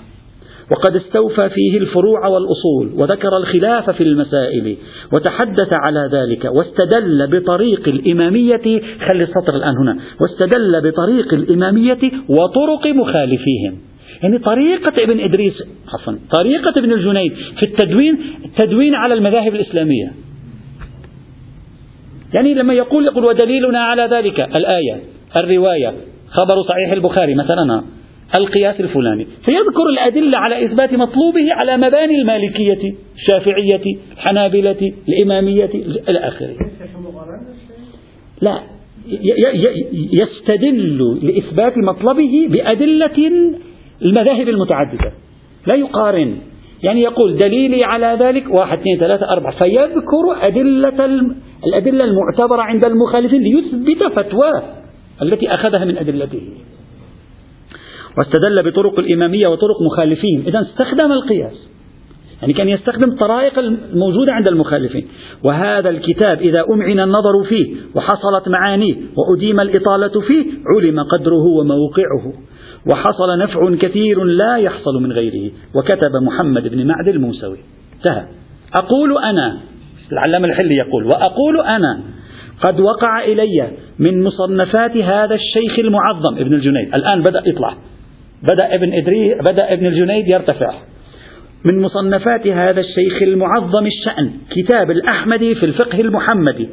وقد 0.70 0.96
استوفى 0.96 1.48
فيه 1.48 1.78
الفروع 1.78 2.26
والأصول 2.26 3.00
وذكر 3.00 3.36
الخلاف 3.36 3.90
في 3.90 4.02
المسائل 4.02 4.76
وتحدث 5.12 5.72
على 5.72 6.08
ذلك 6.12 6.44
واستدل 6.44 7.40
بطريق 7.40 7.88
الإمامية 7.88 8.80
خلي 9.08 9.24
السطر 9.24 9.56
الآن 9.56 9.76
هنا 9.76 9.98
واستدل 10.20 10.90
بطريق 10.90 11.34
الإمامية 11.34 12.00
وطرق 12.28 12.86
مخالفيهم. 12.86 13.78
يعني 14.24 14.38
طريقة 14.38 15.02
ابن 15.02 15.20
إدريس 15.20 15.54
عفوا 15.94 16.14
طريقة 16.38 16.72
ابن 16.76 16.92
الجنيد 16.92 17.32
في 17.32 17.68
التدوين 17.68 18.18
التدوين 18.44 18.94
على 18.94 19.14
المذاهب 19.14 19.54
الإسلامية. 19.54 20.12
يعني 22.34 22.54
لما 22.54 22.74
يقول 22.74 23.06
يقول 23.06 23.24
ودليلنا 23.24 23.78
على 23.78 24.02
ذلك 24.02 24.40
الآية 24.40 25.00
الرواية 25.36 25.94
خبر 26.28 26.62
صحيح 26.68 26.92
البخاري 26.92 27.34
مثلا 27.34 27.84
القياس 28.38 28.80
الفلاني. 28.80 29.26
فيذكر 29.44 29.86
الأدلة 29.92 30.38
على 30.38 30.64
إثبات 30.64 30.92
مطلوبه 30.92 31.52
على 31.52 31.76
مباني 31.76 32.20
المالكية 32.20 32.94
الشافعية 33.16 33.96
الحنابلة 34.12 34.92
الإمامية 35.08 35.70
إلى 36.08 36.18
آخره. 36.18 36.56
لا 38.42 38.60
يستدل 40.12 41.18
لإثبات 41.22 41.78
مطلبه 41.78 42.48
بأدلة 42.48 43.30
المذاهب 44.02 44.48
المتعددة. 44.48 45.12
لا 45.66 45.74
يقارن. 45.74 46.38
يعني 46.82 47.02
يقول 47.02 47.36
دليلي 47.36 47.84
على 47.84 48.16
ذلك 48.20 48.44
واحد 48.58 48.78
اثنين 48.78 48.98
ثلاثة 48.98 49.26
أربعة. 49.32 49.58
فيذكر 49.58 50.46
أدلة 50.46 51.04
الأدلة 51.66 52.04
المعتبرة 52.04 52.62
عند 52.62 52.84
المخالفين 52.84 53.40
ليثبت 53.40 54.12
فتواه 54.16 54.62
التي 55.22 55.48
أخذها 55.50 55.84
من 55.84 55.98
أدلته. 55.98 56.42
واستدل 58.18 58.70
بطرق 58.70 58.98
الإمامية 58.98 59.46
وطرق 59.46 59.82
مخالفين. 59.92 60.44
إذا 60.46 60.60
استخدم 60.60 61.12
القياس. 61.12 61.68
يعني 62.40 62.52
كان 62.52 62.68
يستخدم 62.68 63.12
الطرائق 63.12 63.58
الموجودة 63.58 64.34
عند 64.34 64.48
المخالفين. 64.48 65.08
وهذا 65.44 65.90
الكتاب 65.90 66.40
إذا 66.40 66.64
أمعن 66.70 67.00
النظر 67.00 67.44
فيه 67.48 67.74
وحصلت 67.94 68.48
معانيه 68.48 68.94
وأديم 69.16 69.60
الإطالة 69.60 70.20
فيه 70.20 70.44
علم 70.76 71.00
قدره 71.00 71.44
وموقعه. 71.44 72.32
وحصل 72.92 73.38
نفع 73.38 73.86
كثير 73.88 74.24
لا 74.24 74.56
يحصل 74.56 75.02
من 75.02 75.12
غيره. 75.12 75.50
وكتب 75.74 76.22
محمد 76.22 76.68
بن 76.68 76.86
معد 76.86 77.08
الموسوي. 77.08 77.58
انتهى. 77.96 78.24
أقول 78.78 79.18
أنا 79.24 79.60
العلامة 80.12 80.48
الحلي 80.48 80.74
يقول 80.74 81.04
وأقول 81.04 81.60
أنا 81.66 82.00
قد 82.60 82.80
وقع 82.80 83.24
إلي 83.24 83.68
من 83.98 84.22
مصنفات 84.22 84.96
هذا 84.96 85.34
الشيخ 85.34 85.78
المعظم 85.78 86.36
ابن 86.38 86.54
الجنيد. 86.54 86.94
الآن 86.94 87.22
بدأ 87.22 87.42
يطلع. 87.46 87.76
بدأ 88.42 88.74
ابن 88.74 88.92
إدريس 88.92 89.38
بدأ 89.50 89.72
ابن 89.72 89.86
الجنيد 89.86 90.32
يرتفع. 90.32 90.74
من 91.72 91.80
مصنفات 91.80 92.46
هذا 92.46 92.80
الشيخ 92.80 93.22
المعظم 93.22 93.86
الشأن 93.86 94.30
كتاب 94.50 94.90
الأحمدي 94.90 95.54
في 95.54 95.66
الفقه 95.66 96.00
المحمدي. 96.00 96.68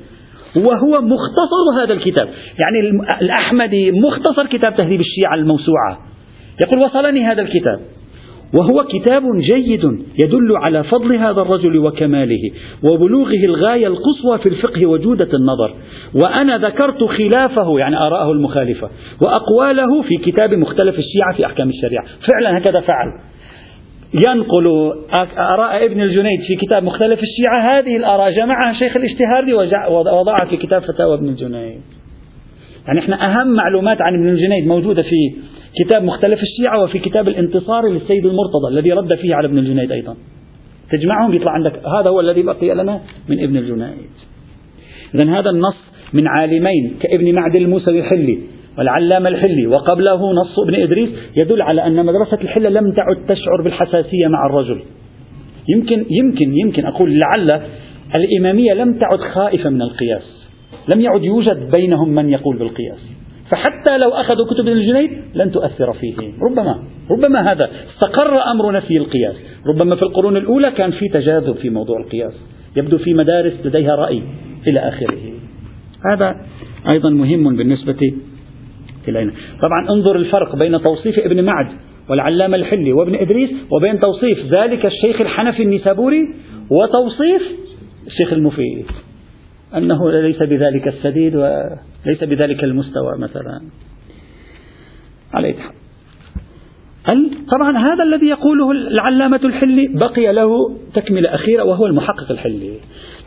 وهو 0.56 1.02
مختصر 1.02 1.84
هذا 1.84 1.94
الكتاب. 1.94 2.28
يعني 2.60 3.02
الأحمدي 3.22 3.92
مختصر 3.92 4.46
كتاب 4.46 4.76
تهذيب 4.76 5.00
الشيعة 5.00 5.36
الموسوعة. 5.36 6.00
يقول 6.66 6.84
وصلني 6.84 7.24
هذا 7.24 7.42
الكتاب. 7.42 7.80
وهو 8.54 8.84
كتاب 8.84 9.24
جيد 9.38 9.84
يدل 10.24 10.58
على 10.58 10.84
فضل 10.84 11.16
هذا 11.16 11.42
الرجل 11.42 11.78
وكماله 11.78 12.52
وبلوغه 12.92 13.46
الغاية 13.46 13.88
القصوى 13.88 14.38
في 14.38 14.50
الفقه 14.50 14.86
وجودة 14.86 15.30
النظر. 15.34 15.76
وأنا 16.16 16.58
ذكرت 16.58 17.04
خلافه 17.04 17.80
يعني 17.80 17.96
آراءه 18.08 18.32
المخالفة 18.32 18.90
وأقواله 19.22 20.02
في 20.02 20.32
كتاب 20.32 20.54
مختلف 20.54 20.96
الشيعة 21.00 21.34
في 21.38 21.46
أحكام 21.46 21.70
الشريعة. 21.70 22.06
فعلا 22.32 22.58
هكذا 22.58 22.80
فعل. 22.80 23.08
ينقل 24.14 24.94
آراء 25.38 25.86
ابن 25.86 26.02
الجنيد 26.02 26.40
في 26.48 26.56
كتاب 26.66 26.84
مختلف 26.84 27.20
الشيعة 27.20 27.80
هذه 27.80 27.96
الآراء. 27.96 28.32
جمعها 28.32 28.74
شيخ 28.74 28.96
الاجتهادي 28.96 29.54
ووضعها 29.54 30.50
في 30.50 30.58
كتاب 30.58 30.82
فتاوى 30.82 31.16
ابن 31.16 31.30
الجنيد. 31.30 31.82
يعني 32.88 33.00
إحنا 33.00 33.26
أهم 33.26 33.48
معلومات 33.56 34.02
عن 34.02 34.14
ابن 34.14 34.30
الجنيد 34.30 34.68
موجودة 34.68 35.04
في 35.04 35.36
كتاب 35.84 36.04
مختلف 36.04 36.40
الشيعة 36.42 36.84
وفي 36.84 37.00
كتاب 37.00 37.28
الانتصار 37.28 37.88
للسيد 37.88 38.26
المرتضى 38.26 38.68
الذي 38.72 38.92
رد 38.92 39.16
فيه 39.16 39.36
على 39.36 39.48
ابن 39.48 39.58
الجنيد 39.58 39.92
أيضا. 39.92 40.16
تجمعهم 40.92 41.34
يطلع 41.34 41.52
عندك 41.52 41.74
هذا 41.74 42.10
هو 42.10 42.20
الذي 42.20 42.44
بقي 42.44 42.74
لنا 42.74 43.02
من 43.30 43.44
ابن 43.44 43.58
الجنيد. 43.58 44.12
إذا 45.16 45.40
هذا 45.40 45.50
النص 45.50 45.78
من 46.14 46.28
عالمين 46.28 46.98
كابن 47.02 47.36
معد 47.36 47.56
الموسوي 47.56 48.00
الحلي. 48.00 48.40
والعلامة 48.78 49.30
الحلي 49.30 49.68
وقبله 49.68 50.34
نص 50.34 50.60
ابن 50.60 50.76
إدريس 50.76 51.10
يدل 51.44 51.62
على 51.62 51.88
أن 51.88 52.06
مدرسة 52.06 52.38
الحلة 52.42 52.70
لم 52.70 52.92
تعد 52.92 53.26
تشعر 53.28 53.62
بالحساسية 53.64 54.28
مع 54.28 54.46
الرجل. 54.46 54.82
يمكن 55.70 56.06
يمكن 56.10 56.54
يمكن 56.54 56.86
أقول 56.86 57.20
لعل 57.20 57.62
الإمامية 58.18 58.74
لم 58.74 59.00
تعد 59.00 59.20
خائفة 59.34 59.70
من 59.70 59.82
القياس. 59.82 60.48
لم 60.96 61.02
يعد 61.02 61.24
يوجد 61.24 61.72
بينهم 61.72 62.10
من 62.10 62.30
يقول 62.30 62.58
بالقياس. 62.58 63.00
فحتى 63.50 63.98
لو 63.98 64.10
أخذوا 64.10 64.46
كتب 64.46 64.68
الجنيد 64.68 65.10
لن 65.36 65.52
تؤثر 65.52 65.94
فيهم. 65.94 66.34
ربما 66.42 66.84
ربما 67.12 67.52
هذا 67.52 67.70
استقر 67.90 68.52
أمر 68.52 68.72
نفي 68.72 68.98
القياس. 68.98 69.36
ربما 69.68 69.96
في 69.96 70.02
القرون 70.02 70.38
الأولى 70.38 70.72
كان 70.72 70.92
في 70.92 71.10
تجاذب 71.10 71.56
في 71.56 71.70
موضوع 71.70 72.00
القياس. 72.00 72.34
يبدو 72.78 72.98
في 72.98 73.14
مدارس 73.14 73.54
لديها 73.66 73.96
رأي 73.96 74.24
إلى 74.68 74.80
آخره. 74.80 75.18
هذا 76.14 76.36
أيضا 76.94 77.10
مهم 77.10 77.56
بالنسبة 77.56 78.14
إلينا. 79.08 79.32
طبعا 79.64 79.90
انظر 79.90 80.16
الفرق 80.16 80.56
بين 80.56 80.82
توصيف 80.82 81.20
ابن 81.20 81.44
معد 81.44 81.68
والعلامة 82.10 82.56
الحلي 82.56 82.94
وابن 82.94 83.16
إدريس 83.16 83.50
وبين 83.72 84.00
توصيف 84.00 84.40
ذلك 84.60 84.86
الشيخ 84.86 85.22
الحنفي 85.22 85.64
النسابوري 85.64 86.34
وتوصيف 86.70 87.42
الشيخ 88.08 88.34
المفيد. 88.34 88.86
أنه 89.78 90.12
ليس 90.12 90.44
بذلك 90.44 90.88
السديد 90.88 91.36
وليس 91.36 92.24
بذلك 92.24 92.64
المستوى 92.64 93.18
مثلا. 93.18 93.62
على 95.34 95.56
طبعا 97.52 97.78
هذا 97.78 98.04
الذي 98.04 98.28
يقوله 98.28 98.72
العلامة 98.72 99.40
الحلي 99.44 99.88
بقي 99.88 100.34
له 100.34 100.76
تكملة 100.94 101.36
أخيرة 101.36 101.64
وهو 101.64 101.86
المحقق 101.86 102.32
الحلي. 102.32 102.74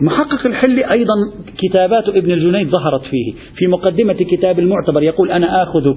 المحقق 0.01 0.47
الحلي 0.47 0.91
أيضا 0.91 1.15
كتابات 1.59 2.09
ابن 2.09 2.31
الجنيد 2.31 2.71
ظهرت 2.71 3.03
فيه. 3.03 3.33
في 3.57 3.67
مقدمة 3.67 4.13
كتاب 4.13 4.59
المعتبر 4.59 5.03
يقول 5.03 5.31
أنا 5.31 5.63
آخذ 5.63 5.95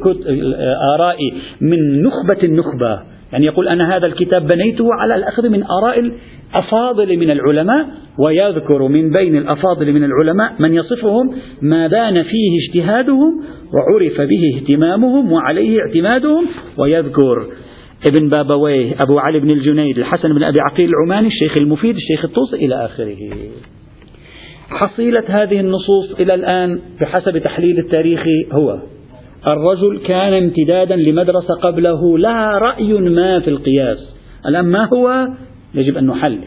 آرائي 0.95 1.33
من 1.61 2.03
نخبة 2.03 2.43
النخبة. 2.43 2.99
يعني 3.31 3.45
يقول 3.45 3.67
أنا 3.67 3.95
هذا 3.95 4.07
الكتاب 4.07 4.47
بنيته 4.47 4.85
على 5.01 5.15
الأخذ 5.15 5.49
من 5.49 5.63
آراء 5.63 5.99
الأفاضل 5.99 7.17
من 7.17 7.31
العلماء 7.31 7.87
ويذكر 8.19 8.87
من 8.87 9.11
بين 9.11 9.35
الأفاضل 9.35 9.93
من 9.93 10.03
العلماء 10.03 10.53
من 10.67 10.73
يصفهم 10.73 11.31
ما 11.61 11.87
بان 11.87 12.23
فيه 12.23 12.57
اجتهادهم 12.67 13.43
وعرف 13.73 14.21
به 14.21 14.55
اهتمامهم 14.55 15.31
وعليه 15.31 15.79
اعتمادهم. 15.79 16.45
ويذكر 16.77 17.47
ابن 18.07 18.29
بابويه 18.29 18.95
أبو 19.03 19.19
علي 19.19 19.39
بن 19.39 19.51
الجنيد 19.51 19.97
الحسن 19.97 20.33
بن 20.33 20.43
أبي 20.43 20.59
عقيل 20.59 20.89
العماني 20.89 21.27
الشيخ 21.27 21.53
المفيد 21.61 21.95
الشيخ 21.95 22.25
الطوسي 22.25 22.55
إلى 22.55 22.85
آخره. 22.85 23.17
حصيلة 24.69 25.23
هذه 25.27 25.59
النصوص 25.59 26.19
إلى 26.19 26.33
الآن 26.33 26.79
بحسب 27.01 27.37
تحليل 27.37 27.79
التاريخ 27.79 28.23
هو 28.51 28.79
الرجل 29.47 29.99
كان 30.07 30.33
امتدادا 30.33 30.95
لمدرسة 30.95 31.53
قبله 31.53 32.17
لها 32.17 32.57
رأي 32.57 32.93
ما 32.93 33.39
في 33.39 33.47
القياس. 33.47 33.97
الآن 34.45 34.65
ما 34.65 34.89
هو؟ 34.93 35.27
يجب 35.75 35.97
أن 35.97 36.07
نحلل. 36.07 36.39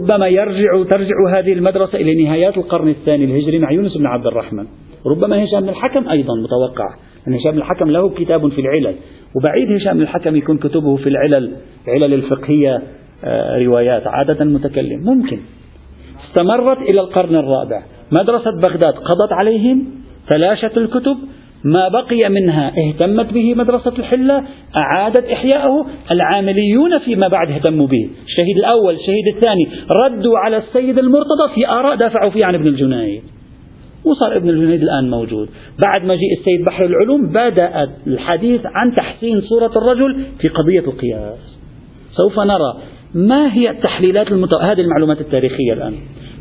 ربما 0.00 0.28
يرجع 0.28 0.82
ترجع 0.90 1.38
هذه 1.38 1.52
المدرسة 1.52 1.98
إلى 1.98 2.24
نهايات 2.24 2.58
القرن 2.58 2.88
الثاني 2.88 3.24
الهجري 3.24 3.58
مع 3.58 3.72
يونس 3.72 3.96
بن 3.96 4.06
عبد 4.06 4.26
الرحمن. 4.26 4.66
ربما 5.06 5.44
هشام 5.44 5.60
بن 5.60 5.68
الحكم 5.68 6.08
أيضا 6.08 6.34
متوقع. 6.44 6.86
أن 7.28 7.34
هشام 7.34 7.52
بن 7.52 7.58
الحكم 7.58 7.90
له 7.90 8.08
كتاب 8.08 8.48
في 8.48 8.60
العلل. 8.60 8.94
وبعيد 9.36 9.72
هشام 9.72 9.96
بن 9.96 10.02
الحكم 10.02 10.36
يكون 10.36 10.58
كتبه 10.58 10.96
في 10.96 11.08
العلل 11.08 11.52
العلل 11.88 12.14
الفقهية 12.14 12.82
آه، 13.24 13.58
روايات 13.58 14.06
عادة 14.06 14.44
متكلم. 14.44 15.00
ممكن. 15.04 15.38
استمرت 16.32 16.78
إلى 16.90 17.00
القرن 17.00 17.36
الرابع. 17.36 17.82
مدرسة 18.12 18.50
بغداد 18.50 18.94
قضت 18.94 19.32
عليهم 19.32 19.86
تلاشت 20.28 20.78
الكتب 20.78 21.16
ما 21.64 21.88
بقي 21.88 22.28
منها 22.28 22.72
اهتمت 22.78 23.32
به 23.32 23.54
مدرسة 23.54 23.92
الحلة 23.98 24.44
أعادت 24.76 25.24
إحياءه 25.24 25.86
العامليون 26.10 26.98
فيما 26.98 27.28
بعد 27.28 27.50
اهتموا 27.50 27.86
به. 27.86 28.10
الشهيد 28.26 28.56
الأول 28.56 28.94
الشهيد 28.94 29.26
الثاني 29.34 29.68
ردوا 30.04 30.38
على 30.38 30.56
السيد 30.56 30.98
المرتضى 30.98 31.54
في 31.54 31.68
آراء 31.68 31.96
دافعوا 31.96 32.30
فيها 32.30 32.46
عن 32.46 32.54
ابن 32.54 32.66
الجنيد. 32.66 33.22
وصار 34.04 34.36
ابن 34.36 34.48
الجنيد 34.48 34.82
الآن 34.82 35.10
موجود. 35.10 35.48
بعد 35.86 36.04
مجيء 36.04 36.38
السيد 36.38 36.64
بحر 36.64 36.84
العلوم 36.84 37.26
بدأ 37.26 37.90
الحديث 38.06 38.60
عن 38.64 38.94
تحسين 38.94 39.40
صورة 39.40 39.72
الرجل 39.76 40.24
في 40.38 40.48
قضية 40.48 40.80
القياس. 40.80 41.58
سوف 42.16 42.40
نرى 42.40 42.76
ما 43.14 43.54
هي 43.54 43.70
التحليلات 43.70 44.32
المتو... 44.32 44.56
هذه 44.56 44.80
المعلومات 44.80 45.20
التاريخية 45.20 45.72
الآن. 45.72 45.94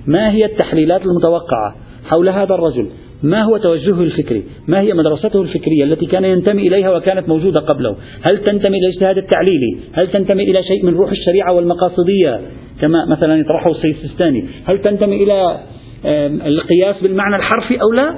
ما 0.08 0.32
هي 0.32 0.46
التحليلات 0.46 1.02
المتوقعة 1.02 1.76
حول 2.06 2.30
هذا 2.30 2.56
الرجل؟ 2.56 2.90
ما 3.24 3.44
هو 3.44 3.58
توجهه 3.58 4.02
الفكري؟ 4.02 4.44
ما 4.68 4.80
هي 4.80 4.94
مدرسته 4.94 5.42
الفكرية 5.42 5.84
التي 5.84 6.06
كان 6.06 6.26
ينتمي 6.26 6.68
إليها 6.68 6.90
وكانت 6.90 7.30
موجودة 7.30 7.62
قبله؟ 7.62 7.96
هل 8.22 8.38
تنتمي 8.38 8.78
إلى 8.78 8.88
الاجتهاد 8.88 9.18
التعليلي؟ 9.18 9.78
هل 9.94 10.12
تنتمي 10.12 10.44
إلى 10.44 10.64
شيء 10.64 10.86
من 10.86 10.94
روح 10.94 11.12
الشريعة 11.12 11.54
والمقاصدية 11.54 12.42
كما 12.82 13.06
مثلا 13.06 13.36
يطرحه 13.36 13.72
السيد 13.72 13.96
السيستاني 13.96 14.46
هل 14.66 14.80
تنتمي 14.80 15.24
إلى 15.24 15.60
القياس 16.46 16.96
بالمعنى 17.02 17.36
الحرفي 17.36 17.82
أو 17.82 17.92
لا؟ 17.92 18.16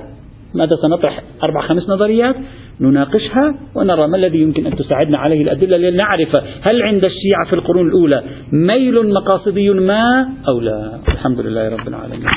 ماذا 0.55 0.71
سنطرح؟ 0.81 1.23
أربع 1.43 1.61
خمس 1.61 1.89
نظريات؟ 1.89 2.35
نناقشها 2.81 3.55
ونرى 3.75 4.07
ما 4.07 4.17
الذي 4.17 4.39
يمكن 4.41 4.65
أن 4.65 4.75
تساعدنا 4.75 5.17
عليه 5.17 5.41
الأدلة 5.41 5.77
لنعرف 5.77 6.31
هل 6.61 6.81
عند 6.81 7.05
الشيعة 7.05 7.45
في 7.49 7.53
القرون 7.53 7.87
الأولى 7.87 8.23
ميل 8.51 9.13
مقاصدي 9.13 9.69
ما 9.69 10.29
أو 10.47 10.59
لا. 10.59 10.99
الحمد 11.07 11.39
لله 11.39 11.69
رب 11.69 11.87
العالمين. 11.87 12.29